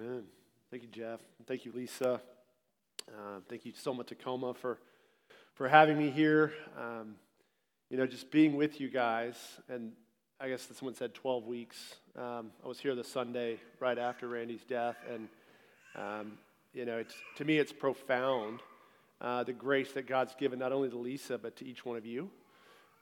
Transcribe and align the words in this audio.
Amen. 0.00 0.22
Thank 0.70 0.84
you, 0.84 0.88
Jeff. 0.90 1.20
Thank 1.46 1.66
you, 1.66 1.72
Lisa. 1.74 2.22
Uh, 3.08 3.40
thank 3.46 3.66
you 3.66 3.72
so 3.76 3.92
much, 3.92 4.06
Tacoma, 4.06 4.54
for, 4.54 4.78
for 5.54 5.68
having 5.68 5.98
me 5.98 6.08
here. 6.08 6.54
Um, 6.80 7.16
you 7.90 7.98
know, 7.98 8.06
just 8.06 8.30
being 8.30 8.56
with 8.56 8.80
you 8.80 8.88
guys, 8.88 9.36
and 9.68 9.92
I 10.40 10.48
guess 10.48 10.66
someone 10.78 10.94
said 10.94 11.12
12 11.12 11.44
weeks. 11.44 11.96
Um, 12.16 12.52
I 12.64 12.68
was 12.68 12.78
here 12.78 12.94
the 12.94 13.04
Sunday 13.04 13.58
right 13.80 13.98
after 13.98 14.28
Randy's 14.28 14.64
death, 14.64 14.96
and, 15.12 15.28
um, 15.94 16.38
you 16.72 16.86
know, 16.86 16.96
it's, 16.96 17.14
to 17.36 17.44
me, 17.44 17.58
it's 17.58 17.72
profound 17.72 18.60
uh, 19.20 19.44
the 19.44 19.52
grace 19.52 19.92
that 19.92 20.06
God's 20.06 20.34
given 20.36 20.58
not 20.58 20.72
only 20.72 20.88
to 20.88 20.96
Lisa, 20.96 21.36
but 21.36 21.56
to 21.56 21.66
each 21.66 21.84
one 21.84 21.98
of 21.98 22.06
you. 22.06 22.30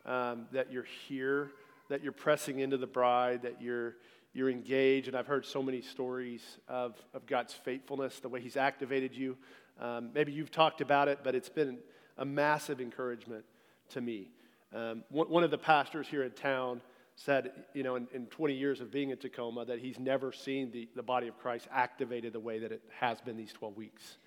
Um, 0.07 0.47
that 0.51 0.73
you're 0.73 0.89
here, 1.07 1.53
that 1.89 2.03
you're 2.03 2.11
pressing 2.11 2.59
into 2.59 2.79
the 2.79 2.89
bride, 2.89 3.43
that 3.43 3.63
you're 3.63 3.95
you're 4.33 4.51
engaged. 4.51 5.09
And 5.09 5.17
I've 5.17 5.27
heard 5.27 5.45
so 5.45 5.63
many 5.63 5.83
stories 5.83 6.43
of, 6.69 6.95
of 7.15 7.27
God's 7.27 7.53
faithfulness, 7.53 8.21
the 8.21 8.29
way 8.29 8.41
He's 8.41 8.57
activated 8.57 9.15
you. 9.15 9.37
Um, 9.81 10.11
maybe 10.15 10.33
you've 10.33 10.51
talked 10.51 10.81
about 10.81 11.09
it, 11.09 11.21
but 11.25 11.35
it's 11.35 11.49
been 11.49 11.79
a 12.19 12.25
massive 12.25 12.81
encouragement 12.81 13.45
to 13.91 14.01
me. 14.01 14.31
Um, 14.75 15.03
one, 15.09 15.43
of 15.43 15.51
the 15.51 15.59
pastors 15.59 16.07
here 16.07 16.23
in 16.23 16.31
town 16.31 16.81
said, 17.17 17.51
you 17.75 17.83
know, 17.83 17.97
in, 17.97 18.07
in, 18.15 18.27
20 18.27 18.55
years 18.55 18.81
of 18.81 18.93
being 18.93 19.11
in 19.11 19.17
Tacoma, 19.17 19.65
that 19.65 19.81
he's 19.81 19.99
never 19.99 20.33
seen 20.33 20.71
the, 20.71 20.89
the 20.95 21.03
body 21.03 21.27
of 21.27 21.37
Christ 21.39 21.67
activated 21.73 22.33
the 22.33 22.41
way 22.41 22.61
that 22.61 22.71
it 22.71 22.83
has 23.01 23.21
been 23.21 23.37
these 23.37 23.53
12 23.53 23.77
weeks. 23.77 24.19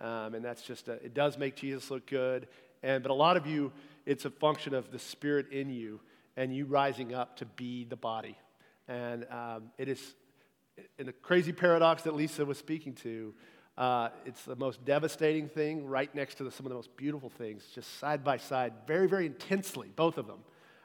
Um, 0.00 0.34
and 0.34 0.42
that's 0.42 0.62
just, 0.62 0.88
a, 0.88 0.92
it 0.92 1.12
does 1.12 1.36
make 1.36 1.54
Jesus 1.54 1.90
look 1.90 2.06
good. 2.06 2.48
And, 2.82 3.02
but 3.02 3.10
a 3.10 3.14
lot 3.14 3.36
of 3.36 3.46
you, 3.46 3.72
it's 4.06 4.24
a 4.24 4.30
function 4.30 4.72
of 4.72 4.90
the 4.90 4.98
Spirit 4.98 5.52
in 5.52 5.68
you 5.68 6.00
and 6.36 6.54
you 6.54 6.64
rising 6.64 7.14
up 7.14 7.36
to 7.36 7.44
be 7.44 7.84
the 7.84 7.96
body 7.96 8.38
and 8.90 9.24
um, 9.30 9.70
it 9.78 9.88
is, 9.88 10.14
in 10.98 11.06
the 11.06 11.12
crazy 11.12 11.52
paradox 11.52 12.02
that 12.02 12.14
Lisa 12.14 12.44
was 12.44 12.58
speaking 12.58 12.92
to, 12.94 13.32
uh, 13.78 14.08
it's 14.26 14.44
the 14.44 14.56
most 14.56 14.84
devastating 14.84 15.48
thing 15.48 15.86
right 15.86 16.12
next 16.12 16.34
to 16.34 16.44
the, 16.44 16.50
some 16.50 16.66
of 16.66 16.70
the 16.70 16.76
most 16.76 16.94
beautiful 16.96 17.30
things, 17.30 17.64
just 17.72 17.98
side 17.98 18.24
by 18.24 18.36
side, 18.36 18.72
very, 18.86 19.06
very 19.06 19.26
intensely, 19.26 19.88
both 19.94 20.18
of 20.18 20.26
them. 20.26 20.40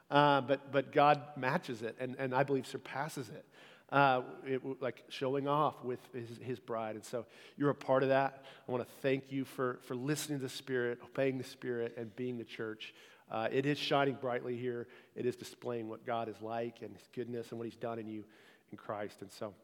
Uh, 0.08 0.40
but, 0.40 0.70
but 0.70 0.92
God 0.92 1.20
matches 1.36 1.82
it, 1.82 1.96
and, 1.98 2.14
and 2.18 2.32
I 2.32 2.44
believe 2.44 2.66
surpasses 2.66 3.28
it. 3.28 3.44
Uh, 3.90 4.22
it, 4.44 4.60
like 4.80 5.04
showing 5.08 5.46
off 5.46 5.84
with 5.84 6.00
his, 6.12 6.38
his, 6.42 6.58
bride. 6.58 6.96
And 6.96 7.04
so 7.04 7.24
you're 7.56 7.70
a 7.70 7.74
part 7.74 8.02
of 8.02 8.08
that. 8.08 8.44
I 8.68 8.72
want 8.72 8.84
to 8.84 8.92
thank 9.00 9.30
you 9.30 9.44
for, 9.44 9.78
for 9.82 9.94
listening 9.94 10.38
to 10.38 10.42
the 10.42 10.48
Spirit, 10.48 10.98
obeying 11.04 11.38
the 11.38 11.44
Spirit, 11.44 11.94
and 11.96 12.14
being 12.16 12.36
the 12.36 12.44
church. 12.44 12.94
Uh, 13.30 13.48
it 13.50 13.64
is 13.64 13.78
shining 13.78 14.14
brightly 14.14 14.56
here. 14.56 14.88
It 15.16 15.26
is 15.26 15.34
displaying 15.34 15.88
what 15.88 16.04
God 16.04 16.28
is 16.28 16.40
like 16.40 16.82
and 16.82 16.94
his 16.94 17.08
goodness 17.14 17.50
and 17.50 17.58
what 17.58 17.64
he's 17.64 17.76
done 17.76 17.98
in 17.98 18.06
you 18.06 18.24
in 18.70 18.78
Christ. 18.78 19.22
And 19.22 19.32
so, 19.32 19.54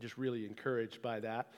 just 0.00 0.18
really 0.18 0.46
encouraged 0.46 1.02
by 1.02 1.20
that. 1.20 1.48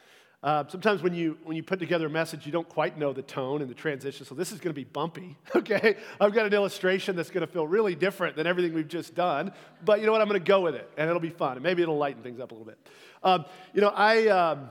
Uh, 0.43 0.63
sometimes 0.69 1.03
when 1.03 1.15
you 1.15 1.39
when 1.45 1.57
you 1.57 1.63
put 1.63 1.79
together 1.79 2.07
a 2.07 2.11
message, 2.11 2.45
you 2.45 2.53
don't 2.53 2.69
quite 2.69 2.99
know 2.99 3.15
the 3.15 3.23
tone 3.23 3.63
and 3.63 3.71
the 3.71 3.75
transition. 3.75 4.27
So 4.27 4.35
this 4.35 4.53
is 4.53 4.61
going 4.61 4.75
to 4.75 4.79
be 4.79 4.85
bumpy. 4.85 5.37
Okay, 5.57 5.97
I've 6.21 6.35
got 6.35 6.45
an 6.45 6.53
illustration 6.53 7.17
that's 7.17 7.31
going 7.31 7.47
to 7.47 7.51
feel 7.51 7.67
really 7.67 7.95
different 7.95 8.37
than 8.37 8.47
everything 8.47 8.75
we've 8.75 8.89
just 8.89 9.15
done. 9.15 9.53
But 9.83 10.01
you 10.01 10.07
know 10.07 10.13
what? 10.13 10.21
I'm 10.21 10.29
going 10.29 10.41
to 10.41 10.47
go 10.47 10.61
with 10.61 10.75
it, 10.75 10.91
and 10.99 11.09
it'll 11.09 11.21
be 11.21 11.31
fun, 11.31 11.53
and 11.53 11.63
maybe 11.63 11.83
it'll 11.83 11.97
lighten 11.97 12.23
things 12.23 12.39
up 12.41 12.51
a 12.51 12.55
little 12.55 12.67
bit. 12.67 12.79
Um, 13.23 13.47
you 13.73 13.81
know, 13.81 13.89
I. 13.89 14.29
Um, 14.29 14.69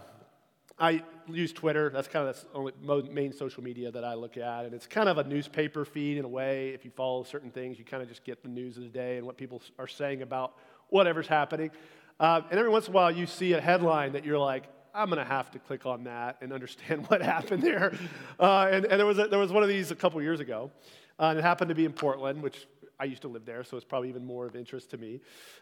I 0.80 1.04
use 1.28 1.54
Twitter. 1.54 1.90
That's 1.90 2.08
kind 2.08 2.28
of 2.28 2.36
the 2.36 2.74
only 2.90 3.10
main 3.10 3.32
social 3.32 3.64
media 3.64 3.92
that 3.92 4.04
I 4.04 4.16
look 4.16 4.38
at. 4.38 4.66
And 4.66 4.74
it's 4.74 4.88
kind 4.88 5.08
of 5.08 5.18
a 5.18 5.24
newspaper 5.24 5.86
feed 5.86 6.18
in 6.18 6.26
a 6.26 6.30
way. 6.30 6.70
If 6.70 6.84
you 6.84 6.92
follow 6.92 7.24
certain 7.24 7.52
things, 7.52 7.78
you 7.78 7.86
kind 7.86 8.02
of 8.02 8.10
just 8.10 8.24
get 8.24 8.42
the 8.42 8.50
news 8.50 8.78
of 8.78 8.84
the 8.84 8.90
day 8.90 9.18
and 9.18 9.26
what 9.26 9.38
people 9.38 9.62
are 9.78 9.88
saying 9.88 10.22
about 10.22 10.56
whatever's 10.90 11.28
happening. 11.28 11.72
Uh, 12.20 12.42
and 12.50 12.60
every 12.60 12.72
once 12.72 12.88
in 12.88 12.94
a 12.94 12.96
while, 12.96 13.12
you 13.12 13.26
see 13.26 13.54
a 13.54 13.62
headline 13.62 14.14
that 14.14 14.26
you're 14.26 14.40
like, 14.40 14.66
I'm 14.96 15.10
going 15.10 15.20
to 15.20 15.26
have 15.26 15.50
to 15.52 15.60
click 15.60 15.86
on 15.86 16.04
that 16.06 16.38
and 16.42 16.54
understand 16.54 17.06
what 17.08 17.22
happened 17.22 17.64
there. 17.64 17.94
Uh, 18.40 18.68
and, 18.72 18.86
and 18.86 19.00
there, 19.00 19.06
was 19.06 19.20
a, 19.20 19.28
there 19.28 19.40
was 19.40 19.52
one 19.52 19.64
of 19.64 19.70
these 19.70 19.92
a 19.92 19.96
couple 19.96 20.22
years 20.22 20.40
ago. 20.40 20.72
Uh, 21.20 21.26
and 21.26 21.40
it 21.40 21.44
happened 21.44 21.70
to 21.70 21.76
be 21.76 21.86
in 21.86 21.94
Portland, 21.94 22.42
which 22.42 22.68
I 23.00 23.06
used 23.06 23.22
to 23.24 23.28
live 23.28 23.46
there, 23.46 23.64
so 23.64 23.76
it's 23.76 23.86
probably 23.86 24.10
even 24.10 24.26
more 24.26 24.46
of 24.46 24.56
interest 24.56 24.92
to 24.92 24.98
me. 24.98 25.20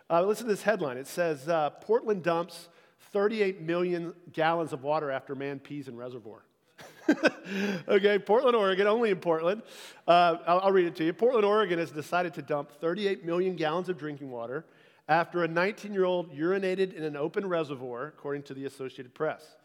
Uh, 0.09 0.21
listen 0.23 0.45
to 0.45 0.51
this 0.51 0.63
headline. 0.63 0.97
It 0.97 1.07
says 1.07 1.47
uh, 1.47 1.69
Portland 1.69 2.23
dumps 2.23 2.69
38 3.11 3.61
million 3.61 4.13
gallons 4.31 4.73
of 4.73 4.83
water 4.83 5.11
after 5.11 5.35
man 5.35 5.59
pees 5.59 5.87
in 5.87 5.95
reservoir. 5.95 6.43
okay, 7.87 8.19
Portland, 8.19 8.55
Oregon, 8.55 8.87
only 8.87 9.09
in 9.09 9.17
Portland. 9.17 9.61
Uh, 10.07 10.37
I'll, 10.47 10.59
I'll 10.61 10.71
read 10.71 10.85
it 10.85 10.95
to 10.97 11.03
you. 11.03 11.13
Portland, 11.13 11.45
Oregon 11.45 11.79
has 11.79 11.91
decided 11.91 12.33
to 12.35 12.41
dump 12.41 12.71
38 12.71 13.25
million 13.25 13.55
gallons 13.55 13.89
of 13.89 13.97
drinking 13.97 14.31
water 14.31 14.65
after 15.07 15.43
a 15.43 15.47
19 15.47 15.93
year 15.93 16.05
old 16.05 16.33
urinated 16.35 16.93
in 16.93 17.03
an 17.03 17.17
open 17.17 17.47
reservoir, 17.47 18.07
according 18.07 18.43
to 18.43 18.53
the 18.53 18.65
Associated 18.65 19.13
Press. 19.13 19.55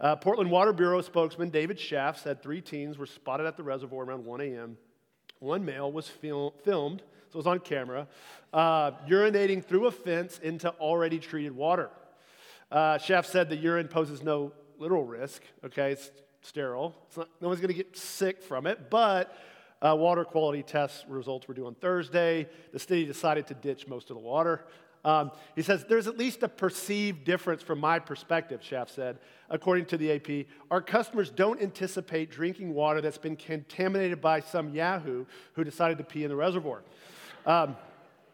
Uh, 0.00 0.14
Portland 0.16 0.50
Water 0.50 0.72
Bureau 0.72 1.00
spokesman 1.00 1.50
David 1.50 1.78
Shaff 1.78 2.22
said 2.22 2.42
three 2.42 2.60
teens 2.60 2.98
were 2.98 3.06
spotted 3.06 3.46
at 3.46 3.56
the 3.56 3.62
reservoir 3.62 4.04
around 4.04 4.24
1 4.24 4.40
a.m. 4.40 4.76
One 5.40 5.64
male 5.64 5.90
was 5.90 6.08
fil- 6.08 6.54
filmed, 6.64 7.00
so 7.30 7.36
it 7.36 7.36
was 7.36 7.46
on 7.46 7.60
camera, 7.60 8.06
uh, 8.52 8.92
urinating 9.08 9.64
through 9.64 9.86
a 9.86 9.90
fence 9.90 10.38
into 10.38 10.70
already 10.70 11.18
treated 11.18 11.54
water. 11.54 11.90
Uh, 12.70 12.98
Shaff 12.98 13.26
said 13.26 13.48
the 13.48 13.56
urine 13.56 13.88
poses 13.88 14.22
no 14.22 14.52
literal 14.78 15.04
risk. 15.04 15.42
Okay, 15.64 15.92
it's 15.92 16.10
sterile. 16.42 16.94
It's 17.06 17.16
not, 17.16 17.28
no 17.40 17.48
one's 17.48 17.60
going 17.60 17.68
to 17.68 17.74
get 17.74 17.96
sick 17.96 18.42
from 18.42 18.66
it, 18.66 18.90
but 18.90 19.36
uh, 19.80 19.94
water 19.96 20.24
quality 20.24 20.62
test 20.62 21.06
results 21.08 21.48
were 21.48 21.54
due 21.54 21.66
on 21.66 21.74
Thursday. 21.74 22.48
The 22.72 22.78
city 22.78 23.04
decided 23.04 23.46
to 23.48 23.54
ditch 23.54 23.86
most 23.86 24.10
of 24.10 24.16
the 24.16 24.22
water. 24.22 24.64
Um, 25.04 25.30
he 25.56 25.62
says, 25.62 25.84
There's 25.88 26.06
at 26.06 26.18
least 26.18 26.42
a 26.42 26.48
perceived 26.48 27.24
difference 27.24 27.62
from 27.62 27.78
my 27.78 27.98
perspective, 27.98 28.62
Shaff 28.62 28.90
said. 28.90 29.18
According 29.48 29.86
to 29.86 29.96
the 29.96 30.12
AP, 30.12 30.46
our 30.70 30.82
customers 30.82 31.30
don't 31.30 31.62
anticipate 31.62 32.30
drinking 32.30 32.74
water 32.74 33.00
that's 33.00 33.18
been 33.18 33.36
contaminated 33.36 34.20
by 34.20 34.40
some 34.40 34.74
Yahoo 34.74 35.24
who 35.54 35.64
decided 35.64 35.98
to 35.98 36.04
pee 36.04 36.24
in 36.24 36.30
the 36.30 36.36
reservoir. 36.36 36.82
Um, 37.46 37.76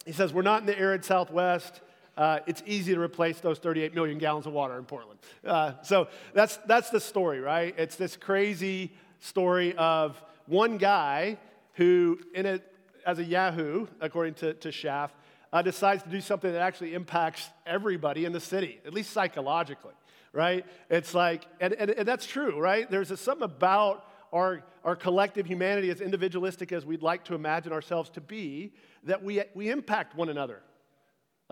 he 0.06 0.12
says, 0.12 0.32
We're 0.32 0.42
not 0.42 0.60
in 0.60 0.66
the 0.66 0.78
arid 0.78 1.04
Southwest 1.04 1.80
uh, 2.16 2.40
it's 2.46 2.62
easy 2.66 2.94
to 2.94 3.00
replace 3.00 3.40
those 3.40 3.58
38 3.58 3.94
million 3.94 4.18
gallons 4.18 4.46
of 4.46 4.52
water 4.52 4.78
in 4.78 4.84
Portland. 4.84 5.18
Uh, 5.44 5.72
so 5.82 6.08
that's, 6.32 6.56
that's 6.66 6.90
the 6.90 7.00
story, 7.00 7.40
right? 7.40 7.74
It's 7.76 7.96
this 7.96 8.16
crazy 8.16 8.92
story 9.20 9.74
of 9.76 10.20
one 10.46 10.78
guy 10.78 11.38
who, 11.74 12.18
in 12.34 12.46
a, 12.46 12.60
as 13.06 13.18
a 13.18 13.24
Yahoo, 13.24 13.86
according 14.00 14.34
to, 14.34 14.54
to 14.54 14.70
Shaff, 14.70 15.12
uh, 15.52 15.62
decides 15.62 16.02
to 16.02 16.08
do 16.08 16.20
something 16.20 16.52
that 16.52 16.60
actually 16.60 16.94
impacts 16.94 17.48
everybody 17.66 18.24
in 18.24 18.32
the 18.32 18.40
city, 18.40 18.80
at 18.86 18.92
least 18.92 19.10
psychologically, 19.10 19.94
right? 20.32 20.66
It's 20.90 21.14
like, 21.14 21.46
and, 21.60 21.72
and, 21.74 21.90
and 21.90 22.08
that's 22.08 22.26
true, 22.26 22.60
right? 22.60 22.90
There's 22.90 23.10
a, 23.10 23.16
something 23.16 23.44
about 23.44 24.04
our, 24.32 24.64
our 24.84 24.96
collective 24.96 25.46
humanity, 25.46 25.90
as 25.90 26.00
individualistic 26.00 26.72
as 26.72 26.84
we'd 26.84 27.02
like 27.02 27.24
to 27.24 27.34
imagine 27.34 27.72
ourselves 27.72 28.10
to 28.10 28.20
be, 28.20 28.72
that 29.04 29.22
we, 29.22 29.42
we 29.54 29.70
impact 29.70 30.16
one 30.16 30.28
another, 30.28 30.60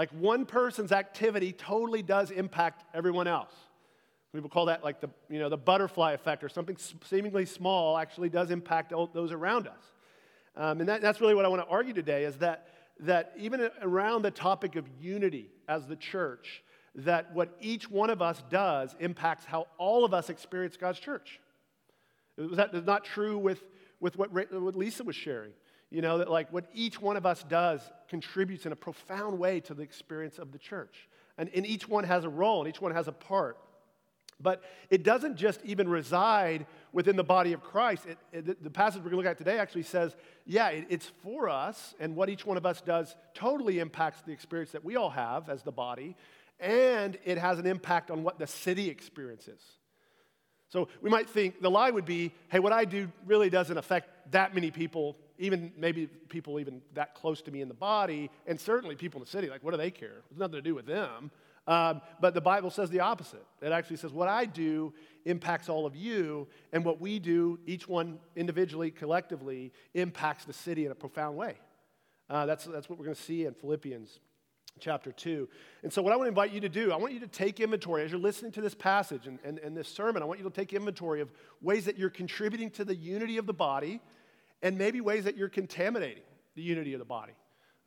like 0.02 0.10
one 0.10 0.46
person's 0.46 0.90
activity 0.90 1.52
totally 1.52 2.02
does 2.02 2.32
impact 2.32 2.82
everyone 2.92 3.28
else. 3.28 3.52
People 4.34 4.50
call 4.50 4.66
that 4.66 4.82
like 4.82 5.00
the, 5.00 5.08
you 5.30 5.38
know, 5.38 5.48
the 5.48 5.56
butterfly 5.56 6.10
effect 6.10 6.42
or 6.42 6.48
something 6.48 6.76
seemingly 7.04 7.46
small 7.46 7.96
actually 7.96 8.28
does 8.28 8.50
impact 8.50 8.92
those 9.14 9.30
around 9.30 9.68
us. 9.68 9.84
Um, 10.56 10.80
and 10.80 10.88
that, 10.88 11.02
that's 11.02 11.20
really 11.20 11.36
what 11.36 11.44
I 11.44 11.48
want 11.48 11.62
to 11.62 11.68
argue 11.68 11.92
today 11.92 12.24
is 12.24 12.38
that, 12.38 12.66
that 12.98 13.32
even 13.38 13.70
around 13.80 14.22
the 14.22 14.32
topic 14.32 14.74
of 14.74 14.86
unity 15.00 15.52
as 15.68 15.86
the 15.86 15.94
church, 15.94 16.64
that 16.96 17.32
what 17.32 17.56
each 17.60 17.88
one 17.88 18.10
of 18.10 18.20
us 18.20 18.42
does 18.50 18.96
impacts 18.98 19.44
how 19.44 19.68
all 19.78 20.04
of 20.04 20.12
us 20.12 20.30
experience 20.30 20.76
God's 20.76 20.98
church. 20.98 21.38
Was 22.36 22.56
that 22.56 22.74
not 22.84 23.04
true 23.04 23.38
with, 23.38 23.62
with 24.00 24.18
what, 24.18 24.32
what 24.32 24.74
Lisa 24.74 25.04
was 25.04 25.14
sharing? 25.14 25.52
You 25.92 26.00
know, 26.00 26.18
that 26.18 26.30
like 26.30 26.50
what 26.50 26.64
each 26.72 27.02
one 27.02 27.18
of 27.18 27.26
us 27.26 27.42
does 27.42 27.82
contributes 28.08 28.64
in 28.64 28.72
a 28.72 28.76
profound 28.76 29.38
way 29.38 29.60
to 29.60 29.74
the 29.74 29.82
experience 29.82 30.38
of 30.38 30.50
the 30.50 30.58
church. 30.58 31.06
And, 31.36 31.50
and 31.54 31.66
each 31.66 31.86
one 31.86 32.04
has 32.04 32.24
a 32.24 32.30
role 32.30 32.60
and 32.60 32.68
each 32.68 32.80
one 32.80 32.92
has 32.92 33.08
a 33.08 33.12
part. 33.12 33.58
But 34.40 34.62
it 34.88 35.02
doesn't 35.02 35.36
just 35.36 35.60
even 35.64 35.88
reside 35.88 36.64
within 36.94 37.16
the 37.16 37.22
body 37.22 37.52
of 37.52 37.62
Christ. 37.62 38.06
It, 38.06 38.18
it, 38.32 38.64
the 38.64 38.70
passage 38.70 39.02
we're 39.02 39.10
going 39.10 39.22
to 39.22 39.28
look 39.28 39.30
at 39.30 39.36
today 39.38 39.58
actually 39.58 39.82
says, 39.82 40.16
yeah, 40.46 40.68
it, 40.70 40.86
it's 40.88 41.12
for 41.22 41.50
us, 41.50 41.94
and 42.00 42.16
what 42.16 42.30
each 42.30 42.46
one 42.46 42.56
of 42.56 42.64
us 42.64 42.80
does 42.80 43.14
totally 43.34 43.78
impacts 43.78 44.22
the 44.22 44.32
experience 44.32 44.72
that 44.72 44.84
we 44.84 44.96
all 44.96 45.10
have 45.10 45.50
as 45.50 45.62
the 45.62 45.70
body, 45.70 46.16
and 46.58 47.18
it 47.24 47.36
has 47.36 47.58
an 47.58 47.66
impact 47.66 48.10
on 48.10 48.22
what 48.22 48.38
the 48.38 48.46
city 48.46 48.88
experiences. 48.88 49.60
So 50.70 50.88
we 51.02 51.10
might 51.10 51.28
think 51.28 51.60
the 51.60 51.70
lie 51.70 51.90
would 51.90 52.06
be, 52.06 52.32
hey, 52.48 52.58
what 52.60 52.72
I 52.72 52.86
do 52.86 53.12
really 53.26 53.50
doesn't 53.50 53.76
affect 53.76 54.32
that 54.32 54.54
many 54.54 54.70
people 54.70 55.18
even 55.38 55.72
maybe 55.76 56.06
people 56.28 56.60
even 56.60 56.82
that 56.94 57.14
close 57.14 57.42
to 57.42 57.50
me 57.50 57.60
in 57.60 57.68
the 57.68 57.74
body, 57.74 58.30
and 58.46 58.60
certainly 58.60 58.94
people 58.96 59.20
in 59.20 59.24
the 59.24 59.30
city, 59.30 59.48
like, 59.48 59.62
what 59.62 59.72
do 59.72 59.76
they 59.76 59.90
care? 59.90 60.22
It's 60.30 60.38
nothing 60.38 60.54
to 60.54 60.62
do 60.62 60.74
with 60.74 60.86
them. 60.86 61.30
Um, 61.66 62.00
but 62.20 62.34
the 62.34 62.40
Bible 62.40 62.70
says 62.70 62.90
the 62.90 63.00
opposite. 63.00 63.44
It 63.60 63.70
actually 63.70 63.96
says, 63.96 64.12
what 64.12 64.28
I 64.28 64.44
do 64.46 64.92
impacts 65.24 65.68
all 65.68 65.86
of 65.86 65.94
you, 65.94 66.48
and 66.72 66.84
what 66.84 67.00
we 67.00 67.18
do, 67.18 67.58
each 67.66 67.86
one 67.86 68.18
individually, 68.34 68.90
collectively, 68.90 69.72
impacts 69.94 70.44
the 70.44 70.52
city 70.52 70.86
in 70.86 70.92
a 70.92 70.94
profound 70.94 71.36
way. 71.36 71.56
Uh, 72.28 72.46
that's, 72.46 72.64
that's 72.64 72.88
what 72.88 72.98
we're 72.98 73.04
going 73.04 73.16
to 73.16 73.22
see 73.22 73.44
in 73.44 73.54
Philippians 73.54 74.18
chapter 74.80 75.12
2. 75.12 75.48
And 75.82 75.92
so, 75.92 76.02
what 76.02 76.12
I 76.12 76.16
want 76.16 76.26
to 76.26 76.30
invite 76.30 76.52
you 76.52 76.60
to 76.60 76.68
do, 76.68 76.92
I 76.92 76.96
want 76.96 77.12
you 77.12 77.20
to 77.20 77.28
take 77.28 77.60
inventory 77.60 78.02
as 78.04 78.10
you're 78.10 78.20
listening 78.20 78.52
to 78.52 78.60
this 78.60 78.74
passage 78.74 79.26
and, 79.26 79.38
and, 79.44 79.58
and 79.58 79.76
this 79.76 79.88
sermon. 79.88 80.22
I 80.22 80.26
want 80.26 80.40
you 80.40 80.44
to 80.44 80.50
take 80.50 80.72
inventory 80.72 81.20
of 81.20 81.30
ways 81.60 81.84
that 81.84 81.98
you're 81.98 82.10
contributing 82.10 82.70
to 82.72 82.84
the 82.84 82.94
unity 82.94 83.36
of 83.36 83.46
the 83.46 83.52
body 83.52 84.00
and 84.62 84.78
maybe 84.78 85.00
ways 85.00 85.24
that 85.24 85.36
you're 85.36 85.48
contaminating 85.48 86.22
the 86.54 86.62
unity 86.62 86.92
of 86.94 86.98
the 86.98 87.04
body. 87.04 87.32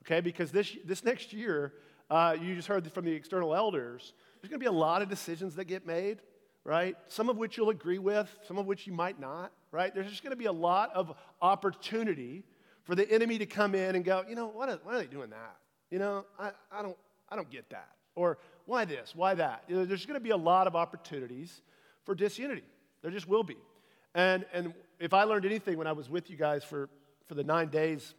Okay, 0.05 0.21
because 0.21 0.51
this, 0.51 0.75
this 0.85 1.03
next 1.03 1.33
year, 1.33 1.73
uh, 2.09 2.35
you 2.39 2.55
just 2.55 2.67
heard 2.67 2.91
from 2.91 3.05
the 3.05 3.11
external 3.11 3.55
elders, 3.55 4.13
there's 4.41 4.49
going 4.49 4.59
to 4.59 4.63
be 4.63 4.67
a 4.67 4.71
lot 4.71 5.01
of 5.01 5.09
decisions 5.09 5.55
that 5.55 5.65
get 5.65 5.87
made, 5.87 6.19
right? 6.63 6.95
Some 7.07 7.29
of 7.29 7.37
which 7.37 7.57
you'll 7.57 7.69
agree 7.69 7.97
with, 7.97 8.29
some 8.47 8.57
of 8.57 8.67
which 8.67 8.85
you 8.85 8.93
might 8.93 9.19
not, 9.19 9.51
right? 9.71 9.93
There's 9.93 10.09
just 10.09 10.21
going 10.21 10.31
to 10.31 10.37
be 10.37 10.45
a 10.45 10.51
lot 10.51 10.91
of 10.93 11.15
opportunity 11.41 12.43
for 12.83 12.93
the 12.93 13.09
enemy 13.11 13.39
to 13.39 13.47
come 13.47 13.73
in 13.73 13.95
and 13.95 14.05
go, 14.05 14.23
you 14.29 14.35
know, 14.35 14.47
why 14.47 14.67
are, 14.67 14.79
why 14.83 14.93
are 14.93 14.97
they 14.99 15.07
doing 15.07 15.31
that? 15.31 15.55
You 15.89 15.99
know, 15.99 16.25
I, 16.39 16.51
I, 16.71 16.83
don't, 16.83 16.97
I 17.29 17.35
don't 17.35 17.49
get 17.49 17.69
that. 17.71 17.89
Or 18.15 18.37
why 18.65 18.85
this? 18.85 19.13
Why 19.15 19.33
that? 19.35 19.63
You 19.67 19.77
know, 19.77 19.85
there's 19.85 20.05
going 20.05 20.19
to 20.19 20.23
be 20.23 20.29
a 20.29 20.37
lot 20.37 20.67
of 20.67 20.75
opportunities 20.75 21.61
for 22.05 22.13
disunity. 22.13 22.63
There 23.01 23.11
just 23.11 23.27
will 23.27 23.43
be. 23.43 23.57
And, 24.13 24.45
and 24.53 24.73
if 24.99 25.13
I 25.13 25.23
learned 25.23 25.45
anything 25.45 25.77
when 25.77 25.87
I 25.87 25.91
was 25.91 26.09
with 26.09 26.29
you 26.29 26.37
guys 26.37 26.63
for, 26.63 26.89
for 27.27 27.35
the 27.35 27.43
nine 27.43 27.69
days 27.69 28.13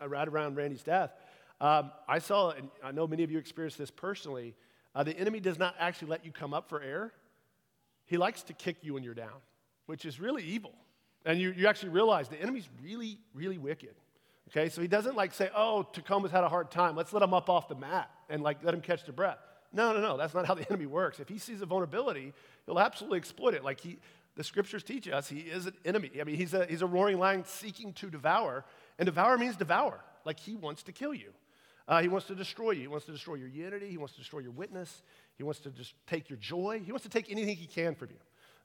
uh, 0.00 0.08
right 0.08 0.26
around 0.26 0.56
Randy's 0.56 0.82
death, 0.82 1.12
um, 1.60 1.92
I 2.08 2.18
saw, 2.18 2.50
and 2.50 2.68
I 2.82 2.92
know 2.92 3.06
many 3.06 3.22
of 3.22 3.30
you 3.30 3.38
experienced 3.38 3.78
this 3.78 3.90
personally, 3.90 4.54
uh, 4.94 5.04
the 5.04 5.16
enemy 5.16 5.40
does 5.40 5.58
not 5.58 5.74
actually 5.78 6.08
let 6.08 6.24
you 6.24 6.32
come 6.32 6.52
up 6.52 6.68
for 6.68 6.82
air. 6.82 7.12
He 8.06 8.16
likes 8.16 8.42
to 8.44 8.52
kick 8.52 8.78
you 8.82 8.94
when 8.94 9.04
you're 9.04 9.14
down, 9.14 9.40
which 9.86 10.04
is 10.04 10.20
really 10.20 10.42
evil. 10.42 10.72
And 11.24 11.40
you, 11.40 11.52
you 11.56 11.68
actually 11.68 11.90
realize 11.90 12.28
the 12.28 12.40
enemy's 12.40 12.68
really, 12.82 13.18
really 13.32 13.58
wicked. 13.58 13.94
Okay, 14.48 14.68
so 14.68 14.82
he 14.82 14.88
doesn't 14.88 15.16
like 15.16 15.32
say, 15.32 15.50
oh, 15.54 15.84
Tacoma's 15.84 16.32
had 16.32 16.44
a 16.44 16.48
hard 16.48 16.70
time. 16.70 16.96
Let's 16.96 17.12
let 17.12 17.22
him 17.22 17.32
up 17.32 17.48
off 17.48 17.68
the 17.68 17.76
mat 17.76 18.10
and 18.28 18.42
like 18.42 18.62
let 18.64 18.74
him 18.74 18.80
catch 18.80 19.04
the 19.04 19.12
breath. 19.12 19.38
No, 19.72 19.92
no, 19.92 20.00
no. 20.00 20.16
That's 20.16 20.34
not 20.34 20.46
how 20.46 20.54
the 20.54 20.66
enemy 20.68 20.86
works. 20.86 21.20
If 21.20 21.28
he 21.28 21.38
sees 21.38 21.62
a 21.62 21.66
vulnerability, 21.66 22.32
he'll 22.66 22.80
absolutely 22.80 23.18
exploit 23.18 23.54
it. 23.54 23.64
Like 23.64 23.80
he, 23.80 23.98
the 24.34 24.44
scriptures 24.44 24.82
teach 24.82 25.08
us, 25.08 25.28
he 25.28 25.40
is 25.40 25.66
an 25.66 25.74
enemy. 25.84 26.10
I 26.20 26.24
mean, 26.24 26.36
he's 26.36 26.54
a, 26.54 26.66
he's 26.66 26.82
a 26.82 26.86
roaring 26.86 27.18
lion 27.18 27.44
seeking 27.44 27.92
to 27.94 28.10
devour, 28.10 28.64
and 28.98 29.06
devour 29.06 29.36
means 29.36 29.56
devour. 29.56 30.00
Like 30.24 30.40
he 30.40 30.54
wants 30.54 30.82
to 30.84 30.92
kill 30.92 31.14
you. 31.14 31.32
Uh, 31.88 32.00
he 32.00 32.08
wants 32.08 32.26
to 32.28 32.34
destroy 32.34 32.70
you. 32.70 32.82
He 32.82 32.86
wants 32.86 33.06
to 33.06 33.12
destroy 33.12 33.34
your 33.34 33.48
unity. 33.48 33.88
He 33.90 33.98
wants 33.98 34.14
to 34.14 34.20
destroy 34.20 34.38
your 34.40 34.52
witness. 34.52 35.02
He 35.36 35.42
wants 35.42 35.60
to 35.60 35.70
just 35.70 35.94
take 36.06 36.30
your 36.30 36.38
joy. 36.38 36.80
He 36.84 36.92
wants 36.92 37.02
to 37.02 37.10
take 37.10 37.30
anything 37.30 37.56
he 37.56 37.66
can 37.66 37.94
from 37.94 38.10
you. 38.10 38.16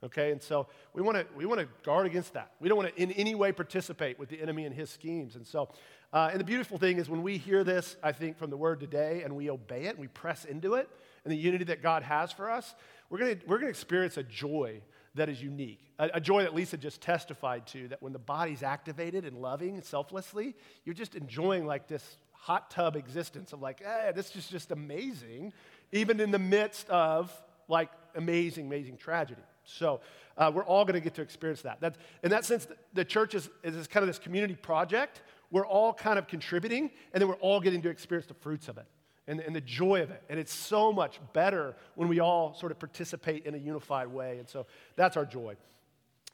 Okay, 0.03 0.31
and 0.31 0.39
so 0.39 0.67
we 0.93 1.01
want 1.01 1.17
to 1.17 1.25
we 1.35 1.47
want 1.47 1.59
to 1.59 1.67
guard 1.83 2.05
against 2.05 2.33
that. 2.33 2.51
We 2.59 2.69
don't 2.69 2.77
want 2.77 2.95
to 2.95 3.01
in 3.01 3.11
any 3.13 3.33
way 3.33 3.51
participate 3.51 4.19
with 4.19 4.29
the 4.29 4.39
enemy 4.39 4.65
and 4.65 4.75
his 4.75 4.91
schemes. 4.91 5.35
And 5.35 5.45
so, 5.45 5.69
uh, 6.13 6.29
and 6.31 6.39
the 6.39 6.43
beautiful 6.43 6.77
thing 6.77 6.99
is 6.99 7.09
when 7.09 7.23
we 7.23 7.39
hear 7.39 7.63
this, 7.63 7.95
I 8.03 8.11
think 8.11 8.37
from 8.37 8.51
the 8.51 8.57
word 8.57 8.79
today, 8.79 9.23
and 9.23 9.35
we 9.35 9.49
obey 9.49 9.85
it, 9.85 9.91
and 9.91 9.99
we 9.99 10.07
press 10.07 10.45
into 10.45 10.75
it, 10.75 10.87
and 11.23 11.31
the 11.31 11.37
unity 11.37 11.63
that 11.65 11.81
God 11.81 12.03
has 12.03 12.31
for 12.31 12.47
us, 12.47 12.75
we're 13.09 13.17
gonna 13.17 13.37
we're 13.47 13.57
gonna 13.57 13.69
experience 13.69 14.17
a 14.17 14.23
joy 14.23 14.81
that 15.17 15.29
is 15.29 15.41
unique, 15.41 15.79
a, 15.99 16.09
a 16.15 16.21
joy 16.21 16.43
that 16.43 16.55
Lisa 16.55 16.77
just 16.77 17.01
testified 17.01 17.67
to. 17.67 17.87
That 17.89 18.01
when 18.01 18.13
the 18.13 18.19
body's 18.19 18.63
activated 18.63 19.25
and 19.25 19.37
loving 19.37 19.75
and 19.75 19.83
selflessly, 19.83 20.55
you're 20.85 20.95
just 20.95 21.15
enjoying 21.15 21.65
like 21.65 21.87
this 21.87 22.17
hot 22.31 22.71
tub 22.71 22.95
existence 22.95 23.53
of 23.53 23.61
like, 23.61 23.81
eh, 23.83 24.11
this 24.13 24.35
is 24.35 24.47
just 24.47 24.71
amazing, 24.71 25.53
even 25.91 26.19
in 26.19 26.31
the 26.31 26.39
midst 26.39 26.89
of 26.89 27.31
like 27.67 27.89
amazing, 28.15 28.67
amazing 28.67 28.97
tragedy. 28.97 29.41
So 29.65 29.99
uh, 30.37 30.51
we're 30.53 30.63
all 30.63 30.85
going 30.85 30.93
to 30.93 31.01
get 31.01 31.13
to 31.15 31.21
experience 31.21 31.61
that. 31.63 31.79
That's, 31.81 31.97
in 32.23 32.31
that 32.31 32.45
sense, 32.45 32.67
the 32.93 33.03
church 33.03 33.35
is, 33.35 33.49
is 33.63 33.87
kind 33.87 34.03
of 34.03 34.07
this 34.07 34.19
community 34.19 34.55
project. 34.55 35.21
We're 35.51 35.67
all 35.67 35.93
kind 35.93 36.17
of 36.17 36.27
contributing, 36.27 36.91
and 37.13 37.21
then 37.21 37.27
we're 37.27 37.35
all 37.35 37.59
getting 37.59 37.81
to 37.81 37.89
experience 37.89 38.27
the 38.27 38.33
fruits 38.33 38.67
of 38.69 38.77
it 38.77 38.85
and, 39.27 39.39
and 39.39 39.55
the 39.55 39.61
joy 39.61 40.01
of 40.01 40.11
it. 40.11 40.23
And 40.29 40.39
it's 40.39 40.53
so 40.53 40.91
much 40.91 41.19
better 41.33 41.75
when 41.95 42.07
we 42.07 42.19
all 42.19 42.53
sort 42.53 42.71
of 42.71 42.79
participate 42.79 43.45
in 43.45 43.55
a 43.55 43.57
unified 43.57 44.07
way. 44.07 44.39
And 44.39 44.47
so 44.47 44.65
that's 44.95 45.17
our 45.17 45.25
joy. 45.25 45.55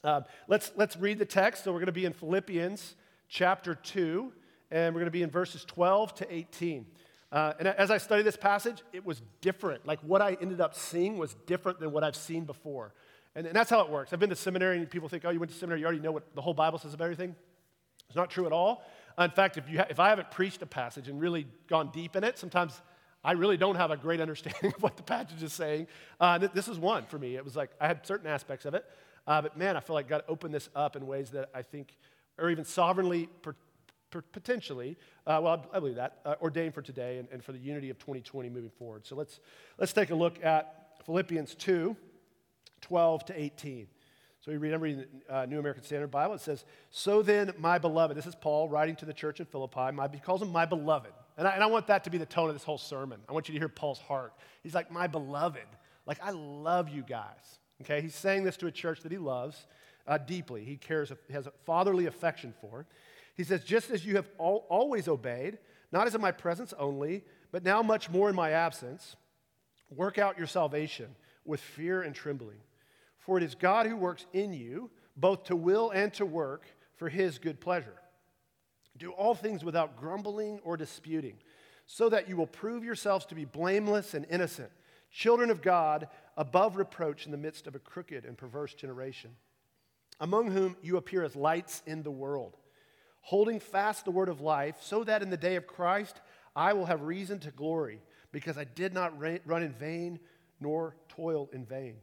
Um, 0.03 0.25
let's, 0.47 0.71
let's 0.75 0.97
read 0.97 1.17
the 1.17 1.25
text. 1.25 1.63
So 1.63 1.71
we're 1.71 1.79
going 1.79 1.87
to 1.87 1.91
be 1.91 2.05
in 2.05 2.13
Philippians 2.13 2.95
chapter 3.29 3.73
2 3.75 4.31
and 4.71 4.93
we're 4.93 5.01
going 5.01 5.05
to 5.05 5.11
be 5.11 5.23
in 5.23 5.29
verses 5.29 5.63
12 5.65 6.15
to 6.15 6.33
18. 6.33 6.85
Uh, 7.31 7.53
and 7.59 7.67
as 7.67 7.89
I 7.89 7.97
studied 7.97 8.25
this 8.25 8.37
passage, 8.37 8.83
it 8.91 9.05
was 9.05 9.21
different. 9.41 9.85
Like 9.87 9.99
what 10.01 10.21
I 10.21 10.37
ended 10.41 10.61
up 10.61 10.75
seeing 10.75 11.17
was 11.17 11.35
different 11.47 11.79
than 11.79 11.91
what 11.91 12.03
I've 12.03 12.15
seen 12.15 12.45
before. 12.45 12.93
And, 13.35 13.47
and 13.47 13.55
that's 13.55 13.69
how 13.69 13.81
it 13.81 13.89
works. 13.89 14.13
I've 14.13 14.19
been 14.19 14.29
to 14.29 14.35
seminary, 14.35 14.77
and 14.77 14.89
people 14.89 15.09
think, 15.09 15.25
oh, 15.25 15.31
you 15.31 15.39
went 15.39 15.51
to 15.51 15.57
seminary, 15.57 15.79
you 15.79 15.85
already 15.87 16.01
know 16.01 16.11
what 16.11 16.35
the 16.35 16.41
whole 16.41 16.53
Bible 16.53 16.77
says 16.77 16.93
about 16.93 17.05
everything. 17.05 17.35
It's 18.07 18.15
not 18.15 18.29
true 18.29 18.45
at 18.45 18.51
all. 18.51 18.83
In 19.19 19.31
fact, 19.31 19.57
if, 19.57 19.69
you 19.69 19.79
ha- 19.79 19.87
if 19.89 19.99
I 19.99 20.09
haven't 20.09 20.31
preached 20.31 20.61
a 20.61 20.65
passage 20.65 21.07
and 21.07 21.19
really 21.19 21.47
gone 21.67 21.89
deep 21.93 22.15
in 22.15 22.23
it, 22.23 22.37
sometimes 22.37 22.81
I 23.23 23.33
really 23.33 23.57
don't 23.57 23.75
have 23.75 23.91
a 23.91 23.97
great 23.97 24.19
understanding 24.27 24.73
of 24.75 24.81
what 24.81 24.97
the 24.97 25.03
passage 25.03 25.41
is 25.43 25.53
saying. 25.53 25.87
Uh, 26.19 26.37
this 26.39 26.67
is 26.67 26.77
one 26.77 27.05
for 27.05 27.17
me. 27.17 27.35
It 27.35 27.43
was 27.43 27.55
like 27.55 27.71
I 27.79 27.87
had 27.87 28.05
certain 28.05 28.27
aspects 28.27 28.65
of 28.65 28.73
it, 28.73 28.85
uh, 29.27 29.41
but 29.41 29.57
man, 29.57 29.77
I 29.77 29.79
feel 29.79 29.95
like 29.95 30.07
God 30.07 30.23
opened 30.27 30.53
this 30.53 30.69
up 30.75 30.95
in 30.95 31.07
ways 31.07 31.31
that 31.31 31.49
I 31.53 31.61
think 31.61 31.95
are 32.37 32.49
even 32.49 32.65
sovereignly 32.65 33.29
per- 33.41 33.55
potentially, 34.21 34.97
uh, 35.25 35.39
well, 35.41 35.65
I 35.73 35.79
believe 35.79 35.95
that, 35.95 36.19
uh, 36.25 36.35
ordained 36.41 36.75
for 36.75 36.81
today 36.81 37.17
and, 37.17 37.27
and, 37.31 37.43
for 37.43 37.51
the 37.51 37.57
unity 37.57 37.89
of 37.89 37.97
2020 37.97 38.47
moving 38.49 38.69
forward. 38.69 39.05
So 39.07 39.15
let's, 39.15 39.39
let's 39.79 39.91
take 39.91 40.11
a 40.11 40.15
look 40.15 40.43
at 40.43 41.01
Philippians 41.05 41.55
2 41.55 41.95
12 42.81 43.25
to 43.25 43.41
18. 43.41 43.87
So 44.43 44.51
we 44.51 44.57
read, 44.57 44.73
I'm 44.73 44.81
reading 44.81 45.05
the 45.27 45.33
uh, 45.33 45.45
New 45.45 45.57
American 45.57 45.83
Standard 45.85 46.11
Bible. 46.11 46.35
It 46.35 46.41
says, 46.41 46.65
So 46.89 47.21
then, 47.21 47.53
my 47.57 47.77
beloved, 47.77 48.17
this 48.17 48.25
is 48.25 48.35
Paul 48.35 48.67
writing 48.67 48.97
to 48.97 49.05
the 49.05 49.13
church 49.13 49.39
in 49.39 49.45
Philippi. 49.45 49.91
My, 49.93 50.09
he 50.11 50.19
calls 50.19 50.41
him 50.41 50.51
my 50.51 50.65
beloved. 50.65 51.13
And 51.37 51.47
I, 51.47 51.51
and 51.51 51.63
I 51.63 51.67
want 51.67 51.87
that 51.87 52.03
to 52.03 52.09
be 52.09 52.17
the 52.17 52.25
tone 52.25 52.49
of 52.49 52.55
this 52.55 52.65
whole 52.65 52.77
sermon. 52.77 53.21
I 53.29 53.31
want 53.31 53.47
you 53.47 53.53
to 53.53 53.59
hear 53.59 53.69
Paul's 53.69 53.99
heart. 53.99 54.33
He's 54.61 54.75
like, 54.75 54.91
My 54.91 55.07
beloved. 55.07 55.61
Like, 56.05 56.19
I 56.21 56.31
love 56.31 56.89
you 56.89 57.03
guys. 57.03 57.59
Okay? 57.81 58.01
He's 58.01 58.15
saying 58.15 58.43
this 58.43 58.57
to 58.57 58.67
a 58.67 58.71
church 58.71 58.99
that 59.03 59.13
he 59.13 59.17
loves 59.17 59.65
uh, 60.05 60.17
deeply. 60.17 60.65
He 60.65 60.75
cares, 60.75 61.13
he 61.27 61.33
has 61.33 61.47
a 61.47 61.53
fatherly 61.65 62.07
affection 62.07 62.53
for. 62.59 62.85
He 63.35 63.45
says, 63.45 63.63
Just 63.63 63.91
as 63.91 64.05
you 64.05 64.17
have 64.17 64.27
al- 64.41 64.65
always 64.67 65.07
obeyed, 65.07 65.57
not 65.93 66.05
as 66.05 66.15
in 66.15 66.21
my 66.21 66.33
presence 66.33 66.73
only, 66.77 67.23
but 67.53 67.63
now 67.63 67.81
much 67.81 68.09
more 68.09 68.29
in 68.29 68.35
my 68.35 68.51
absence, 68.51 69.15
work 69.89 70.17
out 70.17 70.37
your 70.37 70.47
salvation 70.47 71.15
with 71.45 71.61
fear 71.61 72.01
and 72.01 72.13
trembling. 72.13 72.57
For 73.25 73.37
it 73.37 73.43
is 73.43 73.55
God 73.55 73.85
who 73.85 73.95
works 73.95 74.25
in 74.33 74.53
you, 74.53 74.89
both 75.15 75.45
to 75.45 75.55
will 75.55 75.91
and 75.91 76.13
to 76.13 76.25
work 76.25 76.65
for 76.95 77.09
his 77.09 77.37
good 77.37 77.59
pleasure. 77.59 77.95
Do 78.97 79.11
all 79.11 79.33
things 79.33 79.63
without 79.63 79.97
grumbling 79.97 80.59
or 80.63 80.77
disputing, 80.77 81.37
so 81.85 82.09
that 82.09 82.29
you 82.29 82.37
will 82.37 82.47
prove 82.47 82.83
yourselves 82.83 83.25
to 83.27 83.35
be 83.35 83.45
blameless 83.45 84.13
and 84.13 84.25
innocent, 84.29 84.71
children 85.11 85.49
of 85.49 85.61
God, 85.61 86.07
above 86.37 86.77
reproach 86.77 87.25
in 87.25 87.31
the 87.31 87.37
midst 87.37 87.67
of 87.67 87.75
a 87.75 87.79
crooked 87.79 88.25
and 88.25 88.37
perverse 88.37 88.73
generation, 88.73 89.31
among 90.19 90.51
whom 90.51 90.75
you 90.81 90.97
appear 90.97 91.23
as 91.23 91.35
lights 91.35 91.81
in 91.85 92.03
the 92.03 92.11
world 92.11 92.57
holding 93.23 93.59
fast 93.59 94.03
the 94.03 94.11
word 94.11 94.27
of 94.27 94.41
life, 94.41 94.75
so 94.81 95.03
that 95.05 95.21
in 95.21 95.29
the 95.29 95.37
day 95.37 95.55
of 95.55 95.65
Christ 95.65 96.19
I 96.55 96.73
will 96.73 96.85
have 96.85 97.01
reason 97.01 97.39
to 97.39 97.51
glory, 97.51 98.01
because 98.31 98.57
I 98.57 98.65
did 98.65 98.93
not 98.93 99.17
run 99.17 99.63
in 99.63 99.71
vain 99.71 100.19
nor 100.59 100.95
toil 101.07 101.49
in 101.53 101.65
vain. 101.65 101.95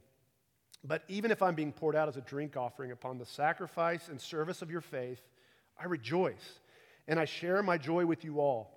But 0.83 1.03
even 1.07 1.31
if 1.31 1.41
I'm 1.41 1.55
being 1.55 1.71
poured 1.71 1.95
out 1.95 2.07
as 2.07 2.17
a 2.17 2.21
drink 2.21 2.57
offering 2.57 2.91
upon 2.91 3.17
the 3.17 3.25
sacrifice 3.25 4.07
and 4.07 4.19
service 4.19 4.61
of 4.61 4.71
your 4.71 4.81
faith, 4.81 5.21
I 5.79 5.85
rejoice, 5.85 6.59
and 7.07 7.19
I 7.19 7.25
share 7.25 7.61
my 7.61 7.77
joy 7.77 8.05
with 8.05 8.23
you 8.23 8.39
all. 8.39 8.71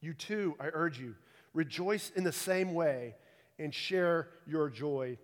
You 0.00 0.14
too, 0.14 0.54
I 0.60 0.66
urge 0.72 0.98
you, 0.98 1.14
rejoice 1.54 2.12
in 2.14 2.24
the 2.24 2.32
same 2.32 2.74
way 2.74 3.14
and 3.58 3.74
share 3.74 4.28
your 4.46 4.70
joy 4.70 5.18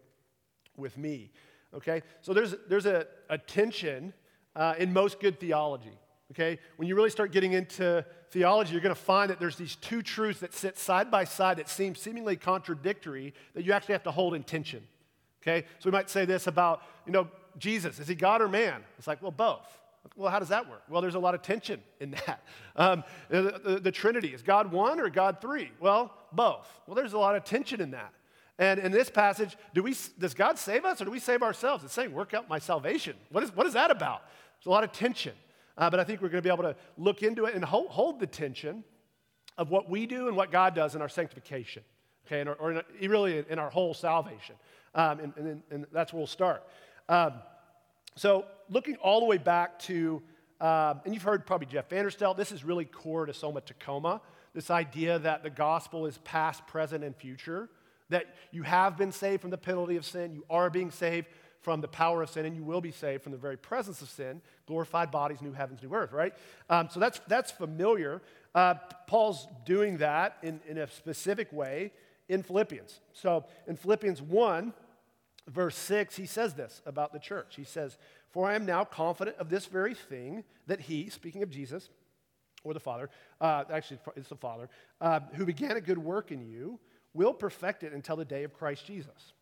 with 0.76 0.96
me. 0.98 1.32
Okay? 1.74 2.02
So 2.20 2.32
there's, 2.34 2.54
there's 2.68 2.86
a, 2.86 3.06
a 3.28 3.38
tension 3.38 4.12
uh, 4.54 4.74
in 4.78 4.92
most 4.92 5.20
good 5.20 5.38
theology 5.38 5.98
okay? 6.32 6.58
When 6.76 6.88
you 6.88 6.94
really 6.94 7.10
start 7.10 7.32
getting 7.32 7.52
into 7.52 8.04
theology, 8.30 8.72
you're 8.72 8.80
going 8.80 8.94
to 8.94 9.00
find 9.00 9.30
that 9.30 9.38
there's 9.38 9.56
these 9.56 9.76
two 9.76 10.02
truths 10.02 10.40
that 10.40 10.54
sit 10.54 10.78
side 10.78 11.10
by 11.10 11.24
side 11.24 11.58
that 11.58 11.68
seem 11.68 11.94
seemingly 11.94 12.36
contradictory 12.36 13.34
that 13.54 13.64
you 13.64 13.72
actually 13.72 13.92
have 13.92 14.02
to 14.04 14.10
hold 14.10 14.34
in 14.34 14.42
tension, 14.42 14.82
okay? 15.46 15.66
So 15.78 15.88
we 15.88 15.92
might 15.92 16.10
say 16.10 16.24
this 16.24 16.46
about, 16.46 16.82
you 17.06 17.12
know, 17.12 17.28
Jesus, 17.58 17.98
is 18.00 18.08
he 18.08 18.14
God 18.14 18.42
or 18.42 18.48
man? 18.48 18.82
It's 18.98 19.06
like, 19.06 19.22
well, 19.22 19.30
both. 19.30 19.66
Well, 20.16 20.30
how 20.30 20.38
does 20.38 20.50
that 20.50 20.68
work? 20.68 20.82
Well, 20.88 21.02
there's 21.02 21.14
a 21.14 21.20
lot 21.20 21.34
of 21.34 21.42
tension 21.42 21.80
in 22.00 22.12
that. 22.12 22.42
Um, 22.78 23.04
the, 23.30 23.58
the, 23.64 23.80
the 23.80 23.90
Trinity, 23.90 24.34
is 24.34 24.42
God 24.42 24.70
one 24.70 25.00
or 25.00 25.08
God 25.08 25.40
three? 25.40 25.70
Well, 25.80 26.12
both. 26.30 26.68
Well, 26.86 26.94
there's 26.94 27.14
a 27.14 27.18
lot 27.18 27.34
of 27.34 27.42
tension 27.42 27.80
in 27.80 27.92
that. 27.92 28.12
And 28.58 28.78
in 28.78 28.92
this 28.92 29.08
passage, 29.08 29.56
do 29.72 29.82
we, 29.82 29.96
does 30.18 30.34
God 30.34 30.58
save 30.58 30.84
us 30.84 31.00
or 31.00 31.06
do 31.06 31.10
we 31.10 31.18
save 31.18 31.42
ourselves? 31.42 31.84
It's 31.84 31.94
saying, 31.94 32.12
work 32.12 32.34
out 32.34 32.50
my 32.50 32.58
salvation. 32.58 33.16
What 33.30 33.42
is, 33.42 33.56
what 33.56 33.66
is 33.66 33.72
that 33.72 33.90
about? 33.90 34.24
There's 34.58 34.66
a 34.66 34.70
lot 34.70 34.84
of 34.84 34.92
tension. 34.92 35.32
Uh, 35.78 35.88
but 35.88 36.00
I 36.00 36.04
think 36.04 36.20
we're 36.20 36.28
going 36.28 36.42
to 36.42 36.46
be 36.46 36.52
able 36.52 36.64
to 36.64 36.76
look 36.98 37.22
into 37.22 37.46
it 37.46 37.54
and 37.54 37.64
hold, 37.64 37.88
hold, 37.88 38.20
the 38.20 38.26
tension 38.26 38.84
of 39.56 39.70
what 39.70 39.88
we 39.88 40.04
do 40.04 40.28
and 40.28 40.36
what 40.36 40.50
God 40.50 40.74
does 40.74 40.94
in 40.94 41.00
our 41.00 41.08
sanctification, 41.08 41.82
okay, 42.26 42.48
or 42.58 42.72
in, 42.72 43.10
really 43.10 43.44
in 43.48 43.58
our 43.58 43.70
whole 43.70 43.94
salvation. 43.94 44.54
Um, 44.96 45.20
and, 45.20 45.32
and, 45.36 45.62
and, 45.70 45.86
that's 45.92 46.12
where 46.12 46.18
we'll 46.18 46.26
start. 46.26 46.66
Um, 47.08 47.34
so, 48.16 48.46
looking 48.70 48.96
all 48.96 49.20
the 49.20 49.26
way 49.26 49.36
back 49.36 49.78
to, 49.80 50.22
um, 50.58 51.02
and 51.04 51.12
you've 51.12 51.22
heard 51.22 51.44
probably 51.44 51.66
Jeff 51.66 51.90
Vanderstelt, 51.90 52.38
this 52.38 52.50
is 52.50 52.64
really 52.64 52.86
core 52.86 53.26
to 53.26 53.34
Soma 53.34 53.60
Tacoma. 53.60 54.22
this 54.54 54.70
idea 54.70 55.18
that 55.18 55.42
the 55.42 55.50
gospel 55.50 56.06
is 56.06 56.16
past, 56.18 56.66
present, 56.66 57.04
and 57.04 57.14
future, 57.14 57.68
that 58.08 58.34
you 58.52 58.62
have 58.62 58.96
been 58.96 59.12
saved 59.12 59.42
from 59.42 59.50
the 59.50 59.58
penalty 59.58 59.96
of 59.96 60.04
sin, 60.04 60.32
you 60.32 60.44
are 60.48 60.70
being 60.70 60.90
saved 60.90 61.26
from 61.60 61.82
the 61.82 61.88
power 61.88 62.22
of 62.22 62.30
sin, 62.30 62.46
and 62.46 62.56
you 62.56 62.62
will 62.62 62.80
be 62.80 62.92
saved 62.92 63.22
from 63.22 63.32
the 63.32 63.38
very 63.38 63.56
presence 63.58 64.00
of 64.00 64.08
sin, 64.08 64.40
glorified 64.66 65.10
bodies, 65.10 65.42
new 65.42 65.52
heavens, 65.52 65.82
new 65.82 65.92
earth, 65.92 66.12
right? 66.12 66.32
Um, 66.70 66.88
so 66.90 67.00
that's, 67.00 67.20
that's 67.26 67.50
familiar. 67.50 68.22
Uh, 68.54 68.74
Paul's 69.06 69.46
doing 69.66 69.98
that 69.98 70.38
in, 70.42 70.60
in 70.66 70.78
a 70.78 70.88
specific 70.88 71.52
way 71.52 71.92
in 72.28 72.42
Philippians. 72.42 73.00
So 73.12 73.44
in 73.66 73.76
Philippians 73.76 74.22
1, 74.22 74.72
verse 75.48 75.76
6, 75.76 76.16
he 76.16 76.26
says 76.26 76.54
this 76.54 76.82
about 76.86 77.12
the 77.12 77.18
church. 77.18 77.54
He 77.56 77.64
says, 77.64 77.98
For 78.30 78.48
I 78.48 78.54
am 78.54 78.66
now 78.66 78.84
confident 78.84 79.36
of 79.38 79.48
this 79.48 79.66
very 79.66 79.94
thing, 79.94 80.44
that 80.66 80.80
he, 80.80 81.08
speaking 81.08 81.42
of 81.42 81.50
Jesus, 81.50 81.88
or 82.64 82.74
the 82.74 82.80
Father, 82.80 83.10
uh, 83.40 83.64
actually, 83.70 84.00
it's 84.16 84.28
the 84.28 84.36
Father, 84.36 84.68
uh, 85.00 85.20
who 85.34 85.46
began 85.46 85.76
a 85.76 85.80
good 85.80 85.98
work 85.98 86.32
in 86.32 86.42
you, 86.42 86.78
will 87.14 87.32
perfect 87.32 87.82
it 87.82 87.92
until 87.92 88.16
the 88.16 88.24
day 88.24 88.44
of 88.44 88.52
Christ 88.52 88.86
Jesus. 88.86 89.32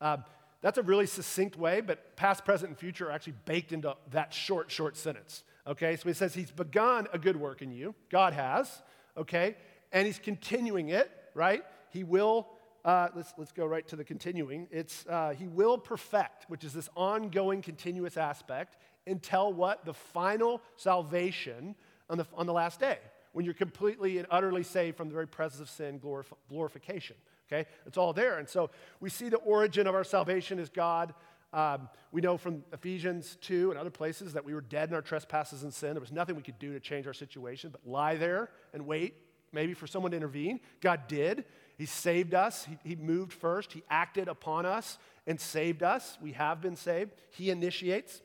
Uh, 0.00 0.18
that's 0.60 0.78
a 0.78 0.82
really 0.82 1.06
succinct 1.06 1.56
way, 1.56 1.80
but 1.80 2.14
past, 2.16 2.44
present, 2.44 2.70
and 2.70 2.78
future 2.78 3.08
are 3.08 3.12
actually 3.12 3.34
baked 3.46 3.72
into 3.72 3.96
that 4.10 4.32
short, 4.32 4.70
short 4.70 4.96
sentence. 4.96 5.42
Okay, 5.66 5.96
so 5.96 6.08
he 6.08 6.14
says 6.14 6.34
he's 6.34 6.50
begun 6.50 7.06
a 7.12 7.18
good 7.18 7.36
work 7.36 7.62
in 7.62 7.70
you. 7.70 7.94
God 8.10 8.32
has, 8.32 8.82
okay, 9.16 9.56
and 9.92 10.06
he's 10.06 10.18
continuing 10.18 10.88
it, 10.88 11.10
right? 11.34 11.64
He 11.90 12.04
will 12.04 12.48
uh, 12.84 13.08
let's, 13.14 13.32
let's 13.36 13.52
go 13.52 13.64
right 13.64 13.86
to 13.88 13.96
the 13.96 14.04
continuing. 14.04 14.66
It's 14.70 15.06
uh, 15.06 15.34
he 15.38 15.46
will 15.46 15.78
perfect, 15.78 16.46
which 16.48 16.64
is 16.64 16.72
this 16.72 16.88
ongoing, 16.96 17.62
continuous 17.62 18.16
aspect 18.16 18.76
until 19.06 19.52
what? 19.52 19.84
The 19.84 19.94
final 19.94 20.60
salvation 20.76 21.74
on 22.10 22.18
the, 22.18 22.26
on 22.34 22.46
the 22.46 22.52
last 22.52 22.80
day, 22.80 22.98
when 23.32 23.44
you're 23.44 23.54
completely 23.54 24.18
and 24.18 24.26
utterly 24.30 24.62
saved 24.62 24.96
from 24.96 25.08
the 25.08 25.14
very 25.14 25.28
presence 25.28 25.60
of 25.60 25.70
sin, 25.70 26.00
glorif- 26.00 26.32
glorification. 26.48 27.16
Okay? 27.50 27.68
It's 27.86 27.96
all 27.96 28.12
there. 28.12 28.38
And 28.38 28.48
so 28.48 28.70
we 29.00 29.10
see 29.10 29.28
the 29.28 29.38
origin 29.38 29.86
of 29.86 29.94
our 29.94 30.04
salvation 30.04 30.58
is 30.58 30.68
God. 30.68 31.14
Um, 31.52 31.88
we 32.12 32.20
know 32.20 32.38
from 32.38 32.64
Ephesians 32.72 33.36
2 33.42 33.70
and 33.70 33.78
other 33.78 33.90
places 33.90 34.32
that 34.32 34.44
we 34.44 34.54
were 34.54 34.62
dead 34.62 34.88
in 34.88 34.94
our 34.94 35.02
trespasses 35.02 35.62
and 35.62 35.72
sin. 35.72 35.92
There 35.92 36.00
was 36.00 36.12
nothing 36.12 36.34
we 36.34 36.42
could 36.42 36.58
do 36.58 36.72
to 36.72 36.80
change 36.80 37.06
our 37.06 37.12
situation 37.12 37.70
but 37.70 37.86
lie 37.86 38.16
there 38.16 38.50
and 38.72 38.86
wait, 38.86 39.16
maybe 39.52 39.74
for 39.74 39.86
someone 39.86 40.12
to 40.12 40.16
intervene. 40.16 40.60
God 40.80 41.06
did. 41.08 41.44
He 41.82 41.86
saved 41.86 42.32
us. 42.32 42.64
He, 42.64 42.90
he, 42.90 42.94
moved 42.94 43.32
first. 43.32 43.72
He 43.72 43.82
acted 43.90 44.28
upon 44.28 44.66
us 44.66 44.98
and 45.26 45.40
saved 45.40 45.82
us. 45.82 46.16
We 46.22 46.30
have 46.30 46.60
been 46.60 46.76
saved. 46.76 47.10
He 47.32 47.50
initiates. 47.50 48.22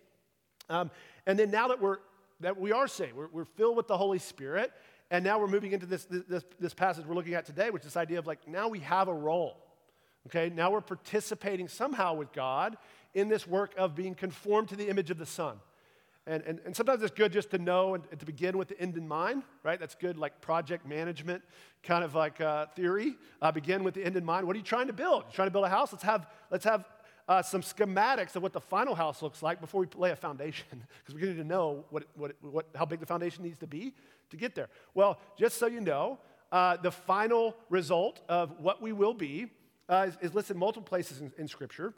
Um, 0.69 0.91
and 1.25 1.39
then 1.39 1.49
now 1.49 1.69
that 1.69 1.81
we're 1.81 1.97
that 2.41 2.59
we 2.59 2.71
are 2.71 2.87
saved, 2.87 3.15
we're, 3.15 3.29
we're, 3.33 3.45
filled 3.45 3.75
with 3.75 3.87
the 3.87 3.97
Holy 3.97 4.19
Spirit, 4.19 4.71
and 5.09 5.23
now 5.23 5.39
we're 5.39 5.47
moving 5.47 5.71
into 5.71 5.87
this, 5.87 6.05
this, 6.05 6.43
this 6.59 6.75
passage 6.75 7.07
we're 7.07 7.15
looking 7.15 7.33
at 7.33 7.47
today, 7.47 7.71
which 7.71 7.81
is 7.81 7.87
this 7.87 7.97
idea 7.97 8.19
of 8.19 8.27
like 8.27 8.47
now 8.47 8.67
we 8.67 8.77
have 8.81 9.07
a 9.07 9.13
role. 9.15 9.57
Okay, 10.27 10.53
now 10.53 10.69
we're 10.69 10.79
participating 10.79 11.67
somehow 11.67 12.13
with 12.13 12.31
God 12.33 12.77
in 13.15 13.27
this 13.27 13.47
work 13.47 13.73
of 13.75 13.95
being 13.95 14.13
conformed 14.13 14.69
to 14.69 14.75
the 14.75 14.87
image 14.87 15.09
of 15.09 15.17
the 15.17 15.25
Son. 15.25 15.59
And, 16.27 16.43
and, 16.43 16.59
and 16.65 16.75
sometimes 16.75 17.01
it's 17.01 17.15
good 17.15 17.31
just 17.31 17.51
to 17.51 17.57
know 17.57 17.95
and, 17.95 18.03
to 18.19 18.25
begin 18.25 18.57
with 18.57 18.67
the 18.67 18.79
end 18.79 18.97
in 18.97 19.07
mind, 19.07 19.43
right? 19.63 19.79
That's 19.79 19.95
good, 19.95 20.17
like 20.17 20.41
project 20.41 20.85
management 20.85 21.41
kind 21.83 22.03
of 22.03 22.15
like 22.15 22.41
uh, 22.41 22.65
theory. 22.75 23.15
Uh, 23.41 23.51
begin 23.51 23.83
with 23.83 23.93
the 23.93 24.03
end 24.03 24.17
in 24.17 24.25
mind. 24.25 24.45
What 24.45 24.55
are 24.55 24.59
you 24.59 24.65
trying 24.65 24.87
to 24.87 24.93
build? 24.93 25.23
You're 25.23 25.31
trying 25.31 25.47
to 25.47 25.51
build 25.51 25.65
a 25.65 25.69
house? 25.69 25.93
Let's 25.93 26.03
have, 26.03 26.27
let's 26.51 26.65
have 26.65 26.85
uh, 27.29 27.41
some 27.41 27.61
schematics 27.61 28.35
of 28.35 28.43
what 28.43 28.51
the 28.51 28.61
final 28.61 28.93
house 28.93 29.21
looks 29.21 29.41
like 29.41 29.61
before 29.61 29.81
we 29.81 29.87
lay 29.95 30.11
a 30.11 30.15
foundation, 30.15 30.65
because 30.99 31.15
we 31.15 31.27
need 31.27 31.37
to 31.37 31.43
know 31.45 31.85
what, 31.89 32.03
what, 32.15 32.35
what, 32.41 32.67
how 32.75 32.85
big 32.85 32.99
the 32.99 33.05
foundation 33.05 33.43
needs 33.43 33.57
to 33.59 33.67
be 33.67 33.93
to 34.29 34.37
get 34.37 34.53
there. 34.53 34.67
Well, 34.93 35.19
just 35.37 35.57
so 35.57 35.67
you 35.67 35.79
know, 35.79 36.19
uh, 36.51 36.77
the 36.77 36.91
final 36.91 37.55
result 37.69 38.21
of 38.27 38.59
what 38.59 38.81
we 38.81 38.91
will 38.91 39.13
be 39.13 39.47
uh, 39.89 40.07
is, 40.09 40.17
is, 40.21 40.35
listed 40.35 40.57
multiple 40.57 40.83
places 40.83 41.21
in, 41.21 41.31
in 41.37 41.47
Scripture. 41.47 41.93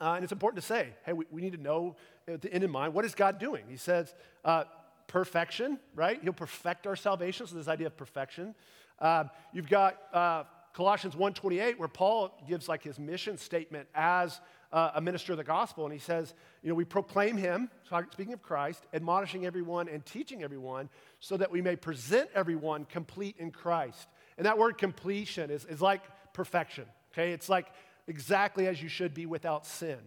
Uh, 0.00 0.14
and 0.14 0.24
it's 0.24 0.32
important 0.32 0.62
to 0.62 0.66
say, 0.66 0.90
hey, 1.04 1.12
we, 1.12 1.24
we, 1.30 1.42
need 1.42 1.52
to 1.52 1.60
know 1.60 1.96
at 2.26 2.40
the 2.40 2.52
end 2.52 2.64
in 2.64 2.70
mind, 2.70 2.94
what 2.94 3.04
is 3.04 3.14
God 3.14 3.38
doing? 3.38 3.64
He 3.68 3.76
says, 3.76 4.14
uh, 4.44 4.64
perfection, 5.06 5.78
right? 5.94 6.18
He'll 6.22 6.32
perfect 6.32 6.86
our 6.86 6.96
salvation. 6.96 7.46
So 7.46 7.56
this 7.56 7.68
idea 7.68 7.88
of 7.88 7.96
perfection. 7.96 8.54
Uh, 8.98 9.24
you've 9.52 9.68
got 9.68 9.98
uh, 10.12 10.44
Colossians 10.72 11.14
1.28 11.14 11.78
where 11.78 11.88
Paul 11.88 12.30
gives 12.48 12.68
like 12.68 12.82
his 12.82 12.98
mission 12.98 13.36
statement 13.36 13.88
as 13.94 14.40
uh, 14.72 14.92
a 14.94 15.00
minister 15.00 15.32
of 15.32 15.38
the 15.38 15.44
gospel. 15.44 15.84
And 15.84 15.92
he 15.92 15.98
says, 15.98 16.34
you 16.62 16.68
know, 16.68 16.74
we 16.74 16.84
proclaim 16.84 17.36
him, 17.36 17.70
speaking 18.12 18.32
of 18.32 18.42
Christ, 18.42 18.86
admonishing 18.94 19.46
everyone 19.46 19.88
and 19.88 20.04
teaching 20.06 20.42
everyone 20.42 20.88
so 21.18 21.36
that 21.36 21.50
we 21.50 21.60
may 21.60 21.76
present 21.76 22.30
everyone 22.34 22.84
complete 22.84 23.36
in 23.38 23.50
Christ. 23.50 24.08
And 24.38 24.46
that 24.46 24.58
word 24.58 24.78
completion 24.78 25.50
is, 25.50 25.64
is 25.64 25.82
like 25.82 26.02
perfection, 26.32 26.84
okay? 27.12 27.32
It's 27.32 27.48
like 27.48 27.66
exactly 28.10 28.66
as 28.66 28.82
you 28.82 28.88
should 28.88 29.14
be 29.14 29.24
without 29.24 29.64
sin. 29.64 29.98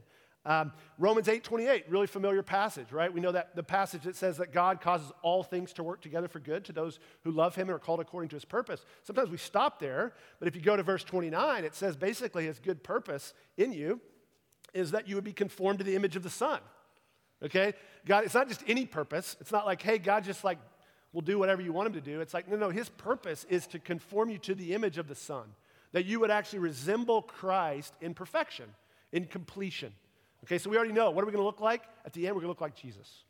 Um, 0.46 0.74
Romans 1.00 1.30
8 1.30 1.42
28, 1.42 1.86
really 1.90 2.06
familiar 2.06 2.44
passage, 2.44 2.92
right? 2.92 3.12
We 3.12 3.22
know 3.22 3.32
that 3.32 3.56
the 3.56 3.64
passage 3.64 4.04
that 4.04 4.18
says 4.18 4.38
that 4.38 4.52
God 4.52 4.82
causes 4.82 5.10
all 5.22 5.42
things 5.42 5.72
to 5.74 5.84
work 5.84 6.02
together 6.02 6.28
for 6.28 6.40
good 6.40 6.66
to 6.66 6.74
those 6.74 7.00
who 7.24 7.32
love 7.32 7.56
him 7.56 7.70
and 7.70 7.76
are 7.76 7.80
called 7.80 8.02
according 8.02 8.28
to 8.30 8.36
his 8.36 8.44
purpose. 8.44 8.86
Sometimes 9.04 9.30
we 9.30 9.38
stop 9.38 9.80
there, 9.80 10.14
but 10.40 10.50
if 10.50 10.56
you 10.56 10.62
go 10.62 10.76
to 10.76 10.84
verse 10.84 11.04
29, 11.06 11.64
it 11.64 11.76
says 11.76 11.96
basically 11.96 12.46
his 12.46 12.60
good 12.60 12.84
purpose 12.84 13.34
in 13.56 13.72
you 13.72 14.02
is 14.74 14.92
that 14.92 15.08
you 15.08 15.16
would 15.16 15.24
be 15.24 15.34
conformed 15.34 15.80
to 15.80 15.86
the 15.86 15.96
image 15.96 16.18
of 16.18 16.24
the 16.24 16.30
Son. 16.30 16.60
Okay? 17.42 17.74
God, 18.06 18.26
it's 18.26 18.34
not 18.34 18.50
just 18.50 18.64
any 18.68 18.86
purpose. 18.86 19.38
It's 19.40 19.52
not 19.52 19.66
like, 19.66 19.82
hey, 19.82 19.98
God 19.98 20.26
just 20.26 20.44
like 20.44 20.58
will 21.14 21.22
do 21.22 21.40
whatever 21.40 21.62
you 21.62 21.72
want 21.72 21.88
him 21.88 21.94
to 21.94 22.02
do. 22.02 22.20
It's 22.20 22.34
like, 22.34 22.50
no, 22.50 22.58
no, 22.58 22.70
his 22.70 22.90
purpose 22.90 23.46
is 23.50 23.66
to 23.68 23.80
conform 23.80 24.30
you 24.30 24.40
to 24.40 24.56
the 24.56 24.74
image 24.74 24.98
of 24.98 25.08
the 25.08 25.16
Son 25.16 25.46
that 25.94 26.06
you 26.06 26.20
would 26.20 26.32
actually 26.32 26.60
resemble 26.60 27.22
Christ 27.22 27.96
in 28.02 28.14
perfection, 28.14 28.66
in 29.12 29.26
completion. 29.26 29.94
Okay, 30.44 30.58
so 30.58 30.70
we 30.70 30.76
already 30.76 30.94
know 30.94 31.10
what 31.12 31.24
are 31.24 31.26
we 31.26 31.32
going 31.32 31.42
to 31.42 31.46
look 31.46 31.62
like? 31.62 31.84
At 32.06 32.12
the 32.14 32.28
end, 32.28 32.36
we're 32.36 32.42
going 32.42 32.54
to 32.54 32.60
look 32.60 32.62
like 32.62 32.76
Jesus. 32.76 33.24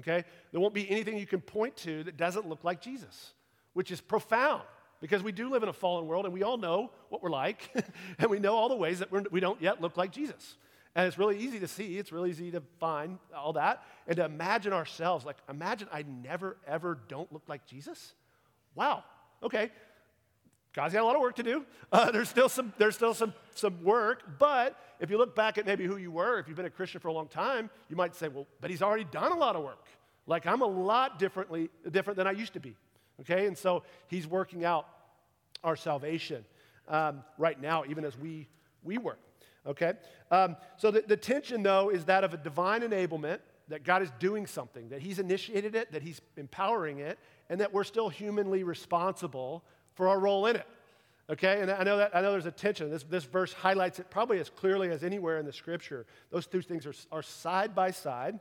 Okay? 0.00 0.24
There 0.50 0.60
won't 0.60 0.74
be 0.74 0.88
anything 0.90 1.16
you 1.16 1.26
can 1.26 1.40
point 1.40 1.76
to 1.78 2.04
that 2.04 2.16
doesn't 2.16 2.48
look 2.48 2.64
like 2.64 2.80
Jesus, 2.80 3.32
which 3.72 3.90
is 3.90 4.00
profound 4.00 4.62
because 5.00 5.22
we 5.22 5.32
do 5.32 5.50
live 5.50 5.62
in 5.62 5.68
a 5.68 5.72
fallen 5.72 6.06
world 6.06 6.24
and 6.24 6.34
we 6.34 6.42
all 6.42 6.56
know 6.56 6.90
what 7.08 7.22
we're 7.22 7.30
like 7.30 7.70
and 8.18 8.30
we 8.30 8.38
know 8.38 8.54
all 8.54 8.68
the 8.68 8.76
ways 8.76 8.98
that 8.98 9.10
we're, 9.10 9.24
we 9.30 9.40
do 9.40 9.46
not 9.46 9.62
yet 9.62 9.80
look 9.80 9.96
like 9.96 10.12
Jesus. 10.12 10.56
And 10.94 11.06
it's 11.06 11.18
really 11.18 11.38
easy 11.38 11.58
to 11.60 11.68
see, 11.68 11.98
it's 11.98 12.12
really 12.12 12.30
easy 12.30 12.50
to 12.50 12.62
find 12.78 13.18
all 13.34 13.54
that 13.54 13.82
and 14.06 14.16
to 14.16 14.24
imagine 14.24 14.72
ourselves 14.72 15.24
like, 15.24 15.36
imagine 15.48 15.88
I 15.92 16.02
never, 16.02 16.58
ever 16.66 16.98
don't 17.08 17.32
look 17.32 17.44
like 17.48 17.66
Jesus. 17.66 18.12
Wow, 18.74 19.04
okay, 19.42 19.70
God's 20.74 20.94
got 20.94 21.02
a 21.02 21.06
lot 21.06 21.16
of 21.16 21.22
work 21.22 21.36
to 21.36 21.42
do. 21.42 21.64
Uh, 21.92 22.10
there's 22.10 22.30
still, 22.30 22.48
some, 22.48 22.72
there's 22.78 22.94
still 22.94 23.12
some, 23.12 23.34
some 23.54 23.84
work. 23.84 24.22
But 24.38 24.80
if 24.98 25.10
you 25.10 25.18
look 25.18 25.36
back 25.36 25.58
at 25.58 25.66
maybe 25.66 25.84
who 25.84 25.98
you 25.98 26.10
were, 26.10 26.38
if 26.38 26.48
you've 26.48 26.56
been 26.56 26.64
a 26.64 26.70
Christian 26.70 27.02
for 27.02 27.08
a 27.08 27.12
long 27.12 27.28
time, 27.28 27.68
you 27.90 27.96
might 27.96 28.14
say, 28.14 28.28
well, 28.28 28.46
but 28.62 28.70
he's 28.70 28.80
already 28.80 29.04
done 29.04 29.30
a 29.30 29.36
lot 29.36 29.56
of 29.56 29.62
work. 29.62 29.88
Like 30.26 30.46
I'm 30.46 30.62
a 30.62 30.66
lot 30.66 31.18
differently, 31.18 31.68
different 31.90 32.16
than 32.16 32.26
I 32.26 32.30
used 32.30 32.54
to 32.54 32.60
be. 32.60 32.76
Okay? 33.20 33.46
And 33.46 33.58
so 33.58 33.82
he's 34.08 34.26
working 34.26 34.64
out 34.64 34.86
our 35.62 35.76
salvation 35.76 36.46
um, 36.88 37.22
right 37.36 37.60
now, 37.60 37.84
even 37.90 38.06
as 38.06 38.16
we, 38.16 38.48
we 38.82 38.96
work. 38.96 39.20
Okay? 39.66 39.92
Um, 40.30 40.56
so 40.78 40.90
the, 40.90 41.02
the 41.06 41.18
tension, 41.18 41.62
though, 41.62 41.90
is 41.90 42.06
that 42.06 42.24
of 42.24 42.32
a 42.32 42.38
divine 42.38 42.80
enablement, 42.80 43.40
that 43.68 43.84
God 43.84 44.02
is 44.02 44.10
doing 44.18 44.46
something, 44.46 44.88
that 44.88 45.00
he's 45.02 45.18
initiated 45.18 45.74
it, 45.74 45.92
that 45.92 46.02
he's 46.02 46.20
empowering 46.38 46.98
it, 46.98 47.18
and 47.48 47.60
that 47.60 47.72
we're 47.72 47.84
still 47.84 48.08
humanly 48.08 48.64
responsible 48.64 49.62
for 49.94 50.08
our 50.08 50.18
role 50.18 50.46
in 50.46 50.56
it. 50.56 50.66
Okay, 51.30 51.60
and 51.60 51.70
I 51.70 51.84
know 51.84 51.96
that 51.98 52.14
I 52.14 52.20
know 52.20 52.32
there's 52.32 52.46
a 52.46 52.50
tension. 52.50 52.90
This, 52.90 53.04
this 53.04 53.24
verse 53.24 53.52
highlights 53.52 53.98
it 53.98 54.10
probably 54.10 54.38
as 54.38 54.50
clearly 54.50 54.90
as 54.90 55.04
anywhere 55.04 55.38
in 55.38 55.46
the 55.46 55.52
scripture. 55.52 56.04
Those 56.30 56.46
two 56.46 56.62
things 56.62 56.84
are, 56.84 56.94
are 57.10 57.22
side 57.22 57.74
by 57.74 57.92
side. 57.92 58.38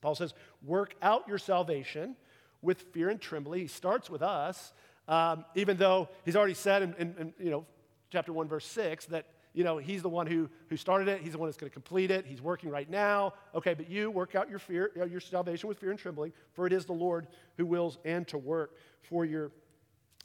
Paul 0.00 0.14
says, 0.14 0.32
work 0.64 0.94
out 1.02 1.28
your 1.28 1.38
salvation 1.38 2.16
with 2.62 2.82
fear 2.92 3.10
and 3.10 3.20
trembling. 3.20 3.60
He 3.60 3.66
starts 3.66 4.08
with 4.08 4.22
us, 4.22 4.72
um, 5.06 5.44
even 5.54 5.76
though 5.76 6.08
he's 6.24 6.36
already 6.36 6.54
said 6.54 6.82
in, 6.82 6.94
in, 6.98 7.14
in, 7.18 7.32
you 7.38 7.50
know, 7.50 7.66
chapter 8.10 8.32
1, 8.32 8.48
verse 8.48 8.64
6, 8.66 9.06
that 9.06 9.26
you 9.54 9.64
know, 9.64 9.78
he's 9.78 10.02
the 10.02 10.08
one 10.08 10.26
who, 10.26 10.48
who 10.68 10.76
started 10.76 11.08
it. 11.08 11.20
He's 11.20 11.32
the 11.32 11.38
one 11.38 11.48
that's 11.48 11.56
going 11.56 11.70
to 11.70 11.74
complete 11.74 12.10
it. 12.10 12.26
He's 12.26 12.40
working 12.40 12.70
right 12.70 12.88
now. 12.88 13.34
Okay, 13.54 13.74
but 13.74 13.90
you 13.90 14.10
work 14.10 14.34
out 14.34 14.48
your 14.48 14.58
fear, 14.58 14.92
your 14.94 15.20
salvation 15.20 15.68
with 15.68 15.78
fear 15.78 15.90
and 15.90 15.98
trembling, 15.98 16.32
for 16.52 16.66
it 16.66 16.72
is 16.72 16.84
the 16.84 16.92
Lord 16.92 17.26
who 17.56 17.66
wills 17.66 17.98
and 18.04 18.26
to 18.28 18.38
work 18.38 18.76
for 19.02 19.24
your 19.24 19.50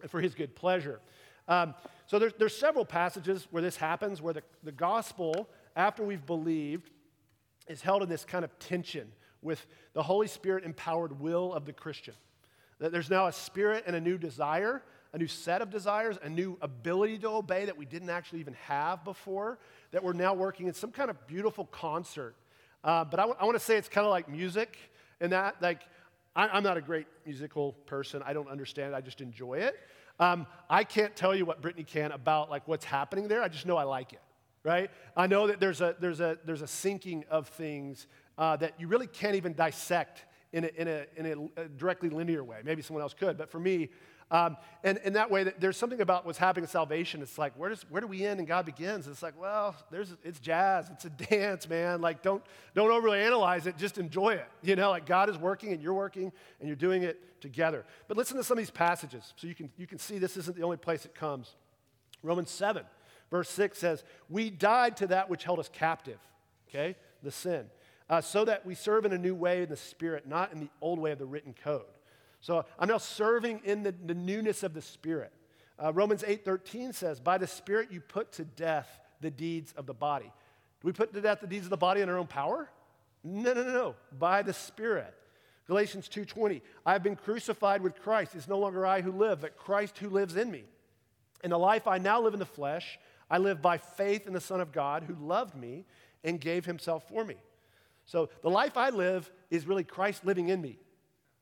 for 0.08 0.22
his 0.22 0.36
good 0.36 0.56
pleasure. 0.56 1.00
Um, 1.48 1.76
so 2.08 2.20
there's, 2.20 2.34
there's 2.40 2.56
several 2.56 2.86
passages 2.86 3.48
where 3.52 3.62
this 3.62 3.76
happens, 3.76 4.22
where 4.22 4.34
the, 4.34 4.44
the 4.64 4.72
gospel, 4.72 5.50
after 5.76 6.04
we've 6.04 6.26
believed, 6.26 6.90
is 7.68 7.82
held 7.82 8.04
in 8.04 8.10
this 8.10 8.26
kind 8.26 8.46
of 8.46 8.60
tension 8.60 9.12
with 9.42 9.66
the 9.94 10.04
Holy 10.04 10.28
Spirit 10.28 10.64
empowered 10.64 11.20
will 11.20 11.54
of 11.54 11.66
the 11.66 11.74
Christian. 11.74 12.14
That 12.80 12.92
there's 12.92 13.10
now 13.10 13.28
a 13.28 13.32
spirit 13.32 13.84
and 13.88 13.96
a 13.96 14.02
new 14.02 14.18
desire, 14.18 14.82
a 15.14 15.18
new 15.18 15.28
set 15.28 15.62
of 15.62 15.70
desires, 15.70 16.18
a 16.24 16.30
new 16.30 16.58
ability 16.62 17.20
to 17.20 17.30
obey 17.30 17.66
that 17.66 17.78
we 17.78 17.86
didn't 17.86 18.10
actually 18.10 18.40
even 18.40 18.56
have 18.66 19.04
before, 19.04 19.60
that 19.92 20.04
we're 20.04 20.14
now 20.14 20.34
working 20.34 20.68
in 20.68 20.74
some 20.74 20.92
kind 20.92 21.10
of 21.10 21.28
beautiful 21.28 21.66
concert. 21.66 22.36
Uh, 22.84 23.06
but 23.06 23.20
I, 23.20 23.24
w- 23.24 23.38
I 23.40 23.46
want 23.46 23.58
to 23.58 23.64
say 23.64 23.78
it's 23.78 23.90
kind 23.90 24.06
of 24.06 24.12
like 24.12 24.28
music, 24.28 24.78
and 25.22 25.32
that, 25.32 25.62
like, 25.62 25.82
I, 26.36 26.58
am 26.58 26.64
not 26.64 26.78
a 26.78 26.82
great 26.82 27.08
musical 27.26 27.74
person. 27.86 28.22
I 28.26 28.34
don't 28.34 28.50
understand. 28.50 28.96
I 28.96 29.02
just 29.02 29.22
enjoy 29.22 29.56
it. 29.60 29.76
Um, 30.20 30.48
I 30.70 30.84
can't 30.84 31.16
tell 31.16 31.36
you 31.36 31.46
what 31.46 31.62
Brittany 31.62 31.84
can 31.84 32.12
about 32.12 32.50
like 32.50 32.68
what's 32.68 32.86
happening 32.86 33.28
there. 33.28 33.42
I 33.42 33.48
just 33.48 33.66
know 33.66 33.78
I 33.78 33.84
like 33.84 34.14
it, 34.14 34.22
right? 34.64 34.90
I 35.16 35.28
know 35.28 35.48
that 35.48 35.60
there's 35.60 35.82
a, 35.82 35.96
there's 36.00 36.20
a, 36.20 36.38
there's 36.46 36.62
a 36.62 36.66
syncing 36.66 37.26
of 37.30 37.48
things 37.48 38.08
uh, 38.38 38.56
that 38.58 38.80
you 38.80 38.88
really 38.88 39.08
can't 39.08 39.36
even 39.36 39.54
dissect 39.54 40.26
in 40.52 40.66
a, 40.66 40.70
in, 40.78 40.88
a, 40.88 41.06
in 41.18 41.50
a 41.58 41.66
directly 41.66 42.10
linear 42.10 42.44
way. 42.44 42.60
Maybe 42.64 42.82
someone 42.82 43.02
else 43.02 43.14
could, 43.14 43.38
but 43.38 43.50
for 43.50 43.60
me, 43.60 43.90
um, 44.34 44.58
and 44.84 44.98
in 45.06 45.14
that 45.14 45.30
way, 45.30 45.44
there's 45.60 45.78
something 45.78 46.02
about 46.02 46.26
what's 46.26 46.40
happening 46.40 46.64
in 46.64 46.68
salvation. 46.68 47.22
It's 47.22 47.38
like, 47.38 47.54
where, 47.54 47.70
does, 47.70 47.86
where 47.92 48.02
do 48.02 48.08
we 48.08 48.26
end 48.26 48.40
and 48.40 48.48
God 48.48 48.66
begins? 48.66 49.08
It's 49.08 49.22
like, 49.22 49.40
well, 49.40 49.76
there's, 49.92 50.12
it's 50.24 50.40
jazz. 50.40 50.90
It's 50.90 51.06
a 51.06 51.10
dance, 51.30 51.70
man. 51.70 52.02
Like, 52.02 52.24
don't, 52.24 52.44
don't 52.74 52.90
overly 52.90 53.20
analyze 53.20 53.68
it. 53.68 53.78
Just 53.78 54.00
enjoy 54.00 54.34
it. 54.34 54.48
You 54.64 54.76
know, 54.76 54.90
like 54.90 55.06
God 55.06 55.30
is 55.30 55.38
working 55.38 55.72
and 55.72 55.84
you're 55.84 55.94
working 55.94 56.32
and 56.60 56.68
you're 56.68 56.76
doing 56.76 57.04
it 57.04 57.40
together. 57.42 57.86
But 58.08 58.18
listen 58.18 58.36
to 58.38 58.44
some 58.44 58.58
of 58.58 58.64
these 58.64 58.72
passages 58.72 59.34
so 59.36 59.46
you 59.46 59.54
can, 59.54 59.70
you 59.78 59.86
can 59.86 60.00
see 60.00 60.18
this 60.18 60.36
isn't 60.36 60.58
the 60.58 60.64
only 60.64 60.78
place 60.78 61.06
it 61.06 61.14
comes. 61.14 61.54
Romans 62.24 62.50
7, 62.50 62.84
verse 63.30 63.50
6 63.50 63.78
says, 63.78 64.04
We 64.30 64.50
died 64.50 64.98
to 64.98 65.08
that 65.08 65.30
which 65.30 65.44
held 65.44 65.60
us 65.60 65.70
captive, 65.72 66.18
okay, 66.70 66.96
the 67.22 67.32
sin, 67.32 67.68
uh, 68.10 68.22
so 68.22 68.46
that 68.46 68.66
we 68.66 68.74
serve 68.74 69.06
in 69.06 69.14
a 69.14 69.18
new 69.20 69.36
way 69.36 69.62
in 69.62 69.70
the 69.70 69.78
Spirit, 69.78 70.28
not 70.28 70.52
in 70.52 70.60
the 70.60 70.70
old 70.82 70.98
way 70.98 71.12
of 71.12 71.20
the 71.20 71.26
written 71.28 71.54
code. 71.54 71.84
So 72.44 72.66
I'm 72.78 72.90
now 72.90 72.98
serving 72.98 73.62
in 73.64 73.84
the, 73.84 73.94
the 73.94 74.14
newness 74.14 74.64
of 74.64 74.74
the 74.74 74.82
Spirit. 74.82 75.32
Uh, 75.82 75.94
Romans 75.94 76.26
8:13 76.28 76.92
says, 76.92 77.22
"By 77.22 77.38
the 77.38 77.48
Spirit 77.48 77.90
you 77.90 78.02
put 78.02 78.34
to 78.34 78.44
death 78.44 79.00
the 79.22 79.32
deeds 79.32 79.72
of 79.78 79.86
the 79.86 79.94
body." 79.94 80.26
Do 80.26 80.86
we 80.86 80.92
put 80.92 81.14
to 81.14 81.22
death 81.22 81.40
the 81.40 81.48
deeds 81.48 81.66
of 81.66 81.70
the 81.70 81.78
body 81.78 82.02
in 82.02 82.10
our 82.10 82.18
own 82.18 82.28
power? 82.28 82.70
No, 83.24 83.54
no, 83.54 83.64
no, 83.64 83.72
no. 83.72 83.96
By 84.12 84.42
the 84.42 84.54
Spirit. 84.54 85.16
Galatians 85.68 86.10
2:20, 86.10 86.62
"I 86.86 86.92
have 86.92 87.02
been 87.02 87.16
crucified 87.16 87.82
with 87.82 88.02
Christ. 88.02 88.36
It's 88.36 88.50
no 88.50 88.60
longer 88.60 88.86
I 88.86 89.00
who 89.00 89.14
live, 89.14 89.40
but 89.40 89.56
Christ 89.56 89.98
who 90.00 90.10
lives 90.10 90.36
in 90.36 90.52
me. 90.52 90.66
In 91.46 91.50
the 91.50 91.58
life 91.58 91.88
I 91.88 91.98
now 91.98 92.20
live 92.20 92.34
in 92.34 92.42
the 92.42 92.46
flesh, 92.46 93.00
I 93.30 93.38
live 93.38 93.62
by 93.62 93.78
faith 93.78 94.28
in 94.28 94.34
the 94.34 94.42
Son 94.42 94.60
of 94.60 94.74
God 94.74 95.04
who 95.04 95.16
loved 95.16 95.56
me 95.56 95.86
and 96.26 96.42
gave 96.42 96.66
himself 96.66 97.08
for 97.08 97.24
me." 97.24 97.38
So 98.06 98.30
the 98.42 98.50
life 98.50 98.76
I 98.76 98.90
live 98.90 99.32
is 99.50 99.66
really 99.66 99.86
Christ 99.86 100.26
living 100.26 100.50
in 100.50 100.62
me. 100.62 100.78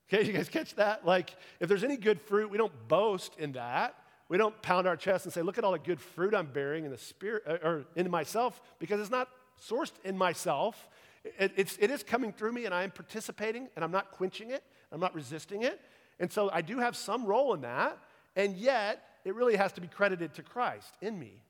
Okay, 0.07 0.25
you 0.25 0.33
guys 0.33 0.49
catch 0.49 0.75
that? 0.75 1.05
Like, 1.05 1.35
if 1.59 1.69
there's 1.69 1.83
any 1.83 1.97
good 1.97 2.19
fruit, 2.21 2.49
we 2.49 2.57
don't 2.57 2.87
boast 2.87 3.37
in 3.37 3.53
that. 3.53 3.95
We 4.27 4.37
don't 4.37 4.59
pound 4.61 4.87
our 4.87 4.95
chest 4.95 5.25
and 5.25 5.33
say, 5.33 5.41
look 5.41 5.57
at 5.57 5.63
all 5.63 5.73
the 5.73 5.79
good 5.79 5.99
fruit 5.99 6.33
I'm 6.33 6.47
bearing 6.47 6.85
in 6.85 6.91
the 6.91 6.97
spirit 6.97 7.43
uh, 7.45 7.57
or 7.63 7.85
in 7.95 8.09
myself, 8.09 8.61
because 8.79 9.01
it's 9.01 9.11
not 9.11 9.27
sourced 9.61 9.91
in 10.03 10.17
myself. 10.17 10.89
It, 11.23 11.51
it's, 11.55 11.77
it 11.79 11.91
is 11.91 12.03
coming 12.03 12.31
through 12.31 12.53
me, 12.53 12.65
and 12.65 12.73
I 12.73 12.83
am 12.83 12.91
participating, 12.91 13.67
and 13.75 13.83
I'm 13.83 13.91
not 13.91 14.11
quenching 14.11 14.51
it, 14.51 14.63
I'm 14.91 14.99
not 14.99 15.13
resisting 15.13 15.63
it. 15.63 15.81
And 16.19 16.31
so 16.31 16.49
I 16.53 16.61
do 16.61 16.79
have 16.79 16.95
some 16.95 17.25
role 17.25 17.53
in 17.53 17.61
that, 17.61 17.97
and 18.35 18.55
yet 18.55 19.03
it 19.25 19.35
really 19.35 19.55
has 19.55 19.73
to 19.73 19.81
be 19.81 19.87
credited 19.87 20.33
to 20.35 20.43
Christ 20.43 20.93
in 21.01 21.17
me. 21.17 21.41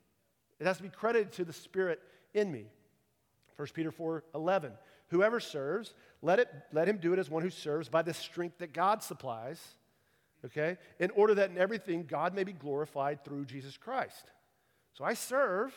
It 0.59 0.65
has 0.65 0.77
to 0.77 0.83
be 0.83 0.89
credited 0.89 1.33
to 1.33 1.45
the 1.45 1.53
Spirit 1.53 1.99
in 2.33 2.51
me. 2.51 2.65
1 3.57 3.67
Peter 3.73 3.91
4 3.91 4.23
11. 4.33 4.71
Whoever 5.09 5.39
serves, 5.39 5.93
let, 6.21 6.39
it, 6.39 6.49
let 6.71 6.87
him 6.87 6.97
do 6.97 7.13
it 7.13 7.19
as 7.19 7.29
one 7.29 7.41
who 7.41 7.49
serves 7.49 7.89
by 7.89 8.01
the 8.01 8.13
strength 8.13 8.59
that 8.59 8.73
God 8.73 9.01
supplies, 9.01 9.59
okay? 10.45 10.77
In 10.99 11.09
order 11.11 11.33
that 11.35 11.49
in 11.49 11.57
everything 11.57 12.03
God 12.03 12.35
may 12.35 12.43
be 12.43 12.53
glorified 12.53 13.23
through 13.23 13.45
Jesus 13.45 13.77
Christ. 13.77 14.31
So 14.93 15.03
I 15.03 15.13
serve, 15.13 15.73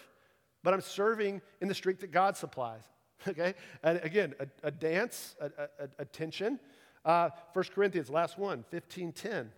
but 0.62 0.74
I'm 0.74 0.80
serving 0.80 1.40
in 1.60 1.68
the 1.68 1.74
strength 1.74 2.00
that 2.00 2.10
God 2.10 2.36
supplies, 2.36 2.82
okay? 3.28 3.54
And 3.82 4.00
again, 4.02 4.34
a, 4.38 4.68
a 4.68 4.70
dance, 4.70 5.34
a, 5.40 5.46
a, 5.46 5.88
a 6.00 6.04
tension. 6.04 6.60
Uh, 7.04 7.30
1 7.52 7.64
Corinthians, 7.74 8.10
last 8.10 8.38
one, 8.38 8.64
15 8.70 9.12
10. 9.12 9.50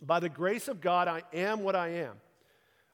By 0.00 0.20
the 0.20 0.28
grace 0.28 0.68
of 0.68 0.80
God, 0.80 1.08
I 1.08 1.22
am 1.32 1.62
what 1.62 1.74
I 1.74 1.88
am. 1.88 2.16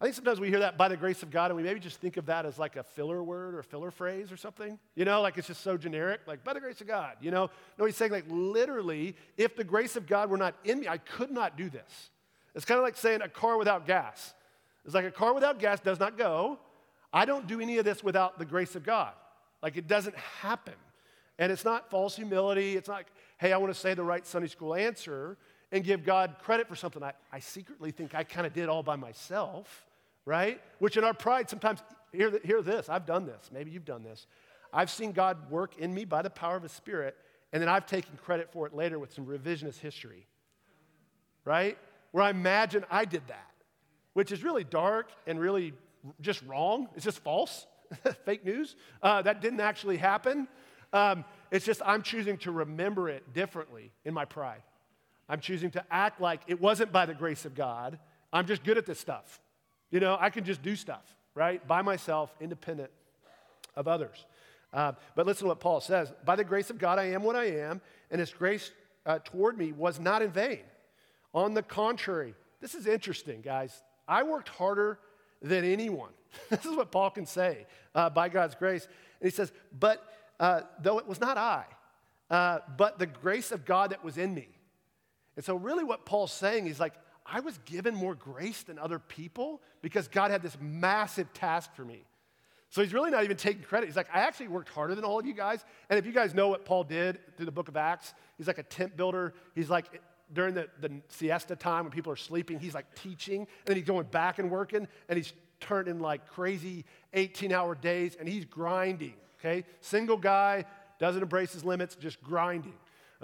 I 0.01 0.05
think 0.05 0.17
sometimes 0.17 0.41
we 0.41 0.49
hear 0.49 0.59
that 0.59 0.77
by 0.77 0.89
the 0.89 0.97
grace 0.97 1.23
of 1.23 1.31
God, 1.31 1.51
and 1.51 1.57
we 1.57 1.63
maybe 1.63 1.81
just 1.81 2.01
think 2.01 2.17
of 2.17 2.27
that 2.27 2.45
as 2.45 2.59
like 2.59 2.77
a 2.77 2.83
filler 2.83 3.23
word 3.23 3.55
or 3.55 3.63
filler 3.63 3.91
phrase 3.91 4.33
or 4.33 4.37
something. 4.37 4.79
You 4.97 5.05
know, 5.05 5.23
like 5.23 5.39
it's 5.39 5.47
just 5.47 5.63
so 5.63 5.77
generic, 5.77 6.21
like 6.27 6.43
by 6.43 6.53
the 6.53 6.61
grace 6.61 6.81
of 6.81 6.87
God. 6.87 7.17
You 7.21 7.31
know, 7.31 7.49
no, 7.79 7.85
he's 7.85 7.97
saying 7.97 8.11
like 8.11 8.27
literally, 8.29 9.17
if 9.37 9.57
the 9.57 9.65
grace 9.65 9.97
of 9.97 10.07
God 10.07 10.31
were 10.31 10.37
not 10.37 10.57
in 10.65 10.81
me, 10.81 10.89
I 10.89 10.99
could 10.99 11.31
not 11.31 11.57
do 11.57 11.71
this. 11.71 12.11
It's 12.55 12.65
kind 12.65 12.79
of 12.79 12.85
like 12.85 12.97
saying 12.97 13.23
a 13.23 13.29
car 13.29 13.57
without 13.57 13.87
gas. 13.87 14.35
It's 14.85 14.95
like 14.95 15.05
a 15.05 15.11
car 15.11 15.33
without 15.33 15.59
gas 15.59 15.81
does 15.81 15.99
not 16.01 16.19
go. 16.19 16.59
I 17.13 17.25
don't 17.25 17.47
do 17.47 17.61
any 17.61 17.79
of 17.79 17.85
this 17.85 18.03
without 18.03 18.39
the 18.39 18.45
grace 18.45 18.75
of 18.75 18.85
God. 18.85 19.13
Like 19.63 19.77
it 19.77 19.87
doesn't 19.87 20.17
happen. 20.17 20.75
And 21.39 21.51
it's 21.51 21.65
not 21.65 21.91
false 21.91 22.17
humility. 22.17 22.77
It's 22.77 22.89
not 22.89 22.95
like, 22.99 23.13
hey, 23.39 23.53
I 23.53 23.57
want 23.57 23.73
to 23.73 23.79
say 23.79 23.95
the 23.95 24.05
right 24.05 24.27
Sunday 24.27 24.49
school 24.49 24.75
answer 24.75 25.37
and 25.73 25.83
give 25.83 26.05
God 26.05 26.37
credit 26.43 26.69
for 26.69 26.77
something 26.77 27.03
I, 27.03 27.13
I 27.33 27.41
secretly 27.41 27.91
think 27.91 28.15
I 28.15 28.23
kind 28.23 28.47
of 28.47 28.53
did 28.53 28.69
all 28.69 28.83
by 28.83 28.97
myself, 28.97 29.87
right? 30.25 30.61
Which 30.79 30.97
in 30.97 31.05
our 31.05 31.15
pride 31.15 31.51
sometimes, 31.51 31.81
hear, 32.13 32.39
hear 32.45 32.63
this, 32.63 32.89
I've 32.89 33.07
done 33.07 33.27
this, 33.27 33.51
maybe 33.53 33.71
you've 33.71 33.85
done 33.85 34.03
this. 34.03 34.27
I've 34.73 34.91
seen 34.91 35.13
God 35.13 35.51
work 35.51 35.79
in 35.79 35.95
me 35.95 36.05
by 36.05 36.23
the 36.23 36.31
power 36.31 36.57
of 36.57 36.63
His 36.63 36.73
Spirit, 36.73 37.17
and 37.53 37.63
then 37.63 37.69
I've 37.69 37.87
taken 37.87 38.17
credit 38.17 38.51
for 38.53 38.67
it 38.67 38.75
later 38.75 38.99
with 38.99 39.13
some 39.13 39.27
revisionist 39.27 39.79
history, 39.79 40.27
right? 41.45 41.79
Where 42.11 42.25
I 42.25 42.31
imagine 42.31 42.85
I 42.91 43.05
did 43.05 43.23
that, 43.29 43.51
which 44.15 44.33
is 44.33 44.43
really 44.43 44.65
dark 44.65 45.11
and 45.27 45.39
really 45.39 45.73
just 46.21 46.43
wrong. 46.43 46.89
It's 46.97 47.05
just 47.05 47.21
false, 47.21 47.67
fake 48.25 48.45
news. 48.45 48.75
Uh, 49.03 49.23
that 49.23 49.41
didn't 49.41 49.61
actually 49.61 49.97
happen. 49.97 50.49
Um, 50.93 51.25
it's 51.51 51.65
just 51.65 51.83
I'm 51.85 52.03
choosing 52.03 52.39
to 52.39 52.51
remember 52.51 53.09
it 53.09 53.33
differently 53.33 53.93
in 54.05 54.15
my 54.15 54.25
pride. 54.25 54.63
I'm 55.29 55.41
choosing 55.41 55.71
to 55.73 55.85
act 55.91 56.21
like 56.21 56.43
it 56.47 56.61
wasn't 56.61 56.93
by 56.93 57.07
the 57.07 57.15
grace 57.15 57.45
of 57.45 57.55
God. 57.55 57.99
I'm 58.33 58.47
just 58.47 58.65
good 58.65 58.79
at 58.79 58.87
this 58.87 59.01
stuff. 59.01 59.41
You 59.95 60.01
know, 60.01 60.19
I 60.21 60.29
can 60.31 60.43
just 60.43 60.61
do 60.61 60.75
stuff, 60.75 61.05
right? 61.37 61.65
By 61.69 61.81
myself, 61.83 62.35
independent 62.41 62.91
of 63.77 63.87
others. 63.87 64.27
Uh, 64.73 64.91
but 65.15 65.25
listen 65.25 65.45
to 65.45 65.49
what 65.51 65.61
Paul 65.61 65.81
says 65.81 66.13
By 66.25 66.35
the 66.35 66.43
grace 66.43 66.69
of 66.69 66.79
God, 66.79 66.99
I 66.99 67.11
am 67.11 67.23
what 67.23 67.37
I 67.37 67.45
am, 67.45 67.81
and 68.11 68.19
his 68.19 68.33
grace 68.33 68.73
uh, 69.07 69.21
toward 69.23 69.57
me 69.57 69.71
was 69.71 70.01
not 70.01 70.21
in 70.21 70.33
vain. 70.33 70.63
On 71.33 71.55
the 71.55 71.63
contrary, 71.63 72.35
this 72.61 72.75
is 72.75 72.89
interesting, 72.89 73.41
guys. 73.41 73.85
I 74.09 74.25
worked 74.25 74.49
harder 74.49 74.99
than 75.41 75.65
anyone. 75.65 76.11
this 76.51 76.65
is 76.65 76.75
what 76.75 76.91
Paul 76.91 77.11
can 77.11 77.25
say 77.25 77.65
uh, 77.95 78.11
by 78.11 78.29
God's 78.29 78.57
grace. 78.57 78.89
And 79.21 79.31
he 79.31 79.33
says, 79.33 79.53
But 79.79 80.05
uh, 80.41 80.63
though 80.83 80.99
it 80.99 81.07
was 81.07 81.21
not 81.21 81.39
I, 81.39 81.67
uh, 82.31 82.59
but 82.77 82.99
the 82.99 83.07
grace 83.07 83.53
of 83.53 83.65
God 83.65 83.91
that 83.91 84.03
was 84.03 84.19
in 84.19 84.35
me. 84.35 84.49
And 85.37 85.45
so, 85.45 85.55
really, 85.55 85.85
what 85.85 86.05
Paul's 86.05 86.33
saying 86.33 86.67
is 86.67 86.81
like, 86.81 86.95
I 87.27 87.41
was 87.41 87.59
given 87.65 87.95
more 87.95 88.15
grace 88.15 88.63
than 88.63 88.79
other 88.79 88.99
people 88.99 89.63
because 89.83 90.09
God 90.09 90.31
had 90.31 90.43
this 90.43 90.57
massive 90.61 91.33
task 91.33 91.75
for 91.75 91.85
me. 91.85 92.05
So 92.71 92.83
he's 92.83 92.93
really 92.93 93.11
not 93.11 93.25
even 93.25 93.37
taking 93.37 93.63
credit. 93.63 93.87
He's 93.87 93.97
like, 93.97 94.09
I 94.13 94.21
actually 94.21 94.49
worked 94.49 94.69
harder 94.69 94.95
than 94.95 95.05
all 95.05 95.19
of 95.19 95.27
you 95.27 95.33
guys. 95.33 95.65
And 95.89 95.99
if 95.99 96.07
you 96.07 96.13
guys 96.13 96.35
know 96.35 96.49
what 96.49 96.65
Paul 96.65 96.85
did 96.85 97.19
through 97.37 97.47
the 97.47 97.53
book 97.53 97.69
of 97.69 97.77
Acts, 97.77 98.15
he's 98.37 98.47
like 98.47 98.59
a 98.59 98.65
tent 98.65 98.97
builder. 98.97 99.33
He's 99.55 99.71
like, 99.71 100.03
during 100.33 100.55
the, 100.55 100.69
the 100.81 100.91
siesta 101.09 101.55
time 101.55 101.85
when 101.85 101.93
people 101.93 102.13
are 102.13 102.17
sleeping, 102.17 102.59
he's 102.59 102.75
like 102.75 102.93
teaching. 102.95 103.41
And 103.41 103.49
then 103.67 103.77
he's 103.77 103.87
going 103.87 104.07
back 104.07 104.39
and 104.39 104.51
working. 104.51 104.89
And 105.09 105.17
he's 105.17 105.33
turning 105.61 106.01
like 106.01 106.29
crazy 106.29 106.85
18 107.13 107.53
hour 107.53 107.75
days. 107.75 108.17
And 108.19 108.29
he's 108.29 108.45
grinding, 108.45 109.15
okay? 109.39 109.65
Single 109.81 110.17
guy, 110.17 110.65
doesn't 110.99 111.23
embrace 111.23 111.53
his 111.53 111.65
limits, 111.65 111.95
just 111.95 112.23
grinding 112.23 112.75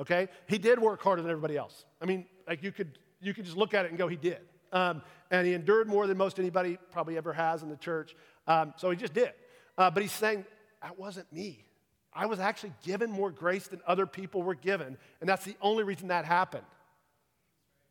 okay? 0.01 0.29
He 0.47 0.59
did 0.59 0.81
work 0.81 1.03
harder 1.03 1.23
than 1.23 1.31
everybody 1.31 1.57
else. 1.57 1.85
I 2.01 2.07
mean, 2.07 2.27
like 2.49 2.63
you 2.63 2.73
could, 2.73 2.99
you 3.21 3.35
could 3.35 3.45
just 3.45 3.57
look 3.57 3.75
at 3.75 3.85
it 3.85 3.91
and 3.91 3.99
go, 3.99 4.09
he 4.09 4.17
did. 4.17 4.41
Um, 4.73 5.03
and 5.31 5.47
he 5.47 5.55
endured 5.55 5.89
more 5.89 6.07
than 6.07 6.17
most 6.17 6.39
anybody 6.39 6.79
probably 6.93 7.17
ever 7.17 7.33
has 7.33 7.63
in 7.63 7.69
the 7.69 7.77
church. 7.77 8.15
Um, 8.47 8.75
so 8.77 8.91
he 8.91 8.97
just 8.97 9.15
did. 9.15 9.33
Uh, 9.77 9.91
but 9.91 10.03
he's 10.03 10.13
saying, 10.13 10.45
that 10.83 10.99
wasn't 10.99 11.33
me. 11.33 11.65
I 12.13 12.27
was 12.27 12.41
actually 12.41 12.73
given 12.85 13.11
more 13.11 13.31
grace 13.31 13.69
than 13.69 13.81
other 13.87 14.07
people 14.07 14.43
were 14.43 14.55
given. 14.55 14.97
And 15.21 15.29
that's 15.29 15.45
the 15.45 15.57
only 15.61 15.85
reason 15.85 16.09
that 16.09 16.25
happened. 16.25 16.65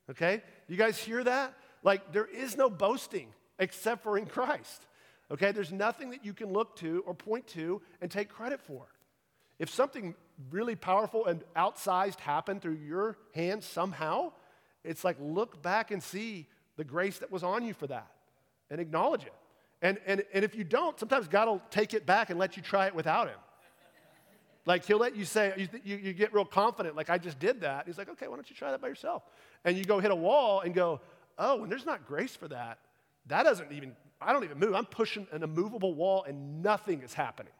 Okay? 0.09 0.41
You 0.67 0.75
guys 0.75 0.97
hear 0.97 1.23
that? 1.23 1.53
Like, 1.83 2.11
there 2.11 2.25
is 2.25 2.57
no 2.57 2.69
boasting 2.69 3.27
except 3.59 4.03
for 4.03 4.17
in 4.17 4.25
Christ. 4.25 4.85
Okay? 5.31 5.51
There's 5.51 5.71
nothing 5.71 6.09
that 6.09 6.25
you 6.25 6.33
can 6.33 6.51
look 6.51 6.75
to 6.77 7.03
or 7.05 7.13
point 7.13 7.47
to 7.49 7.81
and 8.01 8.11
take 8.11 8.29
credit 8.29 8.59
for. 8.59 8.87
If 9.59 9.69
something 9.69 10.15
really 10.51 10.75
powerful 10.75 11.25
and 11.25 11.43
outsized 11.55 12.19
happened 12.19 12.61
through 12.61 12.79
your 12.85 13.17
hands 13.33 13.65
somehow, 13.65 14.31
it's 14.83 15.03
like 15.03 15.17
look 15.19 15.61
back 15.61 15.91
and 15.91 16.01
see 16.01 16.47
the 16.77 16.83
grace 16.83 17.19
that 17.19 17.31
was 17.31 17.43
on 17.43 17.65
you 17.65 17.73
for 17.73 17.87
that 17.87 18.07
and 18.69 18.79
acknowledge 18.79 19.23
it. 19.23 19.33
And, 19.81 19.97
and, 20.05 20.23
and 20.33 20.43
if 20.43 20.55
you 20.55 20.63
don't, 20.63 20.99
sometimes 20.99 21.27
God 21.27 21.47
will 21.47 21.61
take 21.69 21.93
it 21.93 22.05
back 22.05 22.29
and 22.29 22.39
let 22.39 22.57
you 22.57 22.63
try 22.63 22.87
it 22.87 22.95
without 22.95 23.27
Him. 23.27 23.37
Like 24.65 24.85
He'll 24.85 24.97
let 24.97 25.15
you 25.15 25.25
say, 25.25 25.53
you, 25.57 25.67
you, 25.83 25.97
you 25.97 26.13
get 26.13 26.33
real 26.33 26.45
confident, 26.45 26.95
like 26.95 27.09
I 27.09 27.17
just 27.17 27.39
did 27.39 27.61
that. 27.61 27.87
He's 27.87 27.97
like, 27.97 28.09
okay, 28.09 28.27
why 28.27 28.35
don't 28.35 28.49
you 28.49 28.55
try 28.55 28.71
that 28.71 28.81
by 28.81 28.87
yourself? 28.87 29.23
And 29.65 29.77
you 29.77 29.83
go 29.83 29.99
hit 29.99 30.11
a 30.11 30.15
wall 30.15 30.61
and 30.61 30.73
go, 30.73 31.01
oh, 31.37 31.57
when 31.57 31.69
there's 31.69 31.85
not 31.85 32.05
grace 32.05 32.35
for 32.35 32.47
that, 32.49 32.79
that 33.27 33.43
doesn't 33.43 33.71
even, 33.71 33.95
I 34.21 34.33
don't 34.33 34.43
even 34.43 34.59
move. 34.59 34.73
I'm 34.73 34.85
pushing 34.85 35.27
an 35.31 35.43
immovable 35.43 35.93
wall 35.93 36.25
and 36.27 36.61
nothing 36.61 37.01
is 37.01 37.13
happening. 37.13 37.53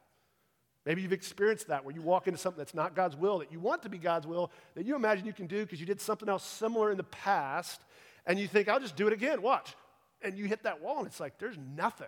Maybe 0.86 1.02
you've 1.02 1.14
experienced 1.14 1.68
that 1.68 1.84
where 1.84 1.94
you 1.94 2.02
walk 2.02 2.28
into 2.28 2.40
something 2.40 2.58
that's 2.58 2.74
not 2.74 2.96
God's 2.96 3.16
will, 3.16 3.40
that 3.40 3.52
you 3.52 3.60
want 3.60 3.84
to 3.84 3.90
be 3.90 3.98
God's 3.98 4.26
will, 4.26 4.52
that 4.76 4.86
you 4.86 4.96
imagine 4.96 5.26
you 5.26 5.34
can 5.34 5.48
do 5.48 5.64
because 5.64 5.80
you 5.80 5.86
did 5.86 6.00
something 6.00 6.30
else 6.30 6.44
similar 6.44 6.92
in 6.92 6.98
the 6.98 7.04
past, 7.04 7.82
And 8.26 8.40
you 8.40 8.48
think, 8.48 8.68
I'll 8.68 8.80
just 8.80 8.96
do 8.96 9.08
it 9.08 9.14
again, 9.14 9.42
watch. 9.42 9.76
And 10.22 10.38
you 10.38 10.46
hit 10.46 10.64
that 10.64 10.82
wall, 10.82 11.00
and 11.00 11.08
it's 11.08 11.20
like, 11.20 11.38
there's 11.40 11.58
nothing, 11.76 12.08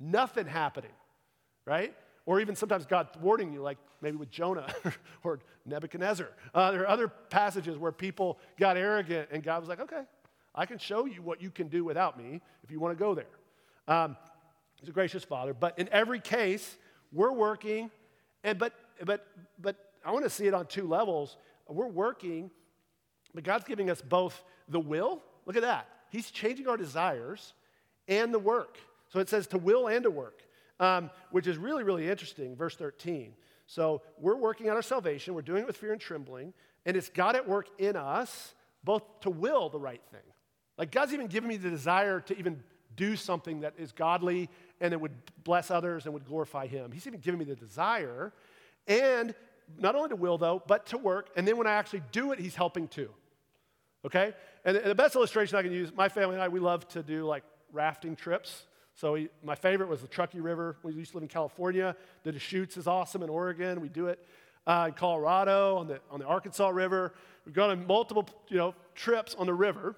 nothing 0.00 0.46
happening, 0.46 0.92
right? 1.64 1.94
Or 2.24 2.40
even 2.40 2.56
sometimes 2.56 2.86
God 2.86 3.08
thwarting 3.12 3.52
you, 3.52 3.62
like 3.62 3.78
maybe 4.00 4.16
with 4.16 4.30
Jonah 4.30 4.66
or 5.22 5.40
Nebuchadnezzar. 5.64 6.28
Uh, 6.54 6.70
there 6.72 6.82
are 6.82 6.88
other 6.88 7.08
passages 7.08 7.78
where 7.78 7.92
people 7.92 8.38
got 8.58 8.76
arrogant, 8.76 9.28
and 9.30 9.42
God 9.42 9.60
was 9.60 9.68
like, 9.68 9.80
okay, 9.80 10.02
I 10.54 10.66
can 10.66 10.78
show 10.78 11.04
you 11.04 11.22
what 11.22 11.40
you 11.40 11.50
can 11.50 11.68
do 11.68 11.84
without 11.84 12.18
me 12.18 12.40
if 12.64 12.70
you 12.70 12.80
want 12.80 12.96
to 12.96 13.02
go 13.02 13.14
there. 13.14 13.26
Um, 13.86 14.16
he's 14.80 14.88
a 14.88 14.92
gracious 14.92 15.22
father, 15.22 15.54
but 15.54 15.78
in 15.78 15.88
every 15.92 16.20
case, 16.20 16.76
we're 17.12 17.32
working, 17.32 17.90
and 18.44 18.58
but 18.58 18.72
but 19.04 19.26
but 19.58 19.76
I 20.04 20.12
want 20.12 20.24
to 20.24 20.30
see 20.30 20.46
it 20.46 20.54
on 20.54 20.66
two 20.66 20.86
levels. 20.86 21.36
We're 21.68 21.88
working, 21.88 22.50
but 23.34 23.44
God's 23.44 23.64
giving 23.64 23.90
us 23.90 24.00
both 24.00 24.42
the 24.68 24.80
will. 24.80 25.22
Look 25.46 25.56
at 25.56 25.62
that. 25.62 25.88
He's 26.10 26.30
changing 26.30 26.68
our 26.68 26.76
desires 26.76 27.54
and 28.08 28.32
the 28.32 28.38
work. 28.38 28.78
So 29.08 29.20
it 29.20 29.28
says 29.28 29.46
to 29.48 29.58
will 29.58 29.88
and 29.88 30.02
to 30.04 30.10
work, 30.10 30.42
um, 30.80 31.10
which 31.30 31.46
is 31.46 31.56
really, 31.56 31.82
really 31.82 32.08
interesting. 32.08 32.56
Verse 32.56 32.76
13. 32.76 33.34
So 33.66 34.02
we're 34.18 34.36
working 34.36 34.70
on 34.70 34.76
our 34.76 34.82
salvation. 34.82 35.34
We're 35.34 35.42
doing 35.42 35.62
it 35.62 35.66
with 35.66 35.76
fear 35.76 35.92
and 35.92 36.00
trembling. 36.00 36.52
And 36.84 36.96
it's 36.96 37.08
God 37.08 37.34
at 37.34 37.48
work 37.48 37.68
in 37.78 37.96
us, 37.96 38.54
both 38.84 39.02
to 39.20 39.30
will 39.30 39.68
the 39.68 39.80
right 39.80 40.02
thing. 40.12 40.20
Like 40.78 40.92
God's 40.92 41.12
even 41.12 41.26
given 41.26 41.48
me 41.48 41.56
the 41.56 41.70
desire 41.70 42.20
to 42.20 42.38
even 42.38 42.62
do 42.94 43.16
something 43.16 43.60
that 43.60 43.74
is 43.78 43.92
godly 43.92 44.48
and 44.80 44.92
it 44.92 45.00
would 45.00 45.12
bless 45.44 45.70
others 45.70 46.04
and 46.04 46.14
would 46.14 46.26
glorify 46.26 46.66
Him. 46.66 46.92
He's 46.92 47.06
even 47.06 47.20
given 47.20 47.38
me 47.38 47.44
the 47.44 47.56
desire. 47.56 48.32
And 48.86 49.34
not 49.78 49.94
only 49.94 50.10
to 50.10 50.16
will, 50.16 50.38
though, 50.38 50.62
but 50.66 50.86
to 50.86 50.98
work. 50.98 51.30
And 51.36 51.46
then 51.46 51.56
when 51.56 51.66
I 51.66 51.72
actually 51.72 52.02
do 52.12 52.32
it, 52.32 52.38
He's 52.38 52.54
helping 52.54 52.88
too. 52.88 53.10
Okay? 54.04 54.34
And 54.64 54.76
the 54.76 54.94
best 54.94 55.16
illustration 55.16 55.56
I 55.56 55.62
can 55.62 55.72
use, 55.72 55.92
my 55.94 56.08
family 56.08 56.34
and 56.34 56.42
I, 56.42 56.48
we 56.48 56.60
love 56.60 56.86
to 56.88 57.02
do 57.02 57.24
like 57.24 57.44
rafting 57.72 58.16
trips. 58.16 58.64
So 58.94 59.12
we, 59.12 59.28
my 59.44 59.54
favorite 59.54 59.88
was 59.88 60.00
the 60.00 60.08
Truckee 60.08 60.40
River. 60.40 60.76
We 60.82 60.92
used 60.92 61.10
to 61.10 61.18
live 61.18 61.22
in 61.22 61.28
California. 61.28 61.94
The 62.22 62.32
Deschutes 62.32 62.76
is 62.76 62.86
awesome 62.86 63.22
in 63.22 63.28
Oregon. 63.28 63.80
We 63.80 63.88
do 63.88 64.06
it 64.06 64.18
uh, 64.66 64.86
in 64.88 64.94
Colorado 64.94 65.76
on 65.76 65.86
the, 65.86 66.00
on 66.10 66.20
the 66.20 66.26
Arkansas 66.26 66.68
River. 66.68 67.12
We've 67.44 67.54
gone 67.54 67.70
on 67.70 67.86
multiple 67.86 68.28
you 68.48 68.56
know, 68.56 68.74
trips 68.94 69.34
on 69.38 69.46
the 69.46 69.54
river. 69.54 69.96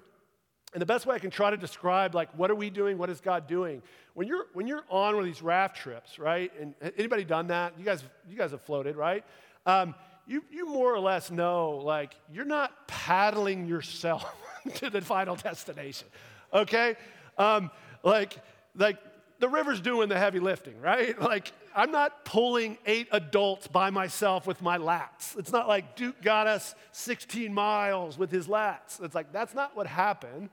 And 0.73 0.81
the 0.81 0.85
best 0.85 1.05
way 1.05 1.15
I 1.15 1.19
can 1.19 1.31
try 1.31 1.49
to 1.49 1.57
describe, 1.57 2.13
like, 2.13 2.29
what 2.37 2.51
are 2.51 2.55
we 2.55 2.69
doing? 2.69 2.97
What 2.97 3.09
is 3.09 3.21
God 3.21 3.47
doing? 3.47 3.81
When 4.13 4.27
you're, 4.27 4.45
when 4.53 4.67
you're 4.67 4.83
on 4.89 5.15
one 5.15 5.19
of 5.19 5.25
these 5.25 5.41
raft 5.41 5.77
trips, 5.77 6.19
right? 6.19 6.51
And 6.59 6.75
anybody 6.97 7.23
done 7.23 7.47
that? 7.47 7.73
You 7.77 7.85
guys, 7.85 8.03
you 8.29 8.37
guys 8.37 8.51
have 8.51 8.61
floated, 8.61 8.95
right? 8.95 9.23
Um, 9.65 9.95
you, 10.27 10.43
you 10.51 10.67
more 10.67 10.93
or 10.93 10.99
less 10.99 11.31
know, 11.31 11.81
like, 11.83 12.13
you're 12.31 12.45
not 12.45 12.87
paddling 12.87 13.65
yourself 13.65 14.31
to 14.75 14.91
the 14.91 15.01
final 15.01 15.35
destination, 15.35 16.07
okay? 16.53 16.95
Um, 17.37 17.71
like, 18.03 18.37
like 18.75 18.97
the 19.39 19.49
river's 19.49 19.81
doing 19.81 20.09
the 20.09 20.17
heavy 20.17 20.39
lifting, 20.39 20.79
right? 20.79 21.19
Like, 21.29 21.51
I'm 21.75 21.91
not 21.91 22.25
pulling 22.25 22.79
eight 22.87 23.07
adults 23.11 23.67
by 23.67 23.91
myself 23.91 24.47
with 24.47 24.63
my 24.63 24.79
lats. 24.79 25.37
It's 25.37 25.51
not 25.51 25.67
like 25.67 25.95
Duke 25.95 26.19
got 26.23 26.47
us 26.47 26.73
16 26.91 27.53
miles 27.53 28.17
with 28.17 28.31
his 28.31 28.47
lats. 28.47 29.01
It's 29.01 29.13
like, 29.13 29.31
that's 29.31 29.53
not 29.53 29.75
what 29.75 29.85
happened. 29.85 30.49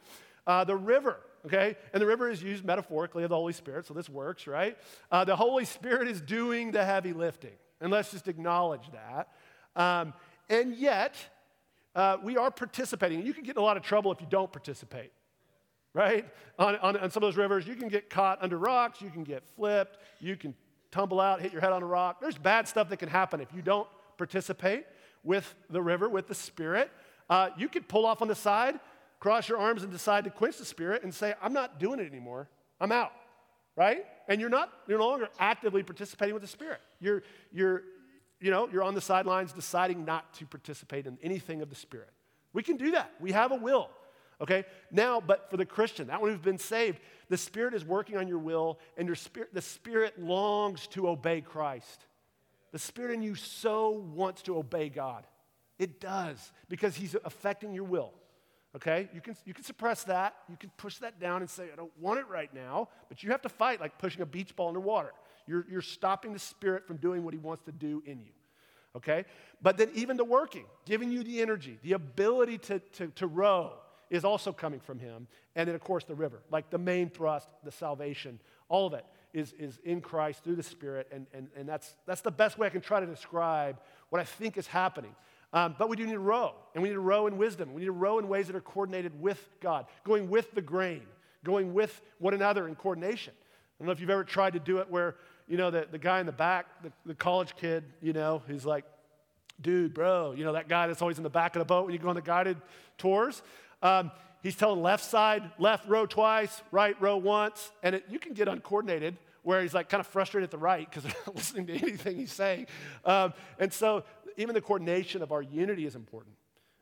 Uh, 0.47 0.65
the 0.65 0.77
river, 0.77 1.19
okay? 1.47 1.77
And 1.95 2.03
the 2.03 2.07
river 2.07 2.29
is 2.29 2.43
used 2.43 2.63
metaphorically 2.63 3.25
of 3.25 3.31
the 3.31 3.37
Holy 3.37 3.55
Spirit, 3.55 3.87
so 3.87 3.95
this 3.95 4.11
works, 4.11 4.47
right? 4.47 4.77
Uh, 5.11 5.25
the 5.25 5.35
Holy 5.35 5.65
Spirit 5.65 6.09
is 6.09 6.21
doing 6.21 6.73
the 6.73 6.85
heavy 6.85 7.15
lifting, 7.15 7.57
and 7.81 7.91
let's 7.91 8.11
just 8.11 8.29
acknowledge 8.29 8.91
that. 8.93 9.29
Um, 9.75 10.13
and 10.51 10.77
yet, 10.77 11.17
uh, 11.95 12.19
we 12.23 12.37
are 12.37 12.51
participating. 12.51 13.25
You 13.25 13.33
can 13.33 13.45
get 13.45 13.57
in 13.57 13.63
a 13.63 13.65
lot 13.65 13.79
of 13.79 13.83
trouble 13.83 14.13
if 14.13 14.21
you 14.21 14.27
don't 14.29 14.53
participate 14.53 15.13
right? 15.97 16.27
On, 16.59 16.77
on, 16.77 16.97
on, 16.99 17.11
some 17.11 17.23
of 17.23 17.29
those 17.29 17.39
rivers, 17.39 17.67
you 17.67 17.75
can 17.75 17.89
get 17.89 18.11
caught 18.11 18.43
under 18.43 18.59
rocks, 18.59 19.01
you 19.01 19.09
can 19.09 19.25
get 19.25 19.43
flipped, 19.57 19.97
you 20.21 20.37
can 20.37 20.55
tumble 20.91 21.21
out, 21.21 21.41
hit 21.41 21.53
your 21.53 21.63
head 21.63 21.73
on 21.73 21.83
a 21.83 21.87
rock. 21.87 22.21
There's 22.21 22.37
bad 22.37 22.69
stuff 22.69 22.91
that 22.91 22.99
can 22.99 23.09
happen 23.09 23.41
if 23.41 23.49
you 23.55 23.63
don't 23.63 23.89
participate 24.19 24.85
with 25.25 25.55
the 25.71 25.81
river, 25.81 26.07
with 26.07 26.29
the 26.29 26.35
Spirit. 26.35 26.91
Uh, 27.31 27.49
you 27.57 27.67
could 27.69 27.89
pull 27.89 28.05
off 28.05 28.21
on 28.21 28.29
the 28.29 28.35
side, 28.35 28.79
cross 29.21 29.49
your 29.49 29.57
arms, 29.57 29.83
and 29.83 29.91
decide 29.91 30.25
to 30.25 30.31
quench 30.31 30.59
the 30.59 30.67
Spirit 30.67 31.03
and 31.03 31.15
say, 31.15 31.33
I'm 31.41 31.55
not 31.55 31.81
doing 31.81 31.99
it 31.99 32.07
anymore. 32.07 32.51
I'm 32.79 32.93
out, 32.93 33.13
right? 33.75 34.05
And 34.29 34.39
you're 34.39 34.51
not, 34.51 34.71
you're 34.87 34.99
no 34.99 35.09
longer 35.09 35.29
actively 35.39 35.83
participating 35.83 36.35
with 36.35 36.43
the 36.43 36.49
Spirit. 36.49 36.83
You're, 37.01 37.23
you're, 37.51 37.85
you 38.39 38.51
know, 38.51 38.69
you're 38.71 38.83
on 38.83 38.95
the 38.95 39.01
sidelines 39.01 39.55
deciding 39.55 40.05
not 40.05 40.35
to 40.35 40.45
participate 40.45 41.07
in 41.07 41.17
anything 41.23 41.63
of 41.63 41.71
the 41.71 41.75
Spirit. 41.75 42.11
We 42.53 42.63
can 42.63 42.77
do 42.77 42.91
that. 42.91 43.13
We 43.19 43.33
have 43.33 43.51
a 43.51 43.57
will. 43.57 43.89
Okay? 44.41 44.65
Now, 44.91 45.21
but 45.21 45.51
for 45.51 45.57
the 45.57 45.65
Christian, 45.65 46.09
that 46.09 46.21
one 46.21 46.31
who's 46.31 46.41
been 46.41 46.59
saved, 46.59 47.01
the 47.29 47.37
Spirit 47.37 47.75
is 47.75 47.85
working 47.85 48.17
on 48.17 48.29
your 48.29 48.39
will, 48.39 48.79
and 48.97 49.07
your 49.07 49.15
spirit, 49.17 49.55
the 49.55 49.63
Spirit 49.63 50.21
longs 50.21 50.87
to 50.89 51.09
obey 51.09 51.41
Christ. 51.41 52.05
The 52.73 52.79
Spirit 52.79 53.15
in 53.15 53.23
you 53.23 53.35
so 53.35 53.91
wants 53.91 54.43
to 54.43 54.59
obey 54.59 54.89
God. 54.89 55.27
It 55.79 56.01
does, 56.01 56.53
because 56.69 56.97
He's 56.97 57.17
affecting 57.25 57.73
your 57.73 57.85
will. 57.85 58.13
Okay? 58.75 59.09
You 59.15 59.23
can, 59.23 59.37
you 59.47 59.55
can 59.55 59.65
suppress 59.65 60.05
that. 60.05 60.35
You 60.51 60.57
can 60.59 60.71
push 60.77 60.99
that 60.99 61.19
down 61.19 61.41
and 61.41 61.49
say, 61.49 61.71
I 61.73 61.77
don't 61.77 61.93
want 61.99 62.21
it 62.21 62.29
right 62.29 62.53
now, 62.55 62.89
but 63.09 63.23
you 63.23 63.31
have 63.31 63.43
to 63.43 63.49
fight 63.49 63.81
like 63.81 63.99
pushing 63.99 64.21
a 64.21 64.27
beach 64.27 64.55
ball 64.55 64.69
underwater. 64.69 65.13
You're, 65.47 65.65
you're 65.71 65.81
stopping 65.81 66.33
the 66.33 66.39
Spirit 66.39 66.87
from 66.87 66.99
doing 66.99 67.25
what 67.25 67.33
He 67.33 67.39
wants 67.39 67.65
to 67.65 67.73
do 67.73 68.03
in 68.05 68.21
you. 68.21 68.33
Okay? 68.95 69.25
But 69.63 69.79
then, 69.79 69.91
even 69.95 70.17
the 70.17 70.25
working, 70.25 70.65
giving 70.85 71.11
you 71.11 71.23
the 71.23 71.41
energy, 71.41 71.79
the 71.83 71.93
ability 71.93 72.59
to, 72.59 72.79
to, 72.79 73.09
to 73.09 73.27
row, 73.27 73.73
is 74.11 74.25
also 74.25 74.53
coming 74.53 74.81
from 74.81 74.99
him. 74.99 75.27
And 75.55 75.69
then, 75.69 75.75
of 75.75 75.81
course, 75.81 76.05
the 76.05 76.15
river, 76.15 76.43
like 76.51 76.71
the 76.71 76.79
main 76.79 77.11
thrust, 77.11 77.49
the 77.65 77.73
salvation, 77.73 78.39
all 78.69 78.87
of 78.87 78.95
it 78.95 79.05
is, 79.33 79.55
is 79.59 79.79
in 79.85 80.01
Christ 80.01 80.45
through 80.45 80.57
the 80.57 80.63
Spirit. 80.63 81.09
And, 81.13 81.27
and, 81.33 81.49
and 81.57 81.69
that's, 81.69 81.95
that's 82.07 82.21
the 82.21 82.31
best 82.31 82.59
way 82.59 82.67
I 82.67 82.71
can 82.71 82.81
try 82.81 83.01
to 83.01 83.07
describe 83.07 83.79
what 84.11 84.21
I 84.21 84.25
think 84.25 84.57
is 84.57 84.67
happening. 84.67 85.15
Um, 85.53 85.75
but 85.79 85.89
we 85.89 85.97
do 85.97 86.05
need 86.05 86.13
to 86.13 86.19
row, 86.19 86.55
and 86.75 86.83
we 86.83 86.89
need 86.89 86.97
to 86.97 87.01
row 87.01 87.27
in 87.27 87.39
wisdom. 87.39 87.73
We 87.73 87.81
need 87.81 87.87
to 87.87 87.93
row 87.93 88.19
in 88.19 88.29
ways 88.29 88.47
that 88.49 88.57
are 88.57 88.61
coordinated 88.61 89.21
with 89.21 89.49
God, 89.61 89.87
going 90.05 90.29
with 90.29 90.53
the 90.53 90.63
grain, 90.63 91.03
going 91.45 91.73
with 91.73 92.01
one 92.19 92.35
another 92.35 92.69
in 92.69 92.75
coordination. 92.75 93.33
I 93.39 93.75
don't 93.79 93.87
know 93.87 93.93
if 93.93 94.01
you've 94.01 94.11
ever 94.11 94.25
tried 94.25 94.55
to 94.55 94.59
do 94.59 94.79
it 94.79 94.91
where, 94.91 95.17
you 95.47 95.57
know, 95.57 95.71
the, 95.71 95.87
the 95.91 95.99
guy 95.99 96.21
in 96.21 96.27
the 96.27 96.33
back, 96.33 96.67
the, 96.83 96.93
the 97.05 97.15
college 97.15 97.55
kid, 97.57 97.85
you 98.01 98.13
know, 98.13 98.43
he's 98.49 98.67
like, 98.67 98.85
dude, 99.61 99.95
bro, 99.95 100.33
you 100.33 100.45
know, 100.45 100.53
that 100.53 100.69
guy 100.69 100.87
that's 100.87 101.01
always 101.01 101.19
in 101.19 101.25
the 101.25 101.31
back 101.31 101.57
of 101.57 101.61
the 101.61 101.67
boat 101.67 101.85
when 101.85 101.93
you 101.93 101.99
go 101.99 102.09
on 102.09 102.17
the 102.17 102.23
guided 102.23 102.61
tours. 102.99 103.43
Um, 103.83 104.11
he's 104.43 104.57
telling 104.57 104.83
left 104.83 105.05
side, 105.05 105.51
left 105.59 105.89
row 105.89 106.07
twice, 106.07 106.63
right 106.71 107.01
row 107.01 107.17
once, 107.17 107.71
and 107.83 107.95
it, 107.97 108.05
you 108.09 108.19
can 108.19 108.33
get 108.33 108.49
uncoordinated 108.49 109.19
where 109.43 109.63
he's 109.63 109.75
like 109.75 109.89
kind 109.89 110.01
of 110.01 110.07
frustrated 110.09 110.45
at 110.45 110.51
the 110.51 110.59
right 110.59 110.91
because 110.91 111.05
they're 111.05 111.23
not 111.27 111.37
listening 111.37 111.67
to 111.67 111.75
anything 111.75 112.17
he's 112.17 112.33
saying. 112.33 112.67
Um, 113.05 113.33
and 113.59 113.73
so 113.73 114.05
even 114.37 114.55
the 114.55 114.61
coordination 114.61 115.23
of 115.23 115.33
our 115.33 115.43
unity 115.43 115.87
is 115.87 115.95
important. 115.95 116.35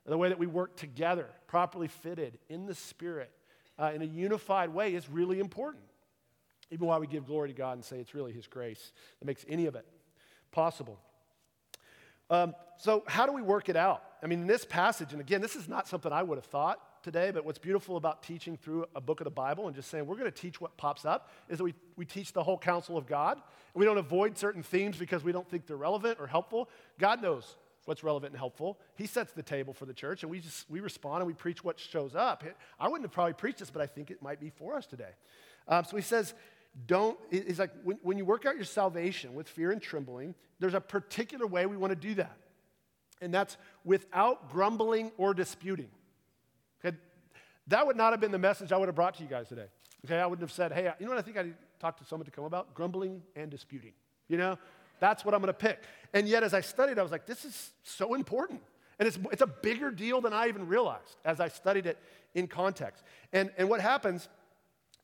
The 0.07 0.18
way 0.18 0.28
that 0.28 0.38
we 0.38 0.46
work 0.46 0.76
together, 0.76 1.28
properly 1.46 1.88
fitted 1.88 2.38
in 2.48 2.66
the 2.66 2.74
Spirit, 2.74 3.30
uh, 3.78 3.92
in 3.94 4.02
a 4.02 4.07
unified 4.07 4.70
way 4.70 4.94
is 4.94 5.09
really 5.09 5.40
important. 5.40 5.85
Even 6.70 6.87
while 6.87 7.00
we 7.00 7.07
give 7.07 7.26
glory 7.26 7.48
to 7.48 7.54
God 7.54 7.72
and 7.74 7.85
say 7.85 7.98
it's 7.98 8.14
really 8.14 8.33
His 8.33 8.46
grace 8.46 8.92
that 9.18 9.26
makes 9.26 9.44
any 9.48 9.66
of 9.66 9.74
it 9.74 9.87
possible. 10.50 10.98
Um, 12.30 12.54
so, 12.78 13.04
how 13.07 13.26
do 13.26 13.33
we 13.33 13.42
work 13.42 13.68
it 13.68 13.76
out? 13.76 14.02
I 14.24 14.26
mean, 14.26 14.40
in 14.40 14.46
this 14.46 14.64
passage, 14.64 15.12
and 15.12 15.20
again, 15.20 15.42
this 15.42 15.54
is 15.54 15.68
not 15.68 15.87
something 15.87 16.10
I 16.10 16.22
would 16.22 16.38
have 16.38 16.46
thought 16.46 16.80
today, 17.04 17.30
but 17.30 17.44
what's 17.44 17.58
beautiful 17.58 17.98
about 17.98 18.22
teaching 18.22 18.56
through 18.56 18.87
a 18.94 19.00
book 19.00 19.20
of 19.20 19.24
the 19.24 19.30
Bible 19.30 19.66
and 19.66 19.76
just 19.76 19.90
saying 19.90 20.06
we're 20.06 20.16
going 20.16 20.30
to 20.30 20.30
teach 20.30 20.62
what 20.62 20.74
pops 20.78 21.04
up 21.04 21.30
is 21.50 21.58
that 21.58 21.64
we, 21.64 21.74
we 21.96 22.06
teach 22.06 22.32
the 22.32 22.42
whole 22.42 22.56
counsel 22.56 22.96
of 22.96 23.06
God. 23.06 23.34
And 23.37 23.80
we 23.80 23.84
don't 23.84 23.98
avoid 23.98 24.38
certain 24.38 24.62
themes 24.62 24.96
because 24.96 25.22
we 25.22 25.30
don't 25.30 25.46
think 25.46 25.66
they're 25.66 25.76
relevant 25.76 26.18
or 26.18 26.26
helpful. 26.26 26.70
God 26.98 27.20
knows 27.20 27.56
what's 27.84 28.02
relevant 28.02 28.32
and 28.32 28.38
helpful. 28.38 28.78
He 28.94 29.06
sets 29.06 29.34
the 29.34 29.42
table 29.42 29.74
for 29.74 29.84
the 29.84 29.92
church, 29.92 30.22
and 30.22 30.30
we 30.30 30.40
just 30.40 30.70
we 30.70 30.80
respond 30.80 31.18
and 31.18 31.26
we 31.26 31.34
preach 31.34 31.62
what 31.62 31.78
shows 31.78 32.14
up. 32.14 32.44
I 32.80 32.88
wouldn't 32.88 33.04
have 33.04 33.12
probably 33.12 33.34
preached 33.34 33.58
this, 33.58 33.70
but 33.70 33.82
I 33.82 33.87
think 33.87 34.10
it 34.10 34.22
might 34.22 34.40
be 34.40 34.48
for 34.48 34.74
us 34.74 34.87
today. 34.87 35.10
Um, 35.68 35.84
so 35.84 35.96
he 35.96 36.02
says, 36.02 36.32
don't, 36.87 37.18
He's 37.30 37.58
like 37.58 37.72
when, 37.82 37.98
when 38.02 38.16
you 38.16 38.24
work 38.24 38.46
out 38.46 38.56
your 38.56 38.64
salvation 38.64 39.34
with 39.34 39.50
fear 39.50 39.70
and 39.70 39.82
trembling, 39.82 40.34
there's 40.60 40.72
a 40.72 40.80
particular 40.80 41.46
way 41.46 41.66
we 41.66 41.76
want 41.76 41.90
to 41.90 42.08
do 42.08 42.14
that 42.14 42.38
and 43.24 43.34
that's 43.34 43.56
without 43.84 44.50
grumbling 44.50 45.10
or 45.16 45.34
disputing. 45.34 45.88
Okay? 46.84 46.96
That 47.68 47.87
would 47.87 47.96
not 47.96 48.12
have 48.12 48.20
been 48.20 48.30
the 48.30 48.38
message 48.38 48.70
I 48.70 48.76
would 48.76 48.88
have 48.88 48.94
brought 48.94 49.14
to 49.14 49.22
you 49.22 49.28
guys 49.28 49.48
today. 49.48 49.66
Okay, 50.04 50.18
I 50.18 50.26
wouldn't 50.26 50.46
have 50.46 50.52
said, 50.52 50.70
hey, 50.70 50.92
you 50.98 51.06
know 51.06 51.12
what 51.12 51.18
I 51.18 51.22
think 51.22 51.38
I 51.38 51.46
talked 51.80 51.98
to 52.00 52.04
someone 52.04 52.26
to 52.26 52.30
come 52.30 52.44
about? 52.44 52.74
Grumbling 52.74 53.22
and 53.34 53.50
disputing. 53.50 53.92
You 54.28 54.37
know, 54.37 54.58
that's 55.00 55.24
what 55.24 55.34
I'm 55.34 55.40
going 55.40 55.52
to 55.52 55.58
pick. 55.58 55.82
And 56.12 56.28
yet, 56.28 56.42
as 56.42 56.52
I 56.52 56.60
studied, 56.60 56.98
I 56.98 57.02
was 57.02 57.10
like, 57.10 57.26
this 57.26 57.44
is 57.44 57.72
so 57.82 58.14
important. 58.14 58.60
And 58.98 59.08
it's, 59.08 59.18
it's 59.32 59.42
a 59.42 59.46
bigger 59.46 59.90
deal 59.90 60.20
than 60.20 60.32
I 60.32 60.48
even 60.48 60.68
realized 60.68 61.16
as 61.24 61.40
I 61.40 61.48
studied 61.48 61.87
it 61.87 61.98
in 62.34 62.46
context. 62.46 63.02
And, 63.32 63.50
and 63.56 63.68
what 63.68 63.80
happens, 63.80 64.28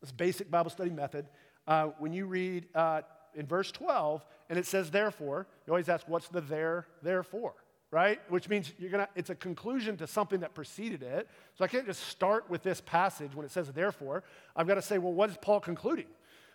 this 0.01 0.11
basic 0.11 0.49
Bible 0.51 0.69
study 0.69 0.91
method, 0.91 1.25
uh, 1.67 1.87
when 1.97 2.13
you 2.13 2.25
read 2.27 2.67
uh, 2.75 3.01
in 3.35 3.47
verse 3.47 3.71
12, 3.71 4.25
and 4.49 4.59
it 4.59 4.65
says, 4.65 4.91
therefore, 4.91 5.47
you 5.65 5.73
always 5.73 5.89
ask, 5.89 6.07
what's 6.07 6.27
the 6.27 6.41
there, 6.41 6.85
therefore? 7.01 7.53
Right? 7.91 8.19
Which 8.29 8.47
means 8.47 8.71
you're 8.79 8.89
gonna, 8.89 9.09
it's 9.15 9.29
a 9.29 9.35
conclusion 9.35 9.97
to 9.97 10.07
something 10.07 10.39
that 10.39 10.55
preceded 10.55 11.03
it. 11.03 11.27
So 11.55 11.65
I 11.65 11.67
can't 11.67 11.85
just 11.85 12.07
start 12.07 12.49
with 12.49 12.63
this 12.63 12.81
passage 12.81 13.35
when 13.35 13.45
it 13.45 13.51
says 13.51 13.67
therefore. 13.67 14.23
I've 14.55 14.67
got 14.67 14.75
to 14.75 14.81
say, 14.81 14.97
well, 14.97 15.13
what 15.13 15.29
is 15.29 15.37
Paul 15.41 15.59
concluding? 15.59 16.07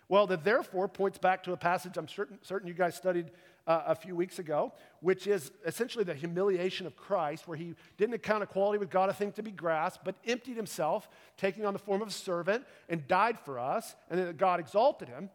Well, 0.09 0.25
the 0.25 0.37
therefore 0.37 0.87
points 0.87 1.17
back 1.17 1.43
to 1.43 1.53
a 1.53 1.57
passage 1.57 1.97
I'm 1.97 2.07
certain, 2.07 2.39
certain 2.41 2.67
you 2.67 2.73
guys 2.73 2.95
studied 2.95 3.31
uh, 3.67 3.83
a 3.87 3.95
few 3.95 4.15
weeks 4.15 4.39
ago, 4.39 4.71
which 5.01 5.27
is 5.27 5.51
essentially 5.65 6.05
the 6.05 6.13
humiliation 6.13 6.87
of 6.87 6.95
Christ, 6.95 7.47
where 7.47 7.57
he 7.57 7.75
didn't 7.97 8.15
account 8.15 8.41
equality 8.41 8.79
with 8.79 8.89
God 8.89 9.09
a 9.09 9.13
thing 9.13 9.33
to 9.33 9.43
be 9.43 9.51
grasped, 9.51 10.05
but 10.05 10.15
emptied 10.25 10.55
himself, 10.55 11.09
taking 11.35 11.65
on 11.65 11.73
the 11.73 11.79
form 11.79 12.01
of 12.01 12.07
a 12.07 12.11
servant, 12.11 12.65
and 12.87 13.05
died 13.07 13.37
for 13.37 13.59
us, 13.59 13.95
and 14.09 14.19
then 14.19 14.37
God 14.37 14.61
exalted 14.61 15.09
him. 15.09 15.29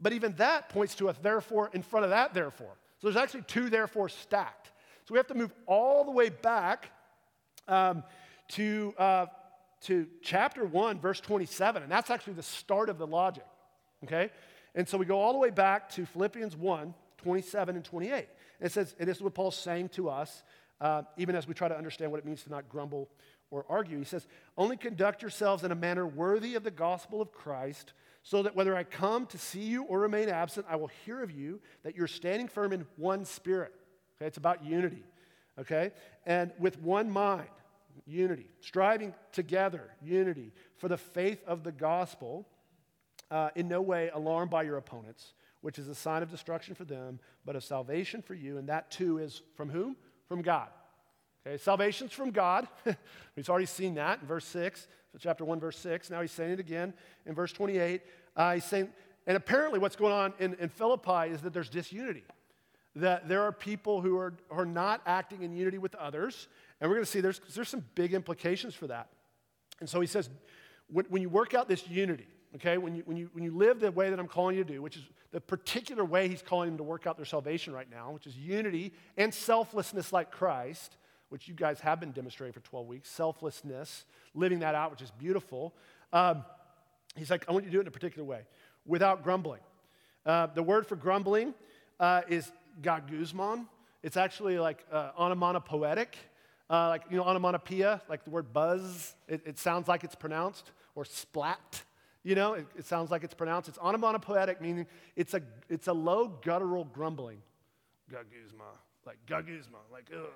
But 0.00 0.12
even 0.12 0.34
that 0.34 0.68
points 0.68 0.94
to 0.96 1.08
a 1.08 1.14
therefore 1.14 1.70
in 1.72 1.82
front 1.82 2.04
of 2.04 2.10
that 2.10 2.34
therefore. 2.34 2.76
So 3.00 3.08
there's 3.08 3.16
actually 3.16 3.42
two 3.42 3.70
therefore 3.70 4.10
stacked. 4.10 4.72
So 5.08 5.14
we 5.14 5.18
have 5.18 5.26
to 5.28 5.34
move 5.34 5.54
all 5.64 6.04
the 6.04 6.10
way 6.10 6.28
back 6.28 6.90
um, 7.66 8.04
to, 8.48 8.92
uh, 8.98 9.26
to 9.84 10.06
chapter 10.20 10.66
1, 10.66 11.00
verse 11.00 11.18
27, 11.18 11.82
and 11.82 11.90
that's 11.90 12.10
actually 12.10 12.34
the 12.34 12.42
start 12.42 12.90
of 12.90 12.98
the 12.98 13.06
logic. 13.06 13.46
Okay? 14.04 14.30
And 14.74 14.86
so 14.86 14.98
we 14.98 15.06
go 15.06 15.18
all 15.18 15.32
the 15.32 15.38
way 15.38 15.48
back 15.48 15.88
to 15.92 16.04
Philippians 16.04 16.58
1, 16.58 16.92
27 17.16 17.76
and 17.76 17.82
28. 17.86 18.12
And 18.12 18.26
it 18.60 18.70
says, 18.70 18.94
and 18.98 19.08
this 19.08 19.16
is 19.16 19.22
what 19.22 19.32
Paul's 19.32 19.56
saying 19.56 19.88
to 19.94 20.10
us, 20.10 20.42
uh, 20.78 21.04
even 21.16 21.34
as 21.34 21.48
we 21.48 21.54
try 21.54 21.68
to 21.68 21.76
understand 21.78 22.10
what 22.10 22.18
it 22.18 22.26
means 22.26 22.42
to 22.42 22.50
not 22.50 22.68
grumble 22.68 23.08
or 23.50 23.64
argue. 23.70 23.96
He 23.96 24.04
says, 24.04 24.26
Only 24.58 24.76
conduct 24.76 25.22
yourselves 25.22 25.64
in 25.64 25.72
a 25.72 25.74
manner 25.74 26.06
worthy 26.06 26.54
of 26.54 26.64
the 26.64 26.70
gospel 26.70 27.22
of 27.22 27.32
Christ, 27.32 27.94
so 28.22 28.42
that 28.42 28.54
whether 28.54 28.76
I 28.76 28.84
come 28.84 29.24
to 29.28 29.38
see 29.38 29.62
you 29.62 29.84
or 29.84 30.00
remain 30.00 30.28
absent, 30.28 30.66
I 30.68 30.76
will 30.76 30.90
hear 31.06 31.22
of 31.22 31.30
you 31.30 31.60
that 31.82 31.96
you're 31.96 32.06
standing 32.08 32.46
firm 32.46 32.74
in 32.74 32.84
one 32.98 33.24
spirit. 33.24 33.72
Okay, 34.20 34.26
it's 34.26 34.38
about 34.38 34.64
unity. 34.64 35.04
Okay? 35.58 35.92
And 36.26 36.52
with 36.58 36.80
one 36.80 37.10
mind, 37.10 37.48
unity. 38.06 38.46
Striving 38.60 39.14
together, 39.32 39.90
unity. 40.02 40.52
For 40.76 40.88
the 40.88 40.96
faith 40.96 41.42
of 41.46 41.64
the 41.64 41.72
gospel, 41.72 42.46
uh, 43.30 43.50
in 43.54 43.68
no 43.68 43.82
way 43.82 44.10
alarmed 44.12 44.50
by 44.50 44.62
your 44.62 44.76
opponents 44.76 45.32
which 45.60 45.78
is 45.78 45.88
a 45.88 45.94
sign 45.94 46.22
of 46.22 46.30
destruction 46.30 46.74
for 46.74 46.84
them, 46.84 47.18
but 47.44 47.56
of 47.56 47.64
salvation 47.64 48.22
for 48.22 48.34
you. 48.34 48.58
And 48.58 48.68
that 48.68 48.90
too 48.90 49.18
is 49.18 49.42
from 49.56 49.68
whom? 49.68 49.96
From 50.28 50.42
God. 50.42 50.68
Okay, 51.46 51.56
salvation's 51.56 52.12
from 52.12 52.30
God. 52.30 52.68
We've 53.36 53.48
already 53.48 53.66
seen 53.66 53.94
that 53.94 54.20
in 54.20 54.26
verse 54.26 54.44
6, 54.46 54.86
chapter 55.18 55.44
1, 55.44 55.60
verse 55.60 55.78
6. 55.78 56.10
Now 56.10 56.20
he's 56.20 56.32
saying 56.32 56.52
it 56.52 56.60
again 56.60 56.92
in 57.26 57.34
verse 57.34 57.52
28. 57.52 58.02
Uh, 58.36 58.54
he's 58.54 58.64
saying, 58.64 58.88
and 59.26 59.36
apparently 59.36 59.78
what's 59.78 59.96
going 59.96 60.12
on 60.12 60.32
in, 60.38 60.54
in 60.54 60.68
Philippi 60.68 61.32
is 61.32 61.40
that 61.42 61.52
there's 61.52 61.68
disunity. 61.68 62.24
That 62.96 63.28
there 63.28 63.42
are 63.42 63.52
people 63.52 64.00
who 64.00 64.18
are, 64.18 64.34
are 64.50 64.66
not 64.66 65.02
acting 65.06 65.42
in 65.42 65.52
unity 65.52 65.78
with 65.78 65.94
others. 65.94 66.48
And 66.80 66.88
we're 66.88 66.96
going 66.96 67.04
to 67.04 67.10
see 67.10 67.20
there's, 67.20 67.40
there's 67.54 67.68
some 67.68 67.84
big 67.94 68.14
implications 68.14 68.74
for 68.74 68.86
that. 68.88 69.08
And 69.80 69.88
so 69.88 70.00
he 70.00 70.06
says, 70.06 70.30
when, 70.88 71.04
when 71.08 71.22
you 71.22 71.28
work 71.28 71.54
out 71.54 71.68
this 71.68 71.88
unity, 71.88 72.26
okay, 72.56 72.78
when 72.78 72.96
you, 72.96 73.02
when, 73.04 73.16
you, 73.16 73.30
when 73.32 73.44
you 73.44 73.50
live 73.50 73.80
the 73.80 73.90
way 73.90 74.10
that 74.10 74.18
I'm 74.18 74.28
calling 74.28 74.56
you 74.56 74.64
to 74.64 74.72
do, 74.72 74.82
which 74.82 74.96
is 74.96 75.02
the 75.30 75.40
particular 75.40 76.04
way 76.04 76.28
he's 76.28 76.42
calling 76.42 76.70
them 76.70 76.78
to 76.78 76.82
work 76.82 77.06
out 77.06 77.16
their 77.16 77.26
salvation 77.26 77.72
right 77.72 77.90
now, 77.90 78.10
which 78.10 78.26
is 78.26 78.36
unity 78.36 78.92
and 79.16 79.32
selflessness 79.32 80.12
like 80.12 80.30
Christ, 80.30 80.96
which 81.28 81.46
you 81.46 81.54
guys 81.54 81.80
have 81.80 82.00
been 82.00 82.12
demonstrating 82.12 82.52
for 82.52 82.60
12 82.60 82.86
weeks, 82.86 83.10
selflessness, 83.10 84.04
living 84.34 84.60
that 84.60 84.74
out, 84.74 84.90
which 84.90 85.02
is 85.02 85.10
beautiful. 85.10 85.74
Um, 86.12 86.44
he's 87.16 87.30
like, 87.30 87.44
I 87.48 87.52
want 87.52 87.64
you 87.64 87.70
to 87.70 87.72
do 87.72 87.78
it 87.80 87.82
in 87.82 87.88
a 87.88 87.92
particular 87.92 88.24
way, 88.26 88.42
without 88.86 89.22
grumbling. 89.22 89.60
Uh, 90.24 90.46
the 90.46 90.62
word 90.62 90.86
for 90.86 90.96
grumbling 90.96 91.54
uh, 92.00 92.22
is 92.28 92.50
gaguzmon. 92.82 93.66
It's 94.02 94.16
actually 94.16 94.58
like 94.58 94.84
uh, 94.92 95.10
onomatopoetic, 95.18 96.16
uh, 96.70 96.88
like, 96.88 97.02
you 97.10 97.16
know, 97.16 97.24
onomatopoeia, 97.24 98.00
like 98.08 98.24
the 98.24 98.30
word 98.30 98.52
buzz. 98.52 99.14
It, 99.26 99.42
it 99.44 99.58
sounds 99.58 99.88
like 99.88 100.04
it's 100.04 100.14
pronounced, 100.14 100.70
or 100.94 101.04
splat. 101.04 101.82
You 102.22 102.34
know, 102.34 102.54
it, 102.54 102.66
it 102.76 102.86
sounds 102.86 103.10
like 103.10 103.24
it's 103.24 103.34
pronounced. 103.34 103.68
It's 103.68 103.78
onomatopoetic, 103.78 104.60
meaning 104.60 104.86
it's 105.16 105.34
a, 105.34 105.42
it's 105.68 105.88
a 105.88 105.92
low 105.92 106.28
guttural 106.42 106.84
grumbling. 106.84 107.42
Gaguzma, 108.10 108.76
like 109.06 109.18
gaguzma, 109.26 109.80
like 109.92 110.10
ugh. 110.14 110.30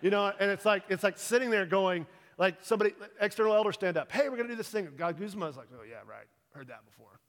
You 0.00 0.10
know, 0.10 0.32
and 0.38 0.50
it's 0.50 0.64
like, 0.64 0.84
it's 0.88 1.02
like 1.02 1.18
sitting 1.18 1.50
there 1.50 1.66
going, 1.66 2.06
like 2.38 2.56
somebody, 2.62 2.92
external 3.20 3.54
elder 3.54 3.72
stand 3.72 3.96
up, 3.96 4.12
hey, 4.12 4.28
we're 4.28 4.36
going 4.36 4.48
to 4.48 4.52
do 4.52 4.56
this 4.56 4.68
thing. 4.68 4.86
Gaguzma 4.96 5.50
is 5.50 5.56
like, 5.56 5.68
oh, 5.74 5.84
yeah, 5.88 5.96
right. 6.08 6.26
Heard 6.52 6.68
that 6.68 6.84
before. 6.86 7.20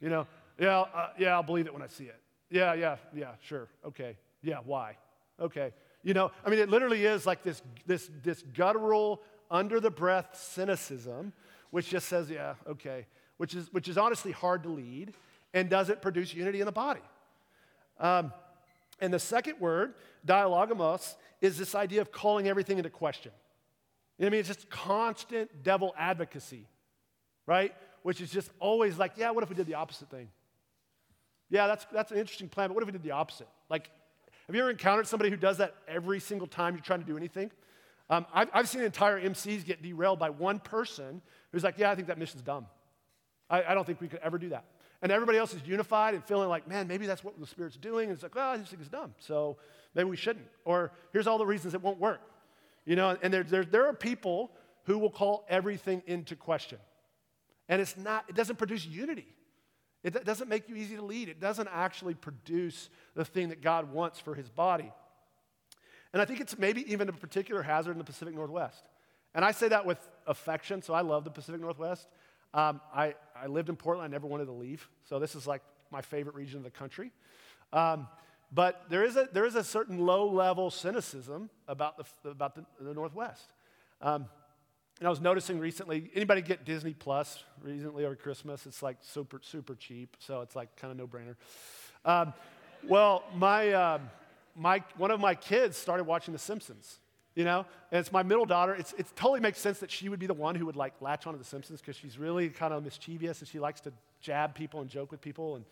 You 0.00 0.10
know, 0.10 0.26
yeah, 0.58 0.80
uh, 0.80 1.10
yeah, 1.18 1.34
I'll 1.34 1.42
believe 1.42 1.66
it 1.66 1.72
when 1.72 1.82
I 1.82 1.86
see 1.86 2.04
it. 2.04 2.20
Yeah, 2.50 2.74
yeah, 2.74 2.96
yeah, 3.14 3.32
sure. 3.42 3.68
Okay. 3.84 4.16
Yeah, 4.42 4.58
why? 4.64 4.96
Okay. 5.40 5.72
You 6.02 6.14
know, 6.14 6.30
I 6.44 6.50
mean, 6.50 6.60
it 6.60 6.68
literally 6.68 7.04
is 7.04 7.26
like 7.26 7.42
this, 7.42 7.62
this, 7.86 8.08
this 8.22 8.42
guttural, 8.54 9.22
under 9.50 9.78
the 9.78 9.90
breath 9.90 10.30
cynicism, 10.32 11.32
which 11.70 11.88
just 11.88 12.08
says, 12.08 12.28
yeah, 12.28 12.54
okay 12.66 13.06
which 13.36 13.54
is, 13.54 13.72
which 13.72 13.88
is 13.88 13.98
honestly 13.98 14.32
hard 14.32 14.62
to 14.62 14.68
lead 14.68 15.12
and 15.54 15.68
doesn't 15.68 16.02
produce 16.02 16.34
unity 16.34 16.60
in 16.60 16.66
the 16.66 16.72
body. 16.72 17.02
Um, 17.98 18.32
and 19.00 19.12
the 19.12 19.18
second 19.18 19.60
word, 19.60 19.94
dialogamos, 20.24 21.16
is 21.40 21.58
this 21.58 21.74
idea 21.74 22.00
of 22.00 22.12
calling 22.12 22.48
everything 22.48 22.78
into 22.78 22.90
question. 22.90 23.32
You 24.18 24.22
know 24.22 24.28
I 24.28 24.30
mean? 24.30 24.40
It's 24.40 24.48
just 24.48 24.70
constant 24.70 25.62
devil 25.62 25.94
advocacy, 25.98 26.66
right? 27.46 27.74
Which 28.02 28.20
is 28.20 28.30
just 28.30 28.50
always 28.58 28.98
like, 28.98 29.12
yeah, 29.16 29.30
what 29.30 29.42
if 29.42 29.50
we 29.50 29.56
did 29.56 29.66
the 29.66 29.74
opposite 29.74 30.10
thing? 30.10 30.28
Yeah, 31.50 31.66
that's, 31.66 31.86
that's 31.92 32.10
an 32.12 32.18
interesting 32.18 32.48
plan, 32.48 32.68
but 32.68 32.74
what 32.74 32.82
if 32.82 32.86
we 32.86 32.92
did 32.92 33.02
the 33.02 33.12
opposite? 33.12 33.48
Like, 33.70 33.90
have 34.46 34.54
you 34.54 34.60
ever 34.60 34.70
encountered 34.70 35.06
somebody 35.06 35.30
who 35.30 35.36
does 35.36 35.58
that 35.58 35.74
every 35.88 36.20
single 36.20 36.46
time 36.46 36.74
you're 36.74 36.84
trying 36.84 37.00
to 37.00 37.06
do 37.06 37.16
anything? 37.16 37.50
Um, 38.08 38.26
I've, 38.32 38.48
I've 38.52 38.68
seen 38.68 38.82
entire 38.82 39.20
MCs 39.20 39.64
get 39.64 39.82
derailed 39.82 40.18
by 40.18 40.30
one 40.30 40.60
person 40.60 41.20
who's 41.52 41.64
like, 41.64 41.78
yeah, 41.78 41.90
I 41.90 41.94
think 41.94 42.08
that 42.08 42.18
mission's 42.18 42.42
dumb. 42.42 42.66
I, 43.50 43.64
I, 43.64 43.74
don't 43.74 43.84
think 43.84 44.00
we 44.00 44.08
could 44.08 44.20
ever 44.20 44.38
do 44.38 44.50
that. 44.50 44.64
And 45.02 45.10
everybody 45.10 45.38
else 45.38 45.54
is 45.54 45.60
unified 45.66 46.14
and 46.14 46.24
feeling 46.24 46.48
like, 46.48 46.68
man, 46.68 46.86
maybe 46.86 47.06
that's 47.06 47.24
what 47.24 47.38
the 47.38 47.46
Spirit's 47.46 47.76
doing. 47.76 48.08
And 48.08 48.14
it's 48.14 48.22
like, 48.22 48.34
well, 48.34 48.56
this 48.56 48.68
thing 48.68 48.80
is 48.80 48.88
dumb. 48.88 49.14
So 49.18 49.56
maybe 49.94 50.08
we 50.08 50.16
shouldn't. 50.16 50.46
Or 50.64 50.92
here's 51.12 51.26
all 51.26 51.38
the 51.38 51.46
reasons 51.46 51.74
it 51.74 51.82
won't 51.82 51.98
work. 51.98 52.20
You 52.84 52.96
know, 52.96 53.16
and 53.22 53.34
there, 53.34 53.42
there, 53.42 53.64
there 53.64 53.86
are 53.86 53.92
people 53.92 54.52
who 54.84 54.98
will 54.98 55.10
call 55.10 55.44
everything 55.48 56.02
into 56.06 56.36
question. 56.36 56.78
And 57.68 57.82
it's 57.82 57.96
not, 57.96 58.24
it 58.28 58.36
doesn't 58.36 58.56
produce 58.56 58.86
unity. 58.86 59.26
It 60.06 60.24
doesn't 60.24 60.48
make 60.48 60.68
you 60.68 60.76
easy 60.76 60.94
to 60.94 61.02
lead. 61.02 61.28
It 61.28 61.40
doesn't 61.40 61.68
actually 61.72 62.14
produce 62.14 62.90
the 63.16 63.24
thing 63.24 63.48
that 63.48 63.60
God 63.60 63.92
wants 63.92 64.20
for 64.20 64.36
his 64.36 64.48
body. 64.48 64.92
And 66.12 66.22
I 66.22 66.24
think 66.24 66.40
it's 66.40 66.56
maybe 66.56 66.90
even 66.92 67.08
a 67.08 67.12
particular 67.12 67.60
hazard 67.60 67.90
in 67.90 67.98
the 67.98 68.04
Pacific 68.04 68.32
Northwest. 68.32 68.84
And 69.34 69.44
I 69.44 69.50
say 69.50 69.66
that 69.66 69.84
with 69.84 69.98
affection, 70.28 70.80
so 70.80 70.94
I 70.94 71.00
love 71.00 71.24
the 71.24 71.30
Pacific 71.30 71.60
Northwest. 71.60 72.06
Um, 72.54 72.80
I, 72.94 73.16
I 73.34 73.48
lived 73.48 73.68
in 73.68 73.74
Portland. 73.74 74.08
I 74.08 74.12
never 74.14 74.28
wanted 74.28 74.44
to 74.44 74.52
leave. 74.52 74.88
So 75.08 75.18
this 75.18 75.34
is 75.34 75.44
like 75.44 75.62
my 75.90 76.02
favorite 76.02 76.36
region 76.36 76.58
of 76.58 76.62
the 76.62 76.70
country. 76.70 77.10
Um, 77.72 78.06
but 78.52 78.84
there 78.88 79.02
is, 79.02 79.16
a, 79.16 79.28
there 79.32 79.44
is 79.44 79.56
a 79.56 79.64
certain 79.64 79.98
low 79.98 80.30
level 80.30 80.70
cynicism 80.70 81.50
about 81.66 81.96
the, 81.98 82.30
about 82.30 82.54
the, 82.54 82.64
the 82.80 82.94
Northwest. 82.94 83.52
Um, 84.00 84.26
and 84.98 85.06
I 85.06 85.10
was 85.10 85.20
noticing 85.20 85.58
recently, 85.58 86.10
anybody 86.14 86.40
get 86.40 86.64
Disney 86.64 86.94
Plus 86.94 87.44
recently 87.62 88.04
over 88.04 88.16
Christmas? 88.16 88.64
It's 88.66 88.82
like 88.82 88.96
super, 89.02 89.40
super 89.42 89.74
cheap. 89.74 90.16
So 90.18 90.40
it's 90.40 90.56
like 90.56 90.74
kind 90.76 90.90
of 90.90 90.96
no 90.96 91.06
brainer. 91.06 91.36
Um, 92.04 92.32
well, 92.88 93.24
my, 93.34 93.72
uh, 93.72 93.98
my, 94.54 94.82
one 94.96 95.10
of 95.10 95.20
my 95.20 95.34
kids 95.34 95.76
started 95.76 96.04
watching 96.04 96.32
The 96.32 96.38
Simpsons 96.38 96.98
you 97.36 97.44
know 97.44 97.64
and 97.92 98.00
it's 98.00 98.10
my 98.10 98.22
middle 98.22 98.46
daughter 98.46 98.74
it's, 98.74 98.92
it 98.94 99.06
totally 99.14 99.40
makes 99.40 99.60
sense 99.60 99.78
that 99.78 99.90
she 99.90 100.08
would 100.08 100.18
be 100.18 100.26
the 100.26 100.34
one 100.34 100.56
who 100.56 100.66
would 100.66 100.74
like 100.74 100.94
latch 101.00 101.26
onto 101.26 101.38
the 101.38 101.44
simpsons 101.44 101.80
because 101.80 101.94
she's 101.94 102.18
really 102.18 102.48
kind 102.48 102.74
of 102.74 102.82
mischievous 102.82 103.40
and 103.40 103.48
she 103.48 103.60
likes 103.60 103.80
to 103.80 103.92
jab 104.20 104.54
people 104.54 104.80
and 104.80 104.90
joke 104.90 105.12
with 105.12 105.20
people 105.20 105.56
and 105.56 105.64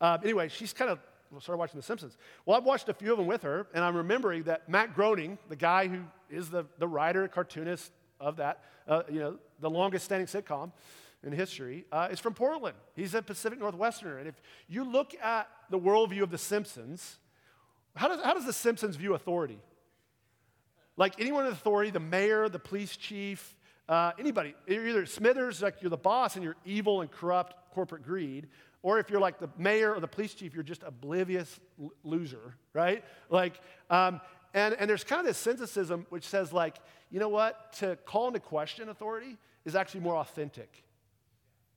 uh, 0.00 0.18
anyway 0.22 0.46
she's 0.46 0.72
kind 0.72 0.90
of 0.90 1.00
started 1.40 1.58
watching 1.58 1.80
the 1.80 1.82
simpsons 1.82 2.16
well 2.44 2.56
i've 2.56 2.64
watched 2.64 2.88
a 2.88 2.94
few 2.94 3.10
of 3.10 3.18
them 3.18 3.26
with 3.26 3.42
her 3.42 3.66
and 3.74 3.82
i'm 3.82 3.96
remembering 3.96 4.44
that 4.44 4.68
matt 4.68 4.94
groening 4.94 5.38
the 5.48 5.56
guy 5.56 5.88
who 5.88 6.00
is 6.30 6.50
the, 6.50 6.64
the 6.78 6.86
writer 6.86 7.26
cartoonist 7.26 7.90
of 8.20 8.36
that 8.36 8.62
uh, 8.88 9.02
you 9.10 9.20
know 9.20 9.38
the 9.60 9.70
longest 9.70 10.04
standing 10.04 10.26
sitcom 10.26 10.72
in 11.22 11.32
history 11.32 11.84
uh, 11.92 12.08
is 12.10 12.20
from 12.20 12.34
portland. 12.34 12.76
He's 12.94 13.14
a 13.14 13.22
pacific 13.22 13.58
northwesterner. 13.58 14.18
And 14.18 14.28
if 14.28 14.40
you 14.68 14.84
look 14.84 15.14
at 15.22 15.48
the 15.70 15.78
worldview 15.78 16.22
of 16.22 16.30
the 16.30 16.38
simpsons 16.38 17.16
how 17.96 18.08
does, 18.08 18.20
how 18.22 18.34
does 18.34 18.44
the 18.44 18.52
simpsons 18.52 18.94
view 18.96 19.14
authority? 19.14 19.58
Like 20.96 21.18
anyone 21.18 21.46
in 21.46 21.52
authority, 21.52 21.90
the 21.90 22.00
mayor, 22.00 22.48
the 22.48 22.58
police 22.58 22.96
chief, 22.96 23.56
uh, 23.88 24.12
anybody, 24.18 24.54
you're 24.66 24.86
either 24.86 25.06
Smithers, 25.06 25.62
like 25.62 25.80
you're 25.80 25.90
the 25.90 25.96
boss 25.96 26.36
and 26.36 26.44
you're 26.44 26.56
evil 26.64 27.00
and 27.00 27.10
corrupt 27.10 27.54
corporate 27.72 28.02
greed, 28.02 28.48
or 28.82 28.98
if 28.98 29.10
you're 29.10 29.20
like 29.20 29.38
the 29.38 29.48
mayor 29.58 29.94
or 29.94 30.00
the 30.00 30.08
police 30.08 30.34
chief, 30.34 30.54
you're 30.54 30.62
just 30.62 30.82
oblivious 30.82 31.58
l- 31.80 31.92
loser, 32.04 32.56
right? 32.72 33.02
Like, 33.30 33.60
um, 33.90 34.20
and, 34.56 34.74
and 34.78 34.88
there's 34.88 35.04
kind 35.04 35.20
of 35.20 35.26
this 35.26 35.36
cynicism 35.36 36.06
which 36.08 36.26
says, 36.26 36.50
like, 36.50 36.78
you 37.10 37.20
know 37.20 37.28
what? 37.28 37.74
To 37.74 37.96
call 38.06 38.26
into 38.28 38.40
question 38.40 38.88
authority 38.88 39.36
is 39.66 39.76
actually 39.76 40.00
more 40.00 40.16
authentic. 40.16 40.82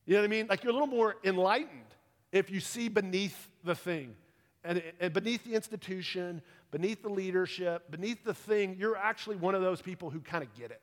You 0.06 0.14
know 0.14 0.22
what 0.22 0.26
I 0.26 0.30
mean? 0.30 0.48
Like, 0.48 0.64
you're 0.64 0.72
a 0.72 0.74
little 0.74 0.88
more 0.88 1.18
enlightened 1.26 1.94
if 2.32 2.50
you 2.50 2.62
see 2.62 2.88
beneath 2.88 3.50
the 3.66 3.76
thing 3.76 4.16
and, 4.64 4.82
and 5.02 5.12
beneath 5.12 5.44
the 5.44 5.56
institution, 5.56 6.42
beneath 6.72 7.02
the 7.02 7.10
leadership, 7.10 7.92
beneath 7.92 8.24
the 8.24 8.34
thing, 8.34 8.78
you're 8.80 8.96
actually 8.96 9.36
one 9.36 9.56
of 9.56 9.62
those 9.62 9.82
people 9.82 10.10
who 10.10 10.22
kind 10.22 10.42
of 10.42 10.54
get 10.54 10.72
it. 10.72 10.82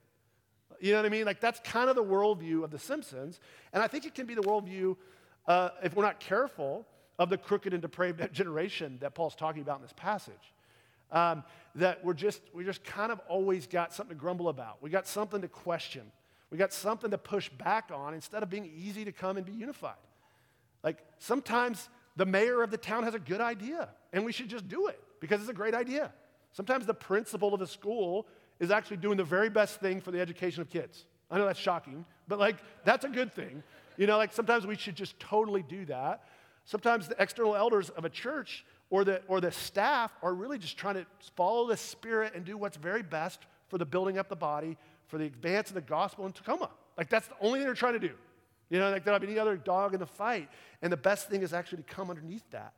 You 0.78 0.92
know 0.92 0.98
what 0.98 1.06
I 1.06 1.08
mean? 1.08 1.24
Like 1.24 1.40
that's 1.40 1.60
kind 1.60 1.88
of 1.88 1.96
the 1.96 2.04
worldview 2.04 2.62
of 2.62 2.70
The 2.70 2.78
Simpsons. 2.78 3.40
And 3.72 3.82
I 3.82 3.86
think 3.86 4.04
it 4.04 4.14
can 4.14 4.26
be 4.26 4.34
the 4.34 4.42
worldview, 4.42 4.96
uh, 5.48 5.70
if 5.82 5.96
we're 5.96 6.04
not 6.04 6.20
careful, 6.20 6.86
of 7.18 7.30
the 7.30 7.38
crooked 7.38 7.72
and 7.72 7.80
depraved 7.80 8.20
generation 8.34 8.98
that 9.00 9.14
Paul's 9.14 9.34
talking 9.34 9.62
about 9.62 9.76
in 9.76 9.82
this 9.82 9.94
passage. 9.96 10.52
Um, 11.12 11.44
that 11.76 12.04
we're 12.04 12.14
just, 12.14 12.40
we 12.54 12.64
just 12.64 12.82
kind 12.84 13.12
of 13.12 13.20
always 13.28 13.66
got 13.66 13.92
something 13.92 14.16
to 14.16 14.20
grumble 14.20 14.48
about. 14.48 14.82
We 14.82 14.90
got 14.90 15.06
something 15.06 15.40
to 15.42 15.48
question. 15.48 16.02
We 16.50 16.58
got 16.58 16.72
something 16.72 17.10
to 17.10 17.18
push 17.18 17.48
back 17.50 17.90
on 17.94 18.14
instead 18.14 18.42
of 18.42 18.50
being 18.50 18.70
easy 18.76 19.04
to 19.04 19.12
come 19.12 19.36
and 19.36 19.44
be 19.44 19.52
unified. 19.52 19.94
Like 20.82 20.98
sometimes 21.18 21.88
the 22.16 22.26
mayor 22.26 22.62
of 22.62 22.70
the 22.70 22.78
town 22.78 23.04
has 23.04 23.14
a 23.14 23.18
good 23.18 23.40
idea 23.40 23.90
and 24.12 24.24
we 24.24 24.32
should 24.32 24.48
just 24.48 24.68
do 24.68 24.86
it 24.86 25.00
because 25.20 25.40
it's 25.40 25.50
a 25.50 25.54
great 25.54 25.74
idea. 25.74 26.12
Sometimes 26.52 26.86
the 26.86 26.94
principal 26.94 27.52
of 27.52 27.60
the 27.60 27.66
school 27.66 28.26
is 28.58 28.70
actually 28.70 28.96
doing 28.96 29.18
the 29.18 29.24
very 29.24 29.50
best 29.50 29.80
thing 29.80 30.00
for 30.00 30.10
the 30.10 30.20
education 30.20 30.62
of 30.62 30.70
kids. 30.70 31.04
I 31.30 31.38
know 31.38 31.44
that's 31.44 31.58
shocking, 31.58 32.06
but 32.28 32.38
like 32.38 32.56
that's 32.84 33.04
a 33.04 33.08
good 33.08 33.32
thing. 33.32 33.62
You 33.98 34.06
know, 34.06 34.16
like 34.16 34.32
sometimes 34.32 34.66
we 34.66 34.76
should 34.76 34.94
just 34.94 35.18
totally 35.20 35.62
do 35.62 35.84
that. 35.86 36.22
Sometimes 36.64 37.08
the 37.08 37.16
external 37.20 37.54
elders 37.54 37.90
of 37.90 38.04
a 38.04 38.10
church 38.10 38.64
or 38.90 39.04
the, 39.04 39.22
or 39.28 39.40
the 39.40 39.52
staff 39.52 40.12
are 40.22 40.34
really 40.34 40.58
just 40.58 40.76
trying 40.76 40.94
to 40.94 41.06
follow 41.34 41.66
the 41.66 41.76
Spirit 41.76 42.34
and 42.34 42.44
do 42.44 42.56
what's 42.56 42.76
very 42.76 43.02
best 43.02 43.40
for 43.68 43.78
the 43.78 43.84
building 43.84 44.18
up 44.18 44.28
the 44.28 44.36
body, 44.36 44.76
for 45.06 45.18
the 45.18 45.24
advance 45.24 45.68
of 45.68 45.74
the 45.74 45.80
gospel 45.80 46.26
in 46.26 46.32
Tacoma. 46.32 46.70
Like 46.96 47.08
that's 47.08 47.26
the 47.26 47.34
only 47.40 47.58
thing 47.58 47.66
they're 47.66 47.74
trying 47.74 47.94
to 47.94 48.08
do. 48.08 48.14
You 48.70 48.78
know, 48.78 48.90
like 48.90 49.04
there'll 49.04 49.20
be 49.20 49.28
any 49.28 49.38
other 49.38 49.56
dog 49.56 49.94
in 49.94 50.00
the 50.00 50.06
fight. 50.06 50.48
And 50.82 50.92
the 50.92 50.96
best 50.96 51.28
thing 51.28 51.42
is 51.42 51.52
actually 51.52 51.82
to 51.82 51.94
come 51.94 52.10
underneath 52.10 52.48
that 52.50 52.72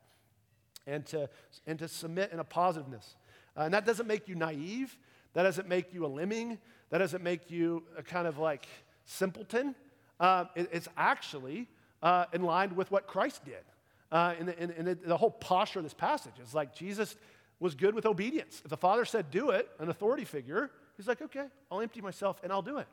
and 0.87 1.05
to, 1.07 1.29
and 1.67 1.79
to 1.79 1.89
submit 1.89 2.33
in 2.33 2.41
a 2.41 2.45
positiveness. 2.45 3.17
Uh, 3.57 3.63
and 3.63 3.75
that 3.75 3.87
doesn't 3.87 4.07
make 4.07 4.29
you 4.29 4.35
naive. 4.35 4.99
That 5.35 5.43
doesn't 5.43 5.69
make 5.69 5.93
you 5.93 6.05
a 6.05 6.09
lemming. 6.09 6.59
That 6.91 6.99
doesn't 6.99 7.23
make 7.23 7.51
you 7.51 7.85
a 7.97 8.03
kind 8.03 8.27
of 8.27 8.39
like 8.39 8.67
simpleton. 9.05 9.75
Uh, 10.19 10.47
it, 10.55 10.69
it's 10.73 10.89
actually 10.97 11.69
uh, 12.03 12.27
in 12.33 12.43
line 12.43 12.75
with 12.75 12.91
what 12.91 13.07
Christ 13.07 13.45
did. 13.45 13.65
Uh, 14.11 14.35
in, 14.41 14.47
the, 14.47 14.79
in 14.79 14.85
the, 14.87 14.95
the 14.95 15.17
whole 15.17 15.31
posture 15.31 15.81
of 15.81 15.85
this 15.85 15.95
passage 15.95 16.33
is 16.43 16.55
like 16.55 16.75
Jesus 16.75 17.17
was 17.61 17.75
good 17.75 17.95
with 17.95 18.07
obedience. 18.07 18.63
If 18.65 18.71
the 18.71 18.77
Father 18.77 19.05
said, 19.05 19.31
do 19.31 19.51
it, 19.51 19.69
an 19.79 19.91
authority 19.91 20.25
figure, 20.25 20.71
he's 20.97 21.07
like, 21.07 21.21
okay, 21.21 21.47
I'll 21.71 21.81
empty 21.81 22.01
myself 22.01 22.41
and 22.43 22.53
I'll 22.53 22.63
do 22.63 22.79
it. 22.79 22.87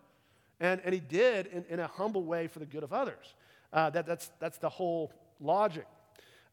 And, 0.60 0.82
and 0.84 0.93
he 0.93 0.99
did 0.99 1.47
in, 1.47 1.65
in 1.69 1.80
a 1.80 1.88
humble 1.88 2.23
way 2.23 2.47
for 2.47 2.60
the 2.60 2.65
good 2.65 2.84
of 2.84 2.91
others. 2.91 3.34
Uh, 3.71 3.89
that, 3.91 4.06
that's, 4.06 4.32
that's 4.39 4.58
the 4.58 4.69
whole 4.69 5.12
logic 5.39 5.86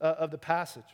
uh, 0.01 0.14
of 0.18 0.31
the 0.31 0.38
passage. 0.38 0.85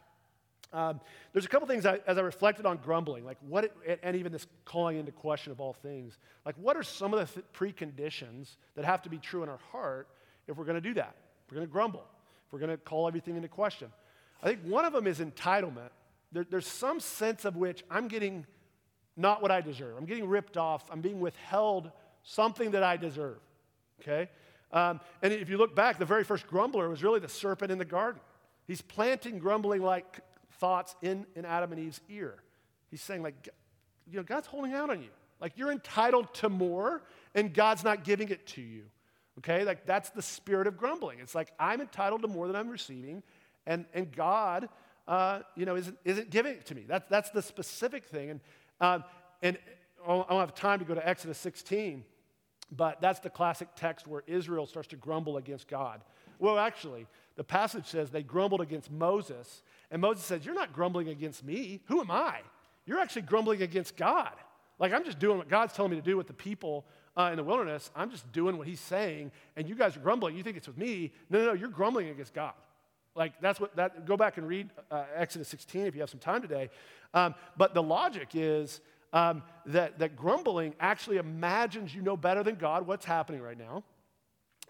Um, 0.73 1.01
there's 1.33 1.47
a 1.47 1.49
couple 1.49 1.67
things 1.67 1.87
I, 1.87 2.01
as 2.07 2.19
I 2.19 2.21
reflected 2.21 2.67
on 2.67 2.77
grumbling, 2.77 3.25
like 3.25 3.39
what, 3.49 3.65
it, 3.65 4.01
and 4.03 4.17
even 4.17 4.33
this 4.33 4.47
calling 4.67 4.99
into 4.99 5.13
question 5.13 5.51
of 5.51 5.61
all 5.61 5.73
things, 5.73 6.19
like 6.45 6.57
what 6.59 6.77
are 6.77 6.83
some 6.83 7.15
of 7.15 7.21
the 7.21 7.41
th- 7.41 7.47
preconditions 7.55 8.57
that 8.77 8.85
have 8.85 9.01
to 9.03 9.09
be 9.09 9.17
true 9.17 9.43
in 9.43 9.49
our 9.49 9.61
heart 9.73 10.09
if 10.47 10.59
we're 10.59 10.65
going 10.65 10.75
to 10.75 10.83
do 10.83 10.95
that? 10.95 11.15
We're 11.51 11.57
going 11.57 11.67
to 11.67 11.73
grumble, 11.73 12.05
if 12.49 12.53
we're 12.53 12.59
going 12.59 12.71
to 12.71 12.79
call 12.79 13.07
everything 13.07 13.37
into 13.37 13.49
question. 13.49 13.89
I 14.43 14.47
think 14.47 14.61
one 14.63 14.87
of 14.87 14.95
them 14.95 15.07
is 15.07 15.19
entitlement. 15.19 15.91
There, 16.33 16.47
there's 16.49 16.67
some 16.67 16.99
sense 16.99 17.45
of 17.45 17.57
which 17.57 17.85
I'm 17.91 18.09
getting 18.09 18.47
not 19.17 19.43
what 19.43 19.51
I 19.51 19.61
deserve. 19.61 19.97
I'm 19.99 20.07
getting 20.07 20.29
ripped 20.29 20.57
off. 20.57 20.89
I'm 20.91 21.01
being 21.01 21.21
withheld 21.21 21.91
something 22.23 22.71
that 22.71 22.83
I 22.83 22.97
deserve. 22.97 23.39
Okay? 24.01 24.31
Um, 24.73 25.01
and 25.23 25.33
if 25.33 25.49
you 25.51 25.59
look 25.59 25.75
back, 25.75 25.99
the 25.99 26.05
very 26.07 26.25
first 26.25 26.47
grumbler 26.47 26.89
was 26.89 27.03
really 27.03 27.21
the 27.21 27.29
serpent 27.29 27.73
in 27.73 27.79
the 27.79 27.85
garden. 27.85 28.21
He's 28.67 28.81
planting 28.81 29.39
grumbling 29.39 29.83
like 29.83 30.21
thoughts 30.61 30.95
in, 31.03 31.27
in 31.35 31.45
Adam 31.45 31.73
and 31.73 31.81
Eve's 31.81 32.01
ear. 32.09 32.37
He's 32.91 33.03
saying, 33.03 33.23
like, 33.23 33.49
you 34.11 34.17
know, 34.17 34.23
God's 34.23 34.47
holding 34.47 34.73
out 34.73 34.89
on 34.89 35.03
you. 35.03 35.11
Like, 35.41 35.53
you're 35.57 35.73
entitled 35.73 36.33
to 36.35 36.49
more, 36.49 37.03
and 37.35 37.53
God's 37.53 37.85
not 37.85 38.05
giving 38.05 38.29
it 38.29 38.47
to 38.49 38.61
you. 38.61 38.85
Okay? 39.39 39.65
Like, 39.65 39.87
that's 39.87 40.11
the 40.11 40.23
spirit 40.23 40.67
of 40.67 40.77
grumbling. 40.77 41.21
It's 41.21 41.35
like, 41.35 41.53
I'm 41.59 41.81
entitled 41.81 42.23
to 42.23 42.29
more 42.29 42.47
than 42.47 42.57
I'm 42.57 42.69
receiving, 42.69 43.23
and, 43.67 43.85
and 43.95 44.11
God, 44.15 44.69
uh, 45.07 45.41
you 45.57 45.65
know, 45.65 45.77
isn't, 45.77 45.97
isn't 46.05 46.31
giving 46.31 46.53
it 46.53 46.67
to 46.67 46.75
me. 46.75 46.85
That's, 46.87 47.09
that's 47.09 47.31
the 47.31 47.43
specific 47.43 48.05
thing. 48.05 48.31
And, 48.31 48.41
um, 48.81 49.05
and 49.43 49.59
I 50.07 50.25
don't 50.29 50.41
have 50.41 50.55
time 50.55 50.79
to 50.81 50.85
go 50.85 50.95
to 50.95 51.09
Exodus 51.09 51.39
16, 51.39 52.05
but 52.77 53.01
that's 53.01 53.21
the 53.21 53.31
classic 53.31 53.69
text 53.77 54.07
where 54.07 54.23
Israel 54.27 54.67
starts 54.67 54.89
to 54.89 54.97
grumble 54.97 55.37
against 55.37 55.69
God. 55.69 56.03
Well, 56.39 56.59
actually, 56.59 57.07
the 57.37 57.45
passage 57.45 57.87
says 57.87 58.11
they 58.11 58.23
grumbled 58.23 58.61
against 58.61 58.91
Moses, 58.91 59.63
and 59.91 60.01
Moses 60.01 60.25
says, 60.25 60.45
You're 60.45 60.55
not 60.55 60.73
grumbling 60.73 61.09
against 61.09 61.45
me. 61.45 61.81
Who 61.87 62.01
am 62.01 62.11
I? 62.11 62.41
You're 62.87 62.99
actually 62.99 63.23
grumbling 63.23 63.63
against 63.63 63.97
God. 63.97 64.33
Like, 64.79 64.93
I'm 64.93 65.05
just 65.05 65.19
doing 65.19 65.39
what 65.39 65.49
God's 65.49 65.73
telling 65.73 65.91
me 65.91 65.97
to 65.97 66.03
do 66.03 66.17
with 66.17 66.29
the 66.29 66.33
people 66.33 66.85
uh, 67.19 67.31
in 67.31 67.37
the 67.37 67.45
wilderness. 67.45 67.91
I'm 67.97 68.11
just 68.11 68.31
doing 68.33 68.57
what 68.57 68.67
He's 68.67 68.81
saying, 68.81 69.33
and 69.57 69.69
you 69.69 69.75
guys 69.75 69.97
are 69.97 70.01
grumbling. 70.01 70.37
You 70.37 70.43
think 70.43 70.57
it's 70.57 70.69
with 70.69 70.79
me. 70.79 71.13
No, 71.29 71.41
no, 71.41 71.47
no, 71.47 71.53
you're 71.53 71.69
grumbling 71.69 72.09
against 72.09 72.33
God. 72.33 72.55
Like, 73.15 73.33
that's 73.41 73.59
what 73.59 73.75
that, 73.77 74.07
go 74.07 74.17
back 74.17 74.39
and 74.39 74.47
read 74.47 74.71
uh, 74.93 75.05
Exodus 75.17 75.49
16 75.49 75.87
if 75.87 75.95
you 75.95 76.01
have 76.01 76.11
some 76.11 76.21
time 76.21 76.41
today. 76.41 76.71
Um, 77.13 77.35
but 77.57 77.75
the 77.75 77.83
logic 77.83 78.29
is 78.35 78.81
um, 79.13 79.43
that, 79.67 79.99
that 79.99 80.15
grumbling 80.15 80.75
actually 80.79 81.17
imagines 81.17 81.93
you 81.93 82.01
know 82.01 82.17
better 82.17 82.45
than 82.45 82.55
God 82.55 82.87
what's 82.87 83.05
happening 83.05 83.43
right 83.43 83.59
now, 83.59 83.83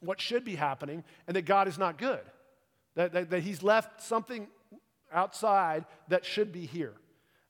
what 0.00 0.18
should 0.18 0.44
be 0.44 0.54
happening, 0.54 1.04
and 1.26 1.36
that 1.36 1.42
God 1.42 1.68
is 1.68 1.76
not 1.76 1.98
good. 1.98 2.20
That, 2.94 3.12
that, 3.12 3.30
that 3.30 3.42
He's 3.42 3.62
left 3.62 4.00
something 4.00 4.48
outside 5.12 5.84
that 6.08 6.24
should 6.24 6.50
be 6.50 6.64
here. 6.64 6.94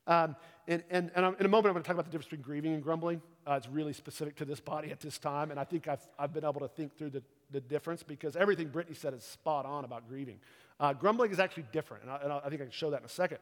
Um, 0.09 0.35
and, 0.67 0.83
and, 0.89 1.11
and 1.15 1.35
in 1.39 1.45
a 1.45 1.49
moment, 1.49 1.67
I'm 1.67 1.73
going 1.73 1.83
to 1.83 1.87
talk 1.87 1.93
about 1.93 2.05
the 2.05 2.11
difference 2.11 2.25
between 2.25 2.41
grieving 2.41 2.73
and 2.73 2.83
grumbling. 2.83 3.21
Uh, 3.47 3.53
it's 3.53 3.67
really 3.67 3.93
specific 3.93 4.35
to 4.37 4.45
this 4.45 4.59
body 4.59 4.91
at 4.91 4.99
this 4.99 5.19
time, 5.19 5.51
and 5.51 5.59
I 5.59 5.63
think 5.63 5.87
I've, 5.87 6.05
I've 6.17 6.33
been 6.33 6.43
able 6.43 6.61
to 6.61 6.67
think 6.67 6.97
through 6.97 7.11
the, 7.11 7.23
the 7.51 7.61
difference 7.61 8.01
because 8.01 8.35
everything 8.35 8.69
Brittany 8.69 8.95
said 8.95 9.13
is 9.13 9.23
spot 9.23 9.65
on 9.65 9.85
about 9.85 10.09
grieving. 10.09 10.39
Uh, 10.79 10.93
grumbling 10.93 11.31
is 11.31 11.39
actually 11.39 11.65
different, 11.71 12.03
and 12.03 12.11
I, 12.11 12.17
and 12.23 12.33
I, 12.33 12.49
think 12.49 12.61
I 12.61 12.65
can 12.65 12.71
show 12.71 12.89
that 12.89 12.99
in 13.01 13.05
a 13.05 13.09
second. 13.09 13.37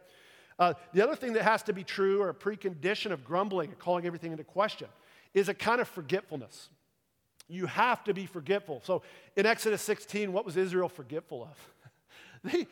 Uh, 0.59 0.73
the 0.93 1.01
other 1.01 1.15
thing 1.15 1.33
that 1.33 1.43
has 1.43 1.63
to 1.63 1.73
be 1.73 1.85
true, 1.85 2.21
or 2.21 2.29
a 2.29 2.33
precondition 2.33 3.11
of 3.11 3.23
grumbling 3.23 3.69
and 3.69 3.79
calling 3.79 4.05
everything 4.05 4.31
into 4.31 4.43
question, 4.43 4.87
is 5.33 5.47
a 5.47 5.53
kind 5.53 5.79
of 5.79 5.87
forgetfulness. 5.87 6.69
You 7.47 7.65
have 7.67 8.03
to 8.05 8.13
be 8.13 8.25
forgetful. 8.25 8.81
So 8.83 9.03
in 9.37 9.45
Exodus 9.45 9.81
16, 9.83 10.33
what 10.33 10.45
was 10.45 10.57
Israel 10.57 10.89
forgetful 10.89 11.49
of? 11.49 11.91
they, 12.51 12.67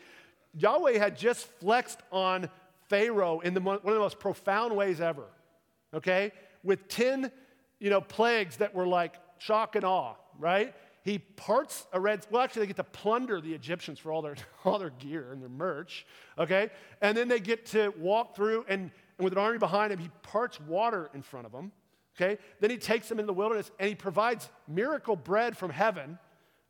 Yahweh 0.54 0.98
had 0.98 1.16
just 1.16 1.46
flexed 1.60 2.00
on 2.10 2.50
Pharaoh 2.88 3.40
in 3.40 3.54
the, 3.54 3.60
one 3.60 3.76
of 3.76 3.82
the 3.82 3.98
most 3.98 4.18
profound 4.18 4.74
ways 4.76 5.00
ever, 5.00 5.26
okay? 5.94 6.32
With 6.62 6.88
10, 6.88 7.30
you 7.78 7.90
know, 7.90 8.00
plagues 8.00 8.56
that 8.58 8.74
were 8.74 8.86
like 8.86 9.16
shock 9.38 9.76
and 9.76 9.84
awe, 9.84 10.14
right? 10.38 10.74
He 11.02 11.18
parts 11.18 11.86
a 11.92 12.00
red, 12.00 12.26
well, 12.30 12.42
actually, 12.42 12.62
they 12.62 12.66
get 12.66 12.76
to 12.76 12.84
plunder 12.84 13.40
the 13.40 13.54
Egyptians 13.54 13.98
for 13.98 14.10
all 14.10 14.22
their, 14.22 14.34
all 14.64 14.78
their 14.78 14.90
gear 14.90 15.32
and 15.32 15.40
their 15.40 15.48
merch, 15.48 16.06
okay? 16.38 16.70
And 17.00 17.16
then 17.16 17.28
they 17.28 17.40
get 17.40 17.66
to 17.66 17.92
walk 17.98 18.34
through, 18.34 18.64
and, 18.68 18.90
and 19.18 19.24
with 19.24 19.32
an 19.32 19.38
army 19.38 19.58
behind 19.58 19.92
him, 19.92 19.98
he 19.98 20.10
parts 20.22 20.60
water 20.60 21.10
in 21.14 21.22
front 21.22 21.46
of 21.46 21.52
them, 21.52 21.72
okay? 22.16 22.40
Then 22.60 22.70
he 22.70 22.76
takes 22.76 23.08
them 23.08 23.20
in 23.20 23.26
the 23.26 23.32
wilderness, 23.32 23.70
and 23.78 23.88
he 23.88 23.94
provides 23.94 24.48
miracle 24.66 25.16
bread 25.16 25.56
from 25.56 25.70
heaven, 25.70 26.18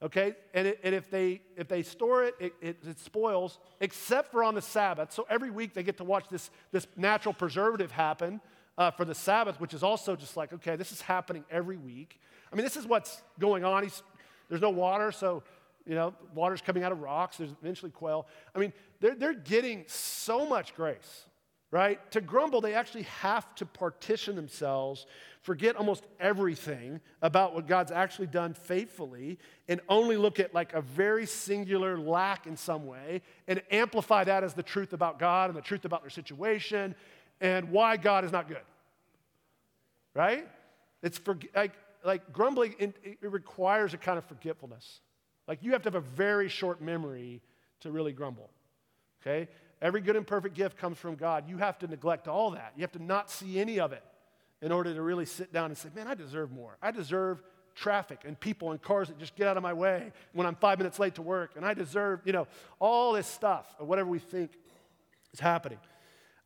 okay? 0.02 0.34
And, 0.54 0.68
it, 0.68 0.80
and 0.82 0.94
if, 0.94 1.10
they, 1.10 1.42
if 1.56 1.68
they 1.68 1.82
store 1.82 2.24
it 2.24 2.34
it, 2.38 2.54
it, 2.60 2.76
it, 2.86 2.98
spoils, 2.98 3.58
except 3.80 4.32
for 4.32 4.44
on 4.44 4.54
the 4.54 4.62
Sabbath. 4.62 5.12
So 5.12 5.26
every 5.28 5.50
week 5.50 5.74
they 5.74 5.82
get 5.82 5.96
to 5.98 6.04
watch 6.04 6.26
this, 6.30 6.50
this 6.72 6.86
natural 6.96 7.34
preservative 7.34 7.90
happen 7.90 8.40
uh, 8.78 8.90
for 8.90 9.04
the 9.04 9.14
Sabbath, 9.14 9.60
which 9.60 9.74
is 9.74 9.82
also 9.82 10.16
just 10.16 10.36
like, 10.36 10.52
okay, 10.52 10.76
this 10.76 10.92
is 10.92 11.00
happening 11.00 11.44
every 11.50 11.76
week. 11.76 12.20
I 12.52 12.56
mean, 12.56 12.64
this 12.64 12.76
is 12.76 12.86
what's 12.86 13.22
going 13.38 13.64
on. 13.64 13.82
He's, 13.82 14.02
there's 14.48 14.62
no 14.62 14.70
water, 14.70 15.10
so, 15.12 15.42
you 15.86 15.94
know, 15.94 16.14
water's 16.34 16.60
coming 16.60 16.82
out 16.82 16.92
of 16.92 17.00
rocks. 17.00 17.38
There's 17.38 17.52
eventually 17.62 17.90
quail. 17.90 18.26
I 18.54 18.58
mean, 18.58 18.72
they're, 19.00 19.14
they're 19.14 19.34
getting 19.34 19.84
so 19.86 20.46
much 20.46 20.74
grace 20.74 21.26
right? 21.70 22.10
To 22.12 22.20
grumble, 22.20 22.60
they 22.60 22.74
actually 22.74 23.02
have 23.02 23.54
to 23.56 23.66
partition 23.66 24.36
themselves, 24.36 25.06
forget 25.46 25.76
almost 25.76 26.02
everything 26.18 27.00
about 27.22 27.54
what 27.54 27.68
God's 27.68 27.92
actually 27.92 28.26
done 28.26 28.52
faithfully, 28.52 29.38
and 29.68 29.80
only 29.88 30.16
look 30.16 30.40
at 30.40 30.52
like 30.52 30.74
a 30.74 30.80
very 30.80 31.24
singular 31.24 31.96
lack 31.96 32.48
in 32.48 32.56
some 32.56 32.84
way 32.84 33.22
and 33.46 33.62
amplify 33.70 34.24
that 34.24 34.42
as 34.42 34.54
the 34.54 34.64
truth 34.64 34.92
about 34.92 35.20
God 35.20 35.48
and 35.48 35.56
the 35.56 35.62
truth 35.62 35.84
about 35.84 36.02
their 36.02 36.10
situation 36.10 36.96
and 37.40 37.70
why 37.70 37.96
God 37.96 38.24
is 38.24 38.32
not 38.32 38.48
good. 38.48 38.64
Right? 40.14 40.48
It's 41.00 41.16
for, 41.16 41.38
like, 41.54 41.74
like 42.04 42.32
grumbling, 42.32 42.74
it 42.80 43.18
requires 43.22 43.94
a 43.94 43.98
kind 43.98 44.18
of 44.18 44.24
forgetfulness. 44.24 44.98
Like 45.46 45.62
you 45.62 45.70
have 45.72 45.82
to 45.82 45.86
have 45.86 45.94
a 45.94 46.00
very 46.00 46.48
short 46.48 46.82
memory 46.82 47.40
to 47.82 47.92
really 47.92 48.12
grumble. 48.12 48.50
Okay? 49.22 49.48
Every 49.80 50.00
good 50.00 50.16
and 50.16 50.26
perfect 50.26 50.56
gift 50.56 50.76
comes 50.76 50.98
from 50.98 51.14
God. 51.14 51.48
You 51.48 51.58
have 51.58 51.78
to 51.78 51.86
neglect 51.86 52.26
all 52.26 52.50
that. 52.50 52.72
You 52.74 52.80
have 52.80 52.92
to 52.92 53.02
not 53.02 53.30
see 53.30 53.60
any 53.60 53.78
of 53.78 53.92
it 53.92 54.02
in 54.62 54.72
order 54.72 54.94
to 54.94 55.02
really 55.02 55.26
sit 55.26 55.52
down 55.52 55.66
and 55.66 55.76
say, 55.78 55.88
man, 55.94 56.06
I 56.06 56.14
deserve 56.14 56.50
more. 56.50 56.76
I 56.82 56.90
deserve 56.90 57.42
traffic 57.74 58.20
and 58.24 58.38
people 58.40 58.72
and 58.72 58.80
cars 58.80 59.08
that 59.08 59.18
just 59.18 59.36
get 59.36 59.46
out 59.46 59.56
of 59.56 59.62
my 59.62 59.72
way 59.72 60.12
when 60.32 60.46
I'm 60.46 60.56
five 60.56 60.78
minutes 60.78 60.98
late 60.98 61.16
to 61.16 61.22
work. 61.22 61.52
And 61.56 61.64
I 61.64 61.74
deserve, 61.74 62.20
you 62.24 62.32
know, 62.32 62.46
all 62.78 63.12
this 63.12 63.26
stuff 63.26 63.66
or 63.78 63.86
whatever 63.86 64.08
we 64.08 64.18
think 64.18 64.52
is 65.32 65.40
happening. 65.40 65.78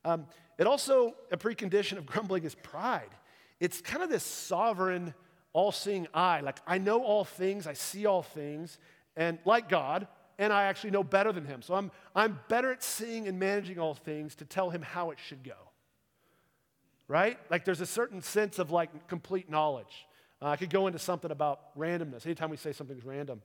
Um, 0.03 0.25
it 0.57 0.67
also, 0.67 1.15
a 1.31 1.37
precondition 1.37 1.97
of 1.97 2.05
grumbling 2.05 2.43
is 2.43 2.55
pride. 2.55 3.09
It's 3.59 3.79
kind 3.81 4.03
of 4.03 4.09
this 4.09 4.23
sovereign, 4.23 5.13
all 5.53 5.71
seeing 5.71 6.07
eye. 6.13 6.41
Like, 6.41 6.59
I 6.67 6.77
know 6.77 7.03
all 7.03 7.23
things, 7.23 7.67
I 7.67 7.73
see 7.73 8.05
all 8.05 8.23
things, 8.23 8.77
and 9.15 9.39
like 9.45 9.69
God, 9.69 10.07
and 10.37 10.51
I 10.51 10.63
actually 10.63 10.91
know 10.91 11.03
better 11.03 11.31
than 11.31 11.45
Him. 11.45 11.61
So 11.61 11.75
I'm, 11.75 11.91
I'm 12.15 12.39
better 12.49 12.71
at 12.71 12.81
seeing 12.81 13.27
and 13.27 13.39
managing 13.39 13.77
all 13.79 13.93
things 13.93 14.35
to 14.35 14.45
tell 14.45 14.69
Him 14.69 14.81
how 14.81 15.11
it 15.11 15.19
should 15.19 15.43
go. 15.43 15.70
Right? 17.11 17.37
Like, 17.49 17.65
there's 17.65 17.81
a 17.81 17.85
certain 17.85 18.21
sense 18.21 18.57
of 18.57 18.71
like 18.71 19.09
complete 19.09 19.49
knowledge. 19.49 20.07
Uh, 20.41 20.47
I 20.47 20.55
could 20.55 20.69
go 20.69 20.87
into 20.87 20.97
something 20.97 21.29
about 21.29 21.77
randomness. 21.77 22.25
Anytime 22.25 22.49
we 22.49 22.55
say 22.55 22.71
something's 22.71 23.03
random, 23.03 23.41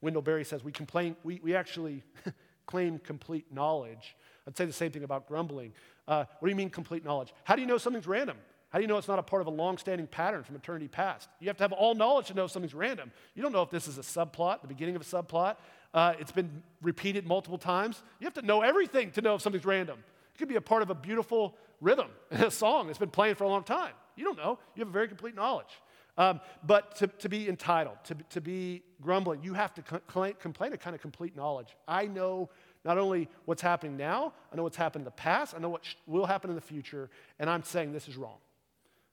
Wendell 0.00 0.22
Berry 0.22 0.42
says 0.42 0.64
we 0.64 0.72
complain, 0.72 1.14
we, 1.22 1.38
we 1.44 1.54
actually 1.54 2.02
claim 2.66 2.98
complete 2.98 3.44
knowledge. 3.52 4.16
I'd 4.48 4.56
say 4.56 4.64
the 4.64 4.72
same 4.72 4.90
thing 4.90 5.04
about 5.04 5.28
grumbling. 5.28 5.74
Uh, 6.08 6.24
what 6.38 6.48
do 6.48 6.50
you 6.50 6.56
mean 6.56 6.70
complete 6.70 7.04
knowledge? 7.04 7.34
How 7.44 7.56
do 7.56 7.60
you 7.60 7.68
know 7.68 7.76
something's 7.76 8.06
random? 8.06 8.38
How 8.70 8.78
do 8.78 8.84
you 8.84 8.88
know 8.88 8.96
it's 8.96 9.06
not 9.06 9.18
a 9.18 9.22
part 9.22 9.42
of 9.42 9.48
a 9.48 9.50
long-standing 9.50 10.06
pattern 10.06 10.42
from 10.42 10.56
eternity 10.56 10.88
past? 10.88 11.28
You 11.40 11.48
have 11.48 11.58
to 11.58 11.64
have 11.64 11.72
all 11.72 11.94
knowledge 11.94 12.28
to 12.28 12.34
know 12.34 12.46
something's 12.46 12.72
random. 12.72 13.12
You 13.34 13.42
don't 13.42 13.52
know 13.52 13.62
if 13.62 13.68
this 13.68 13.86
is 13.86 13.98
a 13.98 14.02
subplot, 14.02 14.62
the 14.62 14.68
beginning 14.68 14.96
of 14.96 15.02
a 15.02 15.04
subplot. 15.04 15.56
Uh, 15.92 16.14
it's 16.18 16.32
been 16.32 16.62
repeated 16.80 17.26
multiple 17.26 17.58
times. 17.58 18.02
You 18.18 18.24
have 18.24 18.32
to 18.34 18.42
know 18.42 18.62
everything 18.62 19.10
to 19.10 19.20
know 19.20 19.34
if 19.34 19.42
something's 19.42 19.66
random. 19.66 19.98
It 20.34 20.38
could 20.38 20.48
be 20.48 20.56
a 20.56 20.62
part 20.62 20.80
of 20.80 20.88
a 20.88 20.94
beautiful 20.94 21.54
rhythm 21.80 22.08
in 22.30 22.42
a 22.42 22.50
song 22.50 22.86
that's 22.86 22.98
been 22.98 23.10
playing 23.10 23.34
for 23.34 23.44
a 23.44 23.48
long 23.48 23.64
time. 23.64 23.92
You 24.16 24.24
don't 24.24 24.38
know. 24.38 24.58
You 24.74 24.80
have 24.80 24.88
a 24.88 24.92
very 24.92 25.08
complete 25.08 25.34
knowledge. 25.34 25.80
Um, 26.18 26.40
but 26.66 26.96
to, 26.96 27.06
to 27.06 27.28
be 27.28 27.48
entitled, 27.48 27.96
to, 28.04 28.14
to 28.30 28.40
be 28.40 28.82
grumbling, 29.00 29.42
you 29.42 29.54
have 29.54 29.72
to 29.74 29.82
complain, 29.82 30.34
complain 30.38 30.72
a 30.72 30.76
kind 30.76 30.94
of 30.94 31.00
complete 31.00 31.36
knowledge. 31.36 31.68
I 31.88 32.06
know 32.06 32.50
not 32.84 32.98
only 32.98 33.28
what's 33.44 33.62
happening 33.62 33.96
now, 33.96 34.32
I 34.52 34.56
know 34.56 34.62
what's 34.62 34.76
happened 34.76 35.02
in 35.02 35.04
the 35.06 35.12
past, 35.12 35.54
I 35.54 35.58
know 35.60 35.68
what 35.68 35.84
sh- 35.84 35.94
will 36.06 36.26
happen 36.26 36.50
in 36.50 36.56
the 36.56 36.62
future, 36.62 37.10
and 37.38 37.48
I'm 37.48 37.62
saying 37.62 37.92
this 37.92 38.08
is 38.08 38.16
wrong. 38.16 38.38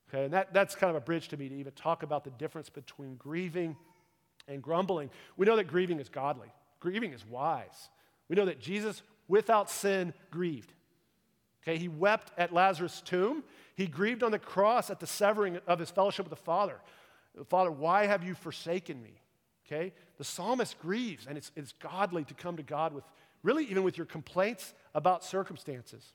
Okay, 0.09 0.26
and 0.26 0.34
that, 0.34 0.53
that's 0.53 0.76
kind 0.76 0.89
of 0.89 0.95
a 0.95 1.01
bridge 1.01 1.28
to 1.30 1.38
me 1.38 1.49
to 1.49 1.55
even 1.55 1.74
talk 1.74 2.03
about 2.03 2.24
the 2.24 2.30
difference 2.32 2.70
between 2.70 3.15
grieving 3.15 3.76
and 4.47 4.61
grumbling. 4.61 5.09
We 5.36 5.45
know 5.45 5.57
that 5.57 5.68
grieving 5.68 5.99
is 5.99 6.09
godly, 6.09 6.51
grieving 6.80 7.13
is 7.13 7.26
wise. 7.26 7.89
We 8.30 8.36
know 8.36 8.45
that 8.45 8.59
Jesus, 8.59 9.01
without 9.28 9.70
sin, 9.70 10.13
grieved. 10.32 10.74
Okay, 11.68 11.78
he 11.78 11.89
wept 11.89 12.32
at 12.38 12.53
Lazarus' 12.53 13.01
tomb. 13.01 13.43
He 13.76 13.88
grieved 13.88 14.24
on 14.24 14.32
the 14.32 14.39
cross 14.39 14.89
at 14.89 15.01
the 15.01 15.07
severing 15.07 15.59
of 15.68 15.80
his 15.80 15.91
fellowship 15.91 16.26
with 16.26 16.30
the 16.30 16.43
Father. 16.43 16.80
Father, 17.49 17.72
why 17.72 18.05
have 18.05 18.24
you 18.24 18.36
forsaken 18.36 19.03
me? 19.03 19.22
Okay, 19.65 19.91
the 20.18 20.24
psalmist 20.24 20.80
grieves, 20.80 21.28
and 21.28 21.38
it's, 21.38 21.51
it's 21.57 21.74
godly 21.74 22.24
to 22.24 22.34
come 22.34 22.55
to 22.55 22.63
God 22.63 22.93
with 22.93 23.03
really 23.43 23.65
even 23.65 23.84
with 23.84 23.97
your 23.97 24.05
complaints 24.05 24.74
about 24.95 25.26
circumstances. 25.26 26.13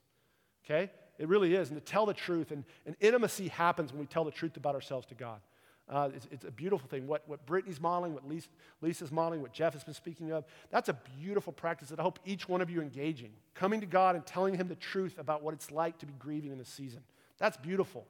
Okay, 0.64 0.90
it 1.18 1.28
really 1.28 1.54
is, 1.54 1.68
and 1.70 1.78
to 1.78 1.84
tell 1.84 2.06
the 2.06 2.14
truth. 2.14 2.50
And, 2.50 2.64
and 2.86 2.96
intimacy 2.98 3.48
happens 3.48 3.92
when 3.92 4.00
we 4.00 4.06
tell 4.06 4.24
the 4.24 4.30
truth 4.30 4.56
about 4.56 4.74
ourselves 4.74 5.06
to 5.08 5.14
God. 5.14 5.40
Uh, 5.88 6.10
it's, 6.14 6.28
it's, 6.30 6.44
a 6.44 6.50
beautiful 6.50 6.88
thing. 6.88 7.06
What, 7.06 7.22
what 7.26 7.44
Brittany's 7.44 7.80
modeling, 7.80 8.14
what 8.14 8.26
Lisa, 8.26 8.48
Lisa's 8.80 9.10
modeling, 9.10 9.42
what 9.42 9.52
Jeff 9.52 9.72
has 9.72 9.84
been 9.84 9.94
speaking 9.94 10.30
of, 10.30 10.44
that's 10.70 10.88
a 10.88 10.96
beautiful 11.20 11.52
practice 11.52 11.88
that 11.88 11.98
I 11.98 12.02
hope 12.02 12.18
each 12.24 12.48
one 12.48 12.60
of 12.60 12.70
you 12.70 12.80
engaging. 12.80 13.30
Coming 13.54 13.80
to 13.80 13.86
God 13.86 14.14
and 14.14 14.24
telling 14.24 14.54
Him 14.54 14.68
the 14.68 14.76
truth 14.76 15.18
about 15.18 15.42
what 15.42 15.54
it's 15.54 15.70
like 15.70 15.98
to 15.98 16.06
be 16.06 16.14
grieving 16.18 16.52
in 16.52 16.58
this 16.58 16.68
season. 16.68 17.00
That's 17.38 17.56
beautiful. 17.56 18.06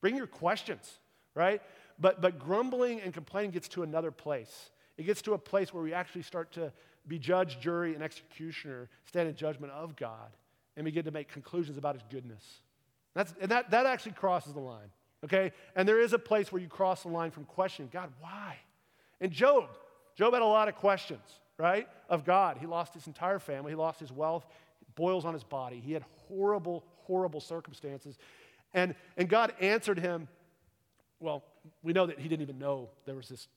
Bring 0.00 0.16
your 0.16 0.28
questions, 0.28 1.00
right? 1.34 1.60
But, 1.98 2.20
but 2.20 2.38
grumbling 2.38 3.00
and 3.00 3.12
complaining 3.12 3.50
gets 3.50 3.68
to 3.68 3.82
another 3.82 4.12
place. 4.12 4.70
It 4.96 5.02
gets 5.04 5.20
to 5.22 5.34
a 5.34 5.38
place 5.38 5.74
where 5.74 5.82
we 5.82 5.92
actually 5.92 6.22
start 6.22 6.52
to 6.52 6.72
be 7.06 7.18
judge, 7.18 7.58
jury, 7.58 7.94
and 7.94 8.02
executioner, 8.02 8.88
stand 9.06 9.28
in 9.28 9.34
judgment 9.34 9.72
of 9.72 9.96
God, 9.96 10.30
and 10.76 10.84
begin 10.84 11.04
to 11.04 11.10
make 11.10 11.28
conclusions 11.28 11.78
about 11.78 11.96
His 11.96 12.04
goodness. 12.10 12.44
That's, 13.14 13.34
and 13.40 13.50
that, 13.50 13.72
that 13.72 13.86
actually 13.86 14.12
crosses 14.12 14.52
the 14.52 14.60
line 14.60 14.90
okay? 15.24 15.52
And 15.76 15.88
there 15.88 16.00
is 16.00 16.12
a 16.12 16.18
place 16.18 16.52
where 16.52 16.60
you 16.60 16.68
cross 16.68 17.02
the 17.02 17.08
line 17.08 17.30
from 17.30 17.44
questioning 17.44 17.90
God, 17.92 18.10
why? 18.20 18.56
And 19.20 19.32
Job, 19.32 19.64
Job 20.16 20.32
had 20.32 20.42
a 20.42 20.46
lot 20.46 20.68
of 20.68 20.76
questions, 20.76 21.40
right, 21.58 21.88
of 22.08 22.24
God. 22.24 22.58
He 22.58 22.66
lost 22.66 22.94
his 22.94 23.06
entire 23.06 23.38
family, 23.38 23.72
he 23.72 23.76
lost 23.76 24.00
his 24.00 24.12
wealth, 24.12 24.46
boils 24.94 25.24
on 25.24 25.34
his 25.34 25.44
body. 25.44 25.80
He 25.84 25.92
had 25.92 26.04
horrible, 26.28 26.84
horrible 27.02 27.40
circumstances. 27.40 28.18
And, 28.74 28.94
and 29.16 29.28
God 29.28 29.54
answered 29.60 29.98
him. 29.98 30.28
Well, 31.20 31.42
we 31.82 31.92
know 31.92 32.06
that 32.06 32.20
he 32.20 32.28
didn't 32.28 32.42
even 32.42 32.58
know 32.58 32.90
there 33.04 33.16
was 33.16 33.28
this 33.28 33.48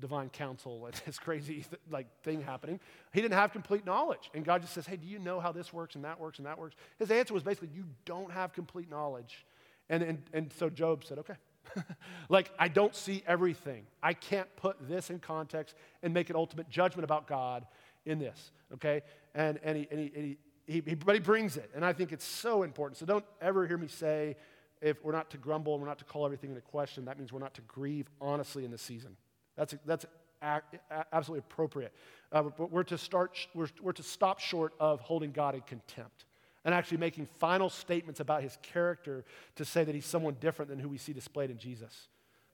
divine 0.00 0.30
council 0.30 0.86
and 0.86 0.94
this 1.06 1.18
crazy 1.18 1.64
like 1.90 2.06
thing 2.22 2.42
happening. 2.42 2.80
He 3.12 3.20
didn't 3.20 3.34
have 3.34 3.52
complete 3.52 3.86
knowledge. 3.86 4.30
And 4.34 4.44
God 4.44 4.62
just 4.62 4.74
says, 4.74 4.86
Hey, 4.86 4.96
do 4.96 5.06
you 5.06 5.18
know 5.18 5.40
how 5.40 5.52
this 5.52 5.72
works 5.72 5.94
and 5.94 6.04
that 6.04 6.20
works 6.20 6.38
and 6.38 6.46
that 6.46 6.58
works? 6.58 6.76
His 6.98 7.10
answer 7.10 7.34
was 7.34 7.42
basically, 7.42 7.70
You 7.74 7.84
don't 8.04 8.30
have 8.30 8.52
complete 8.52 8.90
knowledge. 8.90 9.44
And, 9.88 10.02
and, 10.02 10.22
and 10.32 10.52
so 10.58 10.70
Job 10.70 11.04
said, 11.04 11.18
okay. 11.18 11.34
like, 12.28 12.50
I 12.58 12.68
don't 12.68 12.94
see 12.94 13.22
everything. 13.26 13.86
I 14.02 14.14
can't 14.14 14.48
put 14.56 14.76
this 14.88 15.10
in 15.10 15.18
context 15.18 15.74
and 16.02 16.12
make 16.12 16.30
an 16.30 16.36
ultimate 16.36 16.68
judgment 16.68 17.04
about 17.04 17.26
God 17.26 17.66
in 18.04 18.18
this, 18.18 18.50
okay? 18.74 19.02
And, 19.34 19.58
and, 19.62 19.78
he, 19.78 19.88
and, 19.90 20.00
he, 20.00 20.12
and 20.14 20.36
he, 20.66 20.82
he, 20.86 20.94
but 20.94 21.14
he 21.14 21.20
brings 21.20 21.56
it. 21.56 21.70
And 21.74 21.84
I 21.84 21.92
think 21.92 22.12
it's 22.12 22.24
so 22.24 22.62
important. 22.62 22.98
So 22.98 23.06
don't 23.06 23.24
ever 23.40 23.66
hear 23.66 23.78
me 23.78 23.88
say, 23.88 24.36
if 24.80 25.02
we're 25.04 25.12
not 25.12 25.30
to 25.30 25.38
grumble 25.38 25.74
and 25.74 25.82
we're 25.82 25.88
not 25.88 25.98
to 25.98 26.04
call 26.04 26.24
everything 26.24 26.50
into 26.50 26.62
question, 26.62 27.04
that 27.04 27.18
means 27.18 27.32
we're 27.32 27.38
not 27.38 27.54
to 27.54 27.60
grieve 27.62 28.08
honestly 28.20 28.64
in 28.64 28.70
this 28.70 28.82
season. 28.82 29.16
That's, 29.56 29.74
that's 29.86 30.06
absolutely 30.42 31.38
appropriate. 31.38 31.92
Uh, 32.32 32.42
but 32.42 32.72
we're 32.72 32.82
to, 32.82 32.98
start, 32.98 33.38
we're, 33.54 33.68
we're 33.80 33.92
to 33.92 34.02
stop 34.02 34.40
short 34.40 34.74
of 34.80 35.00
holding 35.00 35.30
God 35.30 35.54
in 35.54 35.60
contempt 35.60 36.24
and 36.64 36.74
actually 36.74 36.98
making 36.98 37.26
final 37.38 37.68
statements 37.68 38.20
about 38.20 38.42
his 38.42 38.56
character 38.62 39.24
to 39.56 39.64
say 39.64 39.84
that 39.84 39.94
he's 39.94 40.06
someone 40.06 40.36
different 40.40 40.70
than 40.70 40.78
who 40.78 40.88
we 40.88 40.98
see 40.98 41.12
displayed 41.12 41.50
in 41.50 41.58
Jesus. 41.58 42.08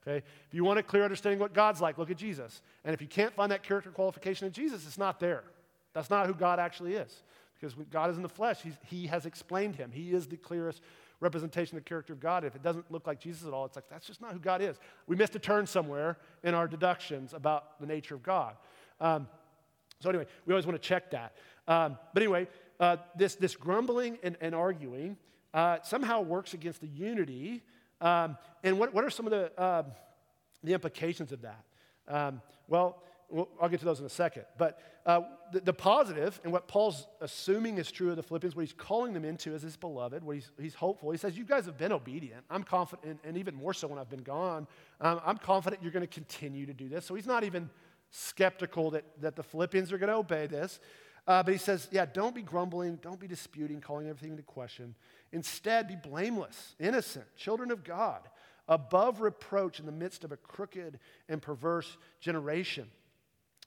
Okay? 0.06 0.24
If 0.46 0.54
you 0.54 0.64
want 0.64 0.78
a 0.78 0.82
clear 0.82 1.04
understanding 1.04 1.38
of 1.38 1.42
what 1.42 1.54
God's 1.54 1.80
like, 1.80 1.98
look 1.98 2.10
at 2.10 2.16
Jesus. 2.16 2.62
And 2.84 2.94
if 2.94 3.00
you 3.00 3.08
can't 3.08 3.34
find 3.34 3.52
that 3.52 3.62
character 3.62 3.90
qualification 3.90 4.46
in 4.46 4.52
Jesus, 4.52 4.86
it's 4.86 4.98
not 4.98 5.20
there. 5.20 5.44
That's 5.92 6.10
not 6.10 6.26
who 6.26 6.34
God 6.34 6.58
actually 6.58 6.94
is. 6.94 7.22
Because 7.60 7.76
when 7.76 7.86
God 7.90 8.10
is 8.10 8.16
in 8.16 8.22
the 8.22 8.28
flesh, 8.28 8.60
he 8.86 9.08
has 9.08 9.26
explained 9.26 9.76
him. 9.76 9.90
He 9.92 10.12
is 10.12 10.26
the 10.26 10.36
clearest 10.36 10.80
representation 11.20 11.76
of 11.76 11.84
the 11.84 11.88
character 11.88 12.12
of 12.12 12.20
God. 12.20 12.44
If 12.44 12.54
it 12.54 12.62
doesn't 12.62 12.90
look 12.90 13.06
like 13.06 13.20
Jesus 13.20 13.46
at 13.46 13.52
all, 13.52 13.64
it's 13.64 13.76
like, 13.76 13.88
that's 13.90 14.06
just 14.06 14.20
not 14.20 14.32
who 14.32 14.38
God 14.38 14.62
is. 14.62 14.78
We 15.06 15.16
missed 15.16 15.34
a 15.34 15.40
turn 15.40 15.66
somewhere 15.66 16.18
in 16.44 16.54
our 16.54 16.68
deductions 16.68 17.34
about 17.34 17.80
the 17.80 17.86
nature 17.86 18.14
of 18.14 18.22
God. 18.22 18.54
Um, 19.00 19.26
so, 20.00 20.08
anyway, 20.08 20.26
we 20.46 20.52
always 20.52 20.66
want 20.66 20.80
to 20.80 20.88
check 20.88 21.10
that. 21.10 21.34
Um, 21.66 21.98
but 22.14 22.22
anyway, 22.22 22.46
uh, 22.80 22.96
this, 23.16 23.34
this 23.34 23.56
grumbling 23.56 24.18
and, 24.22 24.36
and 24.40 24.54
arguing 24.54 25.16
uh, 25.54 25.78
somehow 25.82 26.20
works 26.20 26.54
against 26.54 26.80
the 26.80 26.88
unity. 26.88 27.62
Um, 28.00 28.36
and 28.62 28.78
what, 28.78 28.94
what 28.94 29.04
are 29.04 29.10
some 29.10 29.26
of 29.26 29.30
the, 29.32 29.52
uh, 29.60 29.82
the 30.62 30.74
implications 30.74 31.32
of 31.32 31.42
that? 31.42 31.64
Um, 32.06 32.40
well, 32.68 33.02
well, 33.30 33.48
I'll 33.60 33.68
get 33.68 33.80
to 33.80 33.84
those 33.84 34.00
in 34.00 34.06
a 34.06 34.10
second. 34.10 34.44
But 34.56 34.80
uh, 35.04 35.20
the, 35.52 35.60
the, 35.60 35.72
positive, 35.72 36.40
and 36.44 36.52
what 36.52 36.66
Paul's 36.66 37.06
assuming 37.20 37.78
is 37.78 37.90
true 37.90 38.10
of 38.10 38.16
the 38.16 38.22
Philippians, 38.22 38.56
what 38.56 38.62
he's 38.62 38.72
calling 38.72 39.12
them 39.12 39.24
into 39.24 39.54
is 39.54 39.62
his 39.62 39.76
beloved, 39.76 40.24
what 40.24 40.36
he's, 40.36 40.50
he's 40.58 40.74
hopeful. 40.74 41.10
He 41.10 41.18
says, 41.18 41.36
You 41.36 41.44
guys 41.44 41.66
have 41.66 41.76
been 41.76 41.92
obedient. 41.92 42.44
I'm 42.50 42.62
confident, 42.62 43.20
and 43.24 43.36
even 43.36 43.54
more 43.54 43.74
so 43.74 43.86
when 43.88 43.98
I've 43.98 44.08
been 44.08 44.22
gone, 44.22 44.66
um, 45.00 45.20
I'm 45.24 45.36
confident 45.36 45.82
you're 45.82 45.92
going 45.92 46.06
to 46.06 46.12
continue 46.12 46.64
to 46.66 46.74
do 46.74 46.88
this. 46.88 47.04
So 47.04 47.14
he's 47.14 47.26
not 47.26 47.44
even 47.44 47.68
skeptical 48.10 48.90
that, 48.92 49.04
that 49.20 49.36
the 49.36 49.42
Philippians 49.42 49.92
are 49.92 49.98
going 49.98 50.08
to 50.08 50.16
obey 50.16 50.46
this. 50.46 50.80
Uh, 51.28 51.42
but 51.42 51.52
he 51.52 51.58
says, 51.58 51.88
yeah, 51.92 52.06
don't 52.06 52.34
be 52.34 52.40
grumbling, 52.40 52.98
don't 53.02 53.20
be 53.20 53.28
disputing, 53.28 53.82
calling 53.82 54.08
everything 54.08 54.30
into 54.30 54.42
question. 54.42 54.94
Instead, 55.30 55.86
be 55.86 55.94
blameless, 55.94 56.74
innocent, 56.80 57.26
children 57.36 57.70
of 57.70 57.84
God, 57.84 58.22
above 58.66 59.20
reproach 59.20 59.78
in 59.78 59.84
the 59.84 59.92
midst 59.92 60.24
of 60.24 60.32
a 60.32 60.38
crooked 60.38 60.98
and 61.28 61.42
perverse 61.42 61.98
generation. 62.18 62.86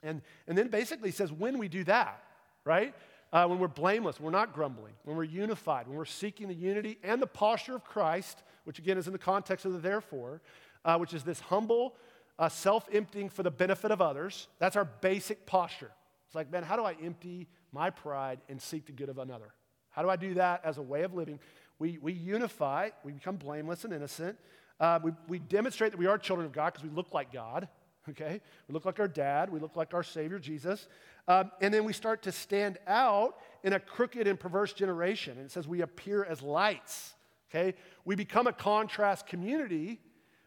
And, 0.02 0.24
and 0.48 0.58
then 0.58 0.70
basically 0.70 1.12
says, 1.12 1.32
when 1.32 1.60
we 1.60 1.68
do 1.68 1.84
that, 1.84 2.24
right? 2.66 2.96
Uh, 3.32 3.46
when 3.46 3.60
we're 3.60 3.68
blameless, 3.68 4.20
we're 4.20 4.32
not 4.32 4.54
grumbling, 4.54 4.94
when 5.04 5.16
we're 5.16 5.24
unified, 5.24 5.88
when 5.88 5.96
we're 5.96 6.06
seeking 6.06 6.48
the 6.48 6.56
unity 6.56 6.98
and 7.04 7.22
the 7.22 7.28
posture 7.28 7.76
of 7.76 7.84
Christ, 7.84 8.42
which 8.64 8.80
again 8.80 8.98
is 8.98 9.06
in 9.06 9.14
the 9.14 9.20
context 9.20 9.66
of 9.66 9.74
the 9.74 9.80
therefore, 9.80 10.42
uh, 10.84 10.98
which 10.98 11.14
is 11.14 11.24
this 11.24 11.40
humble, 11.40 11.96
uh, 12.40 12.50
self 12.50 12.90
emptying 12.92 13.30
for 13.30 13.44
the 13.44 13.52
benefit 13.52 13.92
of 13.92 14.02
others. 14.02 14.48
That's 14.58 14.76
our 14.76 14.86
basic 14.86 15.46
posture. 15.46 15.92
It's 16.32 16.36
like, 16.38 16.50
man, 16.50 16.64
how 16.64 16.78
do 16.78 16.86
I 16.86 16.96
empty 17.04 17.50
my 17.74 17.90
pride 17.90 18.40
and 18.48 18.62
seek 18.62 18.86
the 18.86 18.94
good 18.94 19.10
of 19.10 19.18
another? 19.18 19.54
How 19.90 20.02
do 20.02 20.10
I 20.10 20.16
do 20.16 20.36
that 20.36 20.62
as 20.64 20.78
a 20.78 20.82
way 20.82 21.02
of 21.02 21.14
living? 21.14 21.42
We, 21.78 21.98
we 22.02 22.14
unify, 22.14 22.92
we 23.04 23.12
become 23.12 23.36
blameless 23.36 23.84
and 23.84 23.94
innocent. 23.94 24.38
Uh, 24.80 25.00
we, 25.04 25.12
we 25.28 25.40
demonstrate 25.40 25.92
that 25.92 25.98
we 25.98 26.06
are 26.06 26.18
children 26.18 26.46
of 26.46 26.54
God 26.54 26.72
because 26.72 26.88
we 26.88 26.96
look 26.96 27.14
like 27.14 27.34
God, 27.34 27.68
okay? 28.10 28.40
We 28.70 28.74
look 28.74 28.86
like 28.86 29.02
our 29.02 29.10
dad, 29.10 29.52
we 29.52 29.60
look 29.60 29.76
like 29.76 29.94
our 29.94 30.04
Savior, 30.04 30.40
Jesus. 30.40 30.88
Um, 31.28 31.52
and 31.60 31.74
then 31.74 31.84
we 31.84 31.92
start 31.92 32.22
to 32.22 32.32
stand 32.32 32.78
out 32.88 33.36
in 33.66 33.74
a 33.74 33.80
crooked 33.82 34.26
and 34.26 34.40
perverse 34.40 34.72
generation. 34.72 35.36
And 35.36 35.48
it 35.48 35.52
says 35.52 35.68
we 35.68 35.82
appear 35.82 36.24
as 36.24 36.42
lights, 36.42 37.14
okay? 37.50 37.78
We 38.06 38.16
become 38.16 38.48
a 38.48 38.54
contrast 38.54 39.28
community 39.28 40.00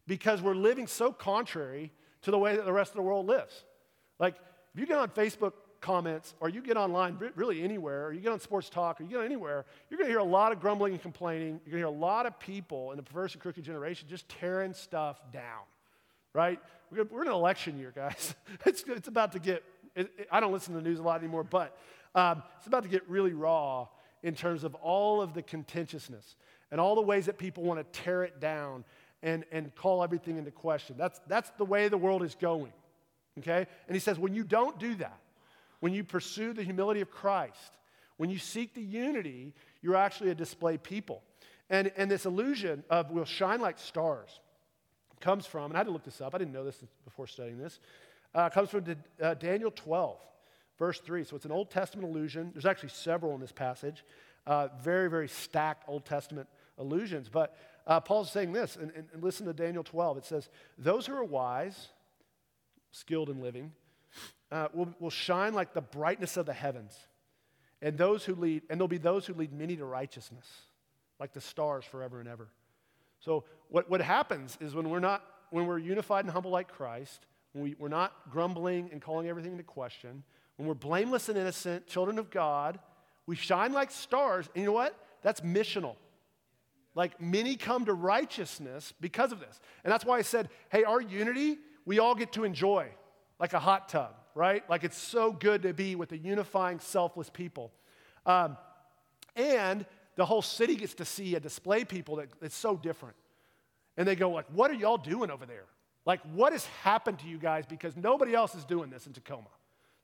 because 0.07 0.41
we're 0.41 0.55
living 0.55 0.87
so 0.87 1.12
contrary 1.12 1.93
to 2.22 2.30
the 2.30 2.39
way 2.39 2.57
that 2.57 2.64
the 2.64 2.72
rest 2.72 2.93
of 2.93 2.97
the 2.97 3.03
world 3.03 3.26
lives. 3.26 3.64
Like, 4.18 4.37
if 4.72 4.80
you 4.80 4.87
get 4.87 4.97
on 4.97 5.11
Facebook 5.11 5.53
comments, 5.85 6.35
or 6.41 6.49
you 6.49 6.62
get 6.62 6.78
online, 6.78 7.18
really 7.37 7.62
anywhere, 7.62 8.07
or 8.07 8.12
you 8.14 8.20
get 8.20 8.32
on 8.32 8.41
sports 8.41 8.70
talk, 8.70 9.01
or 9.01 9.05
you 9.05 9.11
get 9.11 9.18
on 9.18 9.26
anywhere, 9.26 9.66
you're 9.91 9.99
going 9.99 10.09
to 10.09 10.11
hear 10.11 10.18
a 10.18 10.24
lot 10.24 10.51
of 10.51 10.59
grumbling 10.59 10.95
and 10.95 11.03
complaining. 11.03 11.61
You're 11.64 11.72
going 11.72 11.82
to 11.82 11.87
hear 11.87 11.87
a 11.87 11.91
lot 11.91 12.24
of 12.24 12.41
people 12.41 12.91
in 12.93 12.97
the 12.97 13.03
perverse 13.03 13.35
and 13.35 13.43
crooked 13.43 13.62
generation 13.62 14.09
just 14.09 14.26
tearing 14.28 14.72
stuff 14.72 15.20
down, 15.30 15.62
right? 16.32 16.59
We're, 16.91 17.03
in 17.03 17.28
an 17.28 17.35
election 17.35 17.78
year, 17.78 17.93
guys. 17.95 18.35
it's, 18.64 18.82
it's 18.87 19.09
about 19.09 19.32
to 19.32 19.39
get, 19.39 19.62
it, 19.95 20.11
it, 20.16 20.28
I 20.32 20.41
don't 20.41 20.53
listen 20.53 20.72
to 20.72 20.80
the 20.80 20.89
news 20.89 21.01
a 21.01 21.03
lot 21.03 21.20
anymore, 21.20 21.45
but 21.45 21.76
um, 22.14 22.43
it's 22.57 22.66
about 22.66 22.85
to 22.85 22.89
get 22.89 23.07
really 23.07 23.35
raw 23.35 23.87
in 24.22 24.35
terms 24.35 24.64
of 24.64 24.74
all 24.76 25.20
of 25.20 25.35
the 25.35 25.43
contentiousness 25.43 26.37
and 26.70 26.80
all 26.80 26.95
the 26.95 27.03
ways 27.03 27.26
that 27.26 27.37
people 27.37 27.62
want 27.62 27.78
to 27.78 28.01
tear 28.01 28.24
it 28.24 28.41
down 28.41 28.85
and, 29.22 29.45
and 29.53 29.74
call 29.74 30.03
everything 30.03 30.39
into 30.39 30.51
question. 30.51 30.97
That's, 30.97 31.20
that's 31.26 31.51
the 31.59 31.64
way 31.66 31.89
the 31.89 31.99
world 31.99 32.22
is 32.22 32.35
going, 32.35 32.72
okay? 33.41 33.66
And 33.87 33.95
he 33.95 34.01
says, 34.01 34.18
when 34.18 34.32
you 34.32 34.45
don't 34.45 34.78
do 34.78 34.95
that, 34.95 35.18
when 35.81 35.93
you 35.93 36.05
pursue 36.05 36.53
the 36.53 36.62
humility 36.62 37.01
of 37.01 37.11
Christ, 37.11 37.77
when 38.16 38.31
you 38.31 38.39
seek 38.39 38.75
the 38.75 38.83
unity, 38.83 39.55
you're 39.83 39.97
actually 39.97 40.31
a 40.31 40.35
display 40.35 40.79
people. 40.79 41.22
And, 41.70 41.91
and 41.97 42.11
this 42.11 42.27
illusion 42.27 42.85
of 42.91 43.11
we'll 43.11 43.25
shine 43.25 43.61
like 43.61 43.79
stars 43.79 44.41
comes 45.20 45.47
from, 45.47 45.66
and 45.70 45.75
I 45.75 45.79
had 45.79 45.87
to 45.87 45.93
look 45.93 46.05
this 46.05 46.20
up, 46.20 46.35
I 46.35 46.39
didn't 46.39 46.53
know 46.53 46.64
this 46.64 46.83
before 47.05 47.27
studying 47.27 47.59
this, 47.59 47.81
uh, 48.35 48.51
comes 48.51 48.68
from 48.68 48.85
uh, 49.22 49.35
Daniel 49.35 49.70
12, 49.70 50.18
verse 50.79 51.01
3. 51.01 51.25
So 51.25 51.37
it's 51.37 51.45
an 51.47 51.53
Old 51.53 51.70
Testament 51.70 52.09
illusion. 52.09 52.51
There's 52.53 52.66
actually 52.66 52.91
several 52.91 53.35
in 53.35 53.41
this 53.41 53.53
passage, 53.53 54.05
uh, 54.47 54.68
very, 54.83 55.09
very 55.09 55.29
stacked 55.29 55.89
Old 55.89 56.05
Testament 56.05 56.49
illusions. 56.79 57.29
But 57.29 57.57
uh, 57.87 58.01
Paul's 58.01 58.31
saying 58.31 58.53
this, 58.53 58.77
and, 58.77 58.93
and 58.95 59.22
listen 59.22 59.47
to 59.47 59.53
Daniel 59.53 59.85
12. 59.85 60.18
It 60.18 60.25
says, 60.25 60.51
Those 60.77 61.07
who 61.07 61.14
are 61.14 61.25
wise, 61.25 61.89
skilled 62.91 63.31
in 63.31 63.41
living, 63.41 63.72
uh, 64.55 64.68
will, 64.72 64.94
will 65.00 65.11
shine 65.11 65.52
like 65.52 65.74
the 65.74 65.80
brightness 65.80 66.36
of 66.36 66.46
the 66.46 66.52
heavens. 66.52 66.96
And 67.82 67.98
those 67.98 68.24
who 68.24 68.36
lead, 68.36 68.62
and 68.70 68.78
there'll 68.78 68.86
be 68.86 68.98
those 68.98 69.26
who 69.26 69.34
lead 69.34 69.52
many 69.52 69.76
to 69.76 69.84
righteousness, 69.84 70.46
like 71.18 71.32
the 71.32 71.40
stars 71.40 71.84
forever 71.84 72.20
and 72.20 72.28
ever. 72.28 72.48
So 73.18 73.44
what, 73.68 73.90
what 73.90 74.00
happens 74.00 74.57
is 74.61 74.72
when 74.74 74.88
we're 74.88 75.00
not, 75.00 75.24
when 75.50 75.66
we're 75.66 75.78
unified 75.78 76.24
and 76.24 76.32
humble 76.32 76.52
like 76.52 76.68
Christ, 76.68 77.26
when 77.52 77.64
we, 77.64 77.74
we're 77.80 77.88
not 77.88 78.12
grumbling 78.30 78.90
and 78.92 79.02
calling 79.02 79.28
everything 79.28 79.52
into 79.52 79.64
question, 79.64 80.22
when 80.57 80.68
we're 80.68 80.74
blameless 80.74 81.28
and 81.28 81.36
innocent, 81.36 81.88
children 81.88 82.16
of 82.16 82.30
God, 82.30 82.78
we 83.26 83.34
shine 83.34 83.72
like 83.72 83.90
stars. 83.90 84.48
And 84.55 84.62
you 84.62 84.66
know 84.66 84.72
what? 84.72 84.96
That's 85.22 85.40
missional. 85.40 85.96
Like 86.94 87.20
many 87.20 87.57
come 87.57 87.86
to 87.86 87.92
righteousness 87.92 88.94
because 89.00 89.32
of 89.32 89.40
this. 89.40 89.59
And 89.82 89.92
that's 89.92 90.05
why 90.05 90.18
I 90.18 90.22
said, 90.22 90.48
hey, 90.68 90.84
our 90.84 91.00
unity, 91.00 91.59
we 91.84 91.98
all 91.98 92.14
get 92.14 92.32
to 92.34 92.44
enjoy 92.44 92.86
like 93.40 93.52
a 93.52 93.59
hot 93.59 93.88
tub 93.88 94.14
right? 94.35 94.68
Like 94.68 94.85
it's 94.85 94.99
so 94.99 95.32
good 95.32 95.62
to 95.62 95.72
be 95.72 95.95
with 95.95 96.12
a 96.12 96.18
unifying, 96.18 96.80
selfless 96.80 97.30
people. 97.30 97.72
Um, 98.26 98.57
and 99.37 99.87
the 100.16 100.24
whole 100.24 100.43
city 100.43 100.76
gets 100.76 100.95
to 100.95 101.05
see 101.05 101.35
a 101.35 101.41
display 101.41 101.85
people 101.85 102.16
that, 102.16 102.28
that's 102.41 102.57
so 102.57 102.76
different. 102.76 103.16
And 103.97 104.07
they 104.07 104.16
go 104.16 104.30
like, 104.30 104.47
what 104.53 104.70
are 104.70 104.74
y'all 104.74 104.99
doing 104.99 105.30
over 105.30 105.47
there? 105.47 105.66
Like, 106.07 106.20
what 106.35 106.53
has 106.53 106.66
happened 106.82 107.20
to 107.20 107.26
you 107.26 107.39
guys? 107.39 107.64
Because 107.66 107.97
nobody 107.97 108.35
else 108.35 108.55
is 108.55 108.64
doing 108.64 108.91
this 108.91 109.07
in 109.07 109.12
Tacoma, 109.12 109.49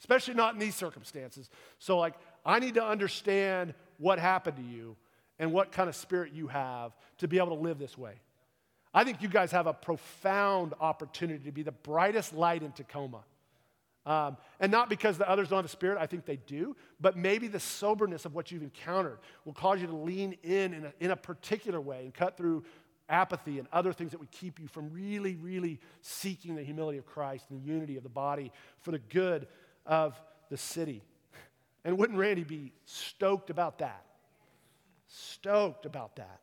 especially 0.01 0.35
not 0.35 0.55
in 0.55 0.61
these 0.61 0.75
circumstances. 0.75 1.51
So, 1.79 1.99
like, 1.99 2.15
I 2.45 2.59
need 2.59 2.75
to 2.75 2.85
understand 2.85 3.75
what 3.99 4.19
happened 4.19 4.57
to 4.57 4.63
you 4.63 4.97
and 5.39 5.53
what 5.53 5.73
kind 5.73 5.89
of 5.89 5.97
spirit 5.97 6.33
you 6.33 6.47
have 6.47 6.93
to 7.19 7.29
be 7.29 7.37
able 7.37 7.49
to 7.49 7.63
live 7.63 7.79
this 7.79 7.99
way. 7.99 8.15
I 8.95 9.05
think 9.05 9.23
you 9.23 9.29
guys 9.29 9.53
have 9.53 9.67
a 9.67 9.75
profound 9.75 10.75
opportunity 10.81 11.45
to 11.45 11.53
be 11.53 11.63
the 11.63 11.73
brightest 11.73 12.35
light 12.35 12.63
in 12.63 12.73
Tacoma. 12.73 13.21
Um, 14.07 14.39
and 14.59 14.73
not 14.73 14.89
because 14.89 15.19
the 15.19 15.29
others 15.29 15.49
don't 15.49 15.59
have 15.59 15.65
a 15.67 15.69
spirit, 15.69 15.99
I 16.01 16.07
think 16.07 16.25
they 16.25 16.39
do, 16.47 16.75
but 17.01 17.17
maybe 17.17 17.49
the 17.49 17.61
soberness 17.61 18.25
of 18.25 18.35
what 18.35 18.51
you've 18.51 18.63
encountered 18.63 19.19
will 19.45 19.53
cause 19.53 19.81
you 19.81 19.87
to 19.89 19.97
lean 19.97 20.37
in 20.43 20.73
in 20.73 20.85
a, 20.87 20.93
in 21.01 21.11
a 21.11 21.17
particular 21.17 21.81
way 21.81 22.05
and 22.05 22.15
cut 22.15 22.37
through 22.37 22.65
apathy 23.11 23.59
and 23.59 23.69
other 23.73 23.93
things 23.93 24.13
that 24.13 24.21
would 24.21 24.31
keep 24.31 24.59
you 24.59 24.69
from 24.69 24.91
really, 24.93 25.35
really 25.35 25.81
seeking 26.01 26.55
the 26.55 26.63
humility 26.63 26.97
of 26.97 27.05
Christ 27.05 27.45
and 27.51 27.63
the 27.63 27.67
unity 27.67 27.97
of 27.97 28.03
the 28.03 28.09
body 28.09 28.53
for 28.81 28.93
the 28.93 28.99
good 28.99 29.47
of 29.85 30.21
the 30.49 30.57
city. 30.57 31.03
And 31.83 31.97
wouldn't 31.97 32.19
Randy 32.19 32.45
be 32.45 32.75
stoked 32.85 33.49
about 33.49 33.79
that? 33.79 34.05
Stoked 35.07 35.87
about 35.87 36.17
that. 36.17 36.41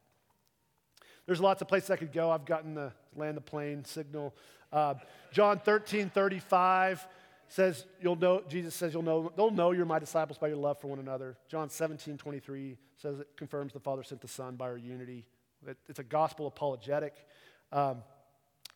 There's 1.28 1.40
lots 1.40 1.62
of 1.62 1.68
places 1.68 1.92
I 1.92 1.96
could 1.96 2.12
go. 2.12 2.32
I've 2.32 2.46
gotten 2.46 2.74
the 2.74 2.92
land 3.16 3.38
the 3.38 3.42
plane 3.42 3.86
signal. 3.86 4.34
Uh, 4.74 4.96
John 5.32 5.60
13, 5.60 6.10
35 6.10 7.08
says 7.50 7.86
you'll 8.02 8.16
know 8.16 8.42
jesus 8.48 8.76
says 8.76 8.94
you'll 8.94 9.04
know 9.04 9.32
they'll 9.36 9.52
know 9.52 9.72
you're 9.72 9.86
my 9.86 10.00
disciples 10.00 10.38
by 10.38 10.48
your 10.48 10.58
love 10.58 10.80
for 10.80 10.88
one 10.88 11.00
another. 11.00 11.38
John 11.48 11.70
17 11.70 12.18
23 12.18 12.78
says 12.98 13.20
it 13.20 13.28
confirms 13.36 13.74
the 13.74 13.80
father 13.80 14.04
sent 14.04 14.22
the 14.22 14.28
son 14.28 14.56
by 14.56 14.66
our 14.66 14.78
unity. 14.78 15.26
It's 15.88 16.00
a 16.00 16.04
gospel 16.04 16.48
apologetic. 16.48 17.14
Um, 17.72 18.04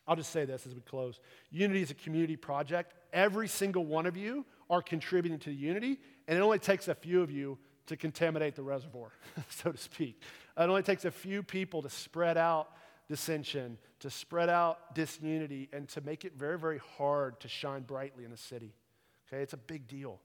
i'll 0.06 0.16
just 0.16 0.30
say 0.30 0.44
this 0.44 0.66
as 0.66 0.74
we 0.74 0.80
close. 0.80 1.20
Unity 1.50 1.82
is 1.82 1.90
a 1.90 1.94
community 1.94 2.36
project. 2.36 2.94
Every 3.12 3.48
single 3.48 3.84
one 3.84 4.06
of 4.06 4.16
you 4.16 4.44
are 4.70 4.82
contributing 4.82 5.38
to 5.40 5.50
the 5.50 5.56
unity 5.56 6.00
and 6.26 6.38
it 6.38 6.40
only 6.40 6.58
takes 6.58 6.88
a 6.88 6.94
few 6.94 7.22
of 7.22 7.30
you 7.30 7.58
to 7.86 7.96
contaminate 7.96 8.54
the 8.54 8.62
reservoir 8.62 9.12
so 9.48 9.72
to 9.72 9.78
speak. 9.78 10.20
It 10.56 10.60
only 10.62 10.82
takes 10.82 11.04
a 11.04 11.10
few 11.10 11.42
people 11.42 11.82
to 11.82 11.90
spread 11.90 12.38
out 12.38 12.70
dissension, 13.08 13.78
to 14.00 14.10
spread 14.10 14.48
out 14.48 14.94
disunity, 14.94 15.68
and 15.72 15.88
to 15.90 16.00
make 16.00 16.24
it 16.24 16.32
very, 16.36 16.58
very 16.58 16.80
hard 16.96 17.40
to 17.40 17.48
shine 17.48 17.82
brightly 17.82 18.24
in 18.24 18.32
a 18.32 18.36
city. 18.36 18.72
Okay, 19.28 19.42
it's 19.42 19.52
a 19.52 19.58
big 19.58 19.86
deal. 19.86 20.20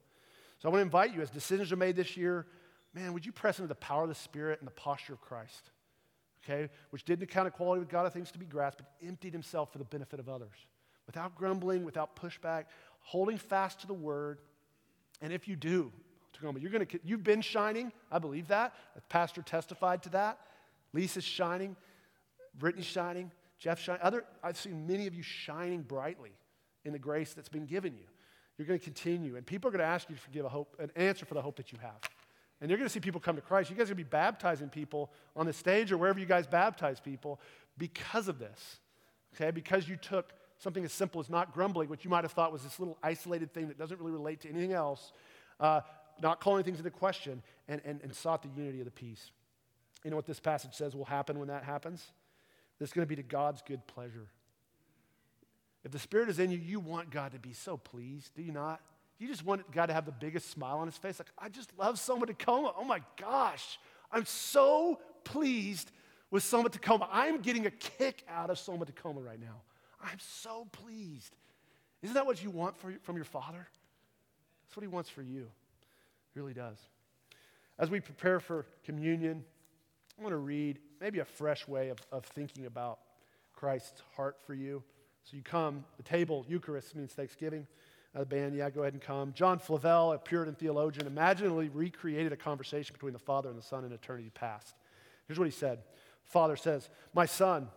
So 0.60 0.70
I 0.70 0.72
want 0.72 0.80
to 0.80 0.86
invite 0.86 1.14
you, 1.14 1.22
as 1.22 1.30
decisions 1.30 1.72
are 1.72 1.78
made 1.78 1.96
this 1.96 2.18
year, 2.18 2.48
man, 2.94 3.14
would 3.14 3.26
you 3.26 3.32
press 3.32 3.60
into 3.60 3.68
the 3.68 3.76
power 3.76 4.04
of 4.04 4.10
the 4.10 4.16
Spirit 4.16 4.60
and 4.60 4.68
the 4.68 4.72
posture 4.72 5.14
of 5.14 5.22
Christ? 5.22 5.72
Okay, 6.44 6.70
which 6.92 7.04
didn't 7.04 7.24
account 7.24 7.48
equality 7.48 7.80
with 7.80 7.90
God 7.90 8.06
of 8.06 8.14
things 8.14 8.32
to 8.32 8.40
be 8.40 8.46
grasped, 8.46 8.80
but 8.80 9.08
emptied 9.08 9.34
himself 9.34 9.72
for 9.72 9.80
the 9.80 9.86
benefit 9.86 10.20
of 10.20 10.30
others. 10.30 10.56
Without 11.06 11.36
grumbling, 11.36 11.84
without 11.84 12.16
pushback, 12.16 12.66
holding 13.00 13.38
fast 13.38 13.82
to 13.82 13.88
the 13.88 13.94
word. 13.94 14.40
And 15.22 15.34
if 15.34 15.48
you 15.48 15.56
do, 15.56 15.92
Tacoma, 16.34 16.60
you're 16.60 16.72
gonna, 16.72 16.88
you've 17.04 17.24
been 17.24 17.42
shining. 17.42 17.92
I 18.12 18.20
believe 18.20 18.48
that. 18.50 18.74
The 18.96 19.02
pastor 19.02 19.42
testified 19.42 20.04
to 20.04 20.10
that. 20.10 20.40
Lisa's 20.94 21.24
shining. 21.24 21.76
Brittany's 22.58 22.86
shining, 22.86 23.32
Jeff's 23.60 23.82
shining. 23.82 24.02
Other, 24.02 24.24
I've 24.44 24.58
seen 24.58 24.88
many 24.88 25.08
of 25.08 25.14
you 25.14 25.24
shining 25.24 25.82
brightly 25.82 26.32
in 26.86 26.94
the 26.94 27.00
grace 27.00 27.34
that's 27.34 27.50
been 27.50 27.66
given 27.66 27.94
you. 27.94 28.06
You're 28.58 28.68
going 28.68 28.80
to 28.80 28.84
continue, 28.84 29.36
and 29.36 29.46
people 29.46 29.68
are 29.68 29.72
going 29.72 29.80
to 29.80 29.86
ask 29.86 30.10
you 30.10 30.16
to 30.16 30.32
give 30.32 30.46
a 30.46 30.50
hope, 30.50 30.76
an 30.80 30.92
answer 30.96 31.26
for 31.26 31.36
the 31.36 31.42
hope 31.42 31.58
that 31.58 31.72
you 31.72 31.78
have. 31.82 32.00
And 32.60 32.70
you're 32.70 32.78
going 32.78 32.88
to 32.88 32.94
see 32.94 33.00
people 33.00 33.22
come 33.22 33.36
to 33.36 33.42
Christ. 33.42 33.70
You 33.70 33.76
guys 33.76 33.84
are 33.84 33.94
going 33.94 34.04
to 34.04 34.06
be 34.06 34.10
baptizing 34.10 34.70
people 34.70 35.12
on 35.36 35.46
the 35.46 35.54
stage 35.54 35.92
or 35.92 35.98
wherever 35.98 36.20
you 36.20 36.26
guys 36.26 36.48
baptize 36.48 37.00
people 37.00 37.40
because 37.78 38.28
of 38.28 38.40
this. 38.40 38.78
Okay? 39.36 39.52
Because 39.52 39.88
you 39.88 39.96
took 39.96 40.34
something 40.58 40.84
as 40.84 40.92
simple 40.92 41.22
as 41.22 41.30
not 41.30 41.54
grumbling, 41.54 41.88
which 41.88 42.04
you 42.04 42.10
might 42.10 42.24
have 42.24 42.32
thought 42.32 42.52
was 42.52 42.64
this 42.64 42.80
little 42.80 42.98
isolated 43.04 43.54
thing 43.54 43.68
that 43.68 43.78
doesn't 43.78 44.00
really 44.00 44.12
relate 44.12 44.42
to 44.42 44.50
anything 44.50 44.74
else, 44.74 45.12
uh, 45.60 45.82
not 46.20 46.40
calling 46.40 46.64
things 46.64 46.80
into 46.80 46.90
question, 46.90 47.44
and, 47.68 47.80
and, 47.86 48.02
and 48.02 48.16
sought 48.16 48.42
the 48.42 48.50
unity 48.56 48.80
of 48.80 48.86
the 48.86 48.92
peace. 48.92 49.30
You 50.04 50.10
know 50.10 50.16
what 50.16 50.26
this 50.26 50.40
passage 50.40 50.74
says 50.74 50.96
will 50.96 51.06
happen 51.06 51.38
when 51.38 51.50
that 51.50 51.64
happens? 51.64 52.08
That's 52.80 52.94
going 52.94 53.06
to 53.06 53.10
be 53.10 53.16
to 53.16 53.24
God's 53.24 53.62
good 53.62 53.86
pleasure. 53.88 54.28
If 55.84 55.92
the 55.92 56.00
Spirit 56.00 56.30
is 56.30 56.40
in 56.40 56.52
you, 56.52 56.58
you 56.58 56.80
want 56.80 57.12
God 57.12 57.32
to 57.32 57.40
be 57.40 57.54
so 57.54 57.78
pleased, 57.78 58.36
do 58.36 58.42
you 58.42 58.52
not? 58.52 58.82
You 59.20 59.28
just 59.28 59.46
want 59.46 59.72
God 59.72 59.88
to 59.88 59.94
have 59.94 60.06
the 60.06 60.12
biggest 60.12 60.52
smile 60.52 60.78
on 60.78 60.88
his 60.88 60.98
face. 60.98 61.20
Like, 61.20 61.32
I 61.38 61.50
just 61.50 61.72
love 61.78 61.98
Soma 61.98 62.28
Tacoma. 62.28 62.74
Oh 62.78 62.84
my 62.84 63.02
gosh, 63.20 63.80
I'm 64.12 64.26
so 64.26 65.00
pleased 65.24 65.92
with 66.30 66.44
Soma 66.44 66.70
Tacoma. 66.70 67.08
I'm 67.12 67.42
getting 67.42 67.66
a 67.66 67.72
kick 67.72 68.24
out 68.30 68.50
of 68.50 68.60
Soma 68.60 68.86
Tacoma 68.86 69.22
right 69.22 69.40
now. 69.40 69.62
I'm 70.02 70.20
so 70.20 70.68
pleased. 70.72 71.36
Isn't 72.04 72.14
that 72.14 72.26
what 72.26 72.44
you 72.44 72.52
want 72.52 72.78
for, 72.78 72.94
from 73.02 73.16
your 73.16 73.26
Father? 73.26 73.68
That's 74.66 74.76
what 74.76 74.84
He 74.84 74.88
wants 74.88 75.10
for 75.10 75.24
you. 75.24 75.48
He 76.34 76.40
really 76.40 76.54
does. 76.54 76.78
As 77.80 77.90
we 77.90 78.00
prepare 78.00 78.40
for 78.40 78.66
communion, 78.84 79.44
I 80.18 80.24
want 80.24 80.34
to 80.34 80.38
read 80.38 80.80
maybe 81.00 81.20
a 81.20 81.26
fresh 81.26 81.68
way 81.68 81.90
of, 81.90 82.00
of 82.12 82.26
thinking 82.26 82.66
about 82.66 83.00
Christ's 83.56 84.02
heart 84.16 84.38
for 84.46 84.54
you. 84.56 84.84
So 85.24 85.38
you 85.38 85.44
come, 85.44 85.86
the 85.98 86.04
table, 86.04 86.46
Eucharist 86.48 86.96
means 86.96 87.12
Thanksgiving. 87.12 87.68
Uh, 88.16 88.20
the 88.20 88.26
band, 88.26 88.56
yeah, 88.56 88.70
go 88.70 88.82
ahead 88.82 88.94
and 88.94 89.02
come. 89.02 89.34
John 89.34 89.60
Flavel, 89.60 90.14
a 90.14 90.18
Puritan 90.18 90.56
theologian, 90.56 91.06
imaginally 91.06 91.70
recreated 91.70 92.34
a 92.34 92.38
conversation 92.38 92.94
between 92.94 93.14
the 93.14 93.20
Father 93.20 93.50
and 93.50 93.58
the 93.58 93.64
Son 93.64 93.84
in 93.86 93.92
eternity 93.92 94.32
past. 94.34 94.76
Here's 95.28 95.38
what 95.38 95.46
he 95.46 95.52
said 95.52 95.80
Father 96.24 96.56
says, 96.56 96.90
My 97.14 97.26
son, 97.26 97.68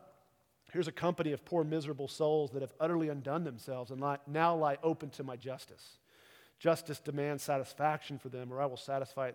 here's 0.72 0.88
a 0.88 0.92
company 0.92 1.32
of 1.32 1.44
poor, 1.44 1.62
miserable 1.62 2.08
souls 2.08 2.52
that 2.52 2.62
have 2.62 2.72
utterly 2.80 3.08
undone 3.08 3.44
themselves 3.44 3.90
and 3.90 4.00
lie, 4.00 4.18
now 4.26 4.54
lie 4.56 4.78
open 4.82 5.10
to 5.10 5.24
my 5.24 5.36
justice. 5.36 5.98
Justice 6.58 7.00
demands 7.00 7.42
satisfaction 7.42 8.18
for 8.18 8.28
them, 8.28 8.52
or 8.52 8.60
I 8.60 8.66
will 8.66 8.76
satisfy 8.76 9.30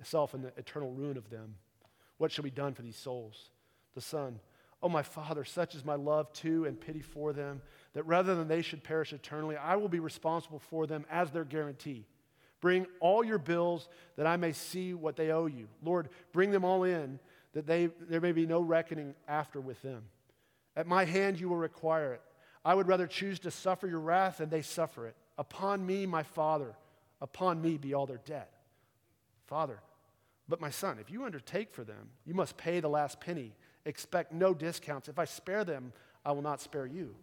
itself 0.00 0.34
in 0.34 0.42
the 0.42 0.52
eternal 0.56 0.90
ruin 0.90 1.16
of 1.16 1.28
them. 1.28 1.54
What 2.18 2.30
shall 2.30 2.44
be 2.44 2.50
done 2.50 2.74
for 2.74 2.82
these 2.82 2.96
souls? 2.96 3.50
The 3.94 4.00
Son, 4.00 4.38
Oh, 4.82 4.88
my 4.88 5.02
Father, 5.02 5.44
such 5.44 5.74
is 5.74 5.84
my 5.84 5.96
love 5.96 6.32
to 6.34 6.64
and 6.64 6.80
pity 6.80 7.00
for 7.00 7.32
them, 7.32 7.62
that 7.94 8.04
rather 8.04 8.36
than 8.36 8.46
they 8.46 8.62
should 8.62 8.84
perish 8.84 9.12
eternally, 9.12 9.56
I 9.56 9.76
will 9.76 9.88
be 9.88 9.98
responsible 9.98 10.60
for 10.60 10.86
them 10.86 11.04
as 11.10 11.30
their 11.30 11.44
guarantee. 11.44 12.06
Bring 12.60 12.86
all 13.00 13.24
your 13.24 13.38
bills 13.38 13.88
that 14.16 14.26
I 14.26 14.36
may 14.36 14.52
see 14.52 14.94
what 14.94 15.16
they 15.16 15.30
owe 15.30 15.46
you. 15.46 15.68
Lord, 15.82 16.08
bring 16.32 16.50
them 16.50 16.64
all 16.64 16.84
in 16.84 17.18
that 17.54 17.66
they, 17.66 17.86
there 18.08 18.20
may 18.20 18.32
be 18.32 18.46
no 18.46 18.60
reckoning 18.60 19.14
after 19.26 19.60
with 19.60 19.80
them. 19.82 20.04
At 20.76 20.86
my 20.86 21.04
hand 21.04 21.40
you 21.40 21.48
will 21.48 21.56
require 21.56 22.14
it. 22.14 22.22
I 22.64 22.74
would 22.74 22.86
rather 22.86 23.06
choose 23.06 23.38
to 23.40 23.50
suffer 23.50 23.88
your 23.88 24.00
wrath 24.00 24.38
than 24.38 24.50
they 24.50 24.62
suffer 24.62 25.06
it. 25.06 25.16
Upon 25.38 25.84
me, 25.84 26.06
my 26.06 26.22
Father, 26.22 26.74
upon 27.20 27.62
me 27.62 27.78
be 27.78 27.94
all 27.94 28.06
their 28.06 28.20
debt. 28.26 28.52
Father, 29.46 29.80
but 30.48 30.60
my 30.60 30.70
son, 30.70 30.98
if 30.98 31.10
you 31.10 31.24
undertake 31.24 31.72
for 31.72 31.84
them, 31.84 32.08
you 32.24 32.34
must 32.34 32.56
pay 32.56 32.80
the 32.80 32.88
last 32.88 33.20
penny. 33.20 33.54
Expect 33.84 34.32
no 34.32 34.54
discounts. 34.54 35.08
If 35.08 35.18
I 35.18 35.24
spare 35.24 35.64
them, 35.64 35.92
I 36.24 36.32
will 36.32 36.42
not 36.42 36.60
spare 36.60 36.86
you. 36.86 37.14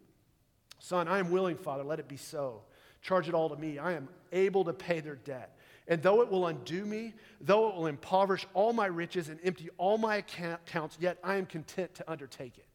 Son, 0.79 1.07
I 1.07 1.19
am 1.19 1.31
willing, 1.31 1.57
Father, 1.57 1.83
let 1.83 1.99
it 1.99 2.07
be 2.07 2.17
so. 2.17 2.61
Charge 3.01 3.27
it 3.27 3.33
all 3.33 3.49
to 3.49 3.55
me. 3.55 3.79
I 3.79 3.93
am 3.93 4.09
able 4.31 4.63
to 4.65 4.73
pay 4.73 4.99
their 4.99 5.15
debt. 5.15 5.57
And 5.87 6.01
though 6.01 6.21
it 6.21 6.29
will 6.29 6.47
undo 6.47 6.85
me, 6.85 7.13
though 7.39 7.69
it 7.69 7.75
will 7.75 7.85
impoverish 7.87 8.45
all 8.53 8.73
my 8.73 8.87
riches 8.87 9.29
and 9.29 9.39
empty 9.43 9.69
all 9.77 9.97
my 9.97 10.15
accounts, 10.17 10.97
yet 10.99 11.17
I 11.23 11.35
am 11.35 11.45
content 11.45 11.95
to 11.95 12.11
undertake 12.11 12.57
it. 12.57 12.65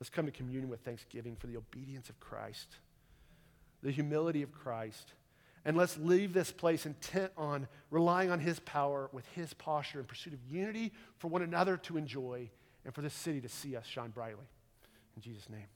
Let's 0.00 0.10
come 0.10 0.26
to 0.26 0.32
communion 0.32 0.68
with 0.68 0.80
thanksgiving 0.80 1.36
for 1.36 1.46
the 1.46 1.56
obedience 1.56 2.08
of 2.08 2.18
Christ, 2.18 2.76
the 3.82 3.92
humility 3.92 4.42
of 4.42 4.52
Christ. 4.52 5.12
And 5.64 5.76
let's 5.76 5.96
leave 5.98 6.32
this 6.32 6.50
place 6.50 6.86
intent 6.86 7.32
on 7.36 7.68
relying 7.90 8.30
on 8.30 8.40
His 8.40 8.58
power 8.60 9.08
with 9.12 9.26
His 9.28 9.54
posture 9.54 10.00
in 10.00 10.06
pursuit 10.06 10.32
of 10.32 10.40
unity 10.50 10.92
for 11.18 11.28
one 11.28 11.42
another 11.42 11.76
to 11.78 11.96
enjoy 11.96 12.50
and 12.84 12.94
for 12.94 13.02
this 13.02 13.14
city 13.14 13.40
to 13.40 13.48
see 13.48 13.76
us 13.76 13.86
shine 13.86 14.10
brightly. 14.10 14.44
In 15.16 15.22
Jesus' 15.22 15.48
name. 15.48 15.66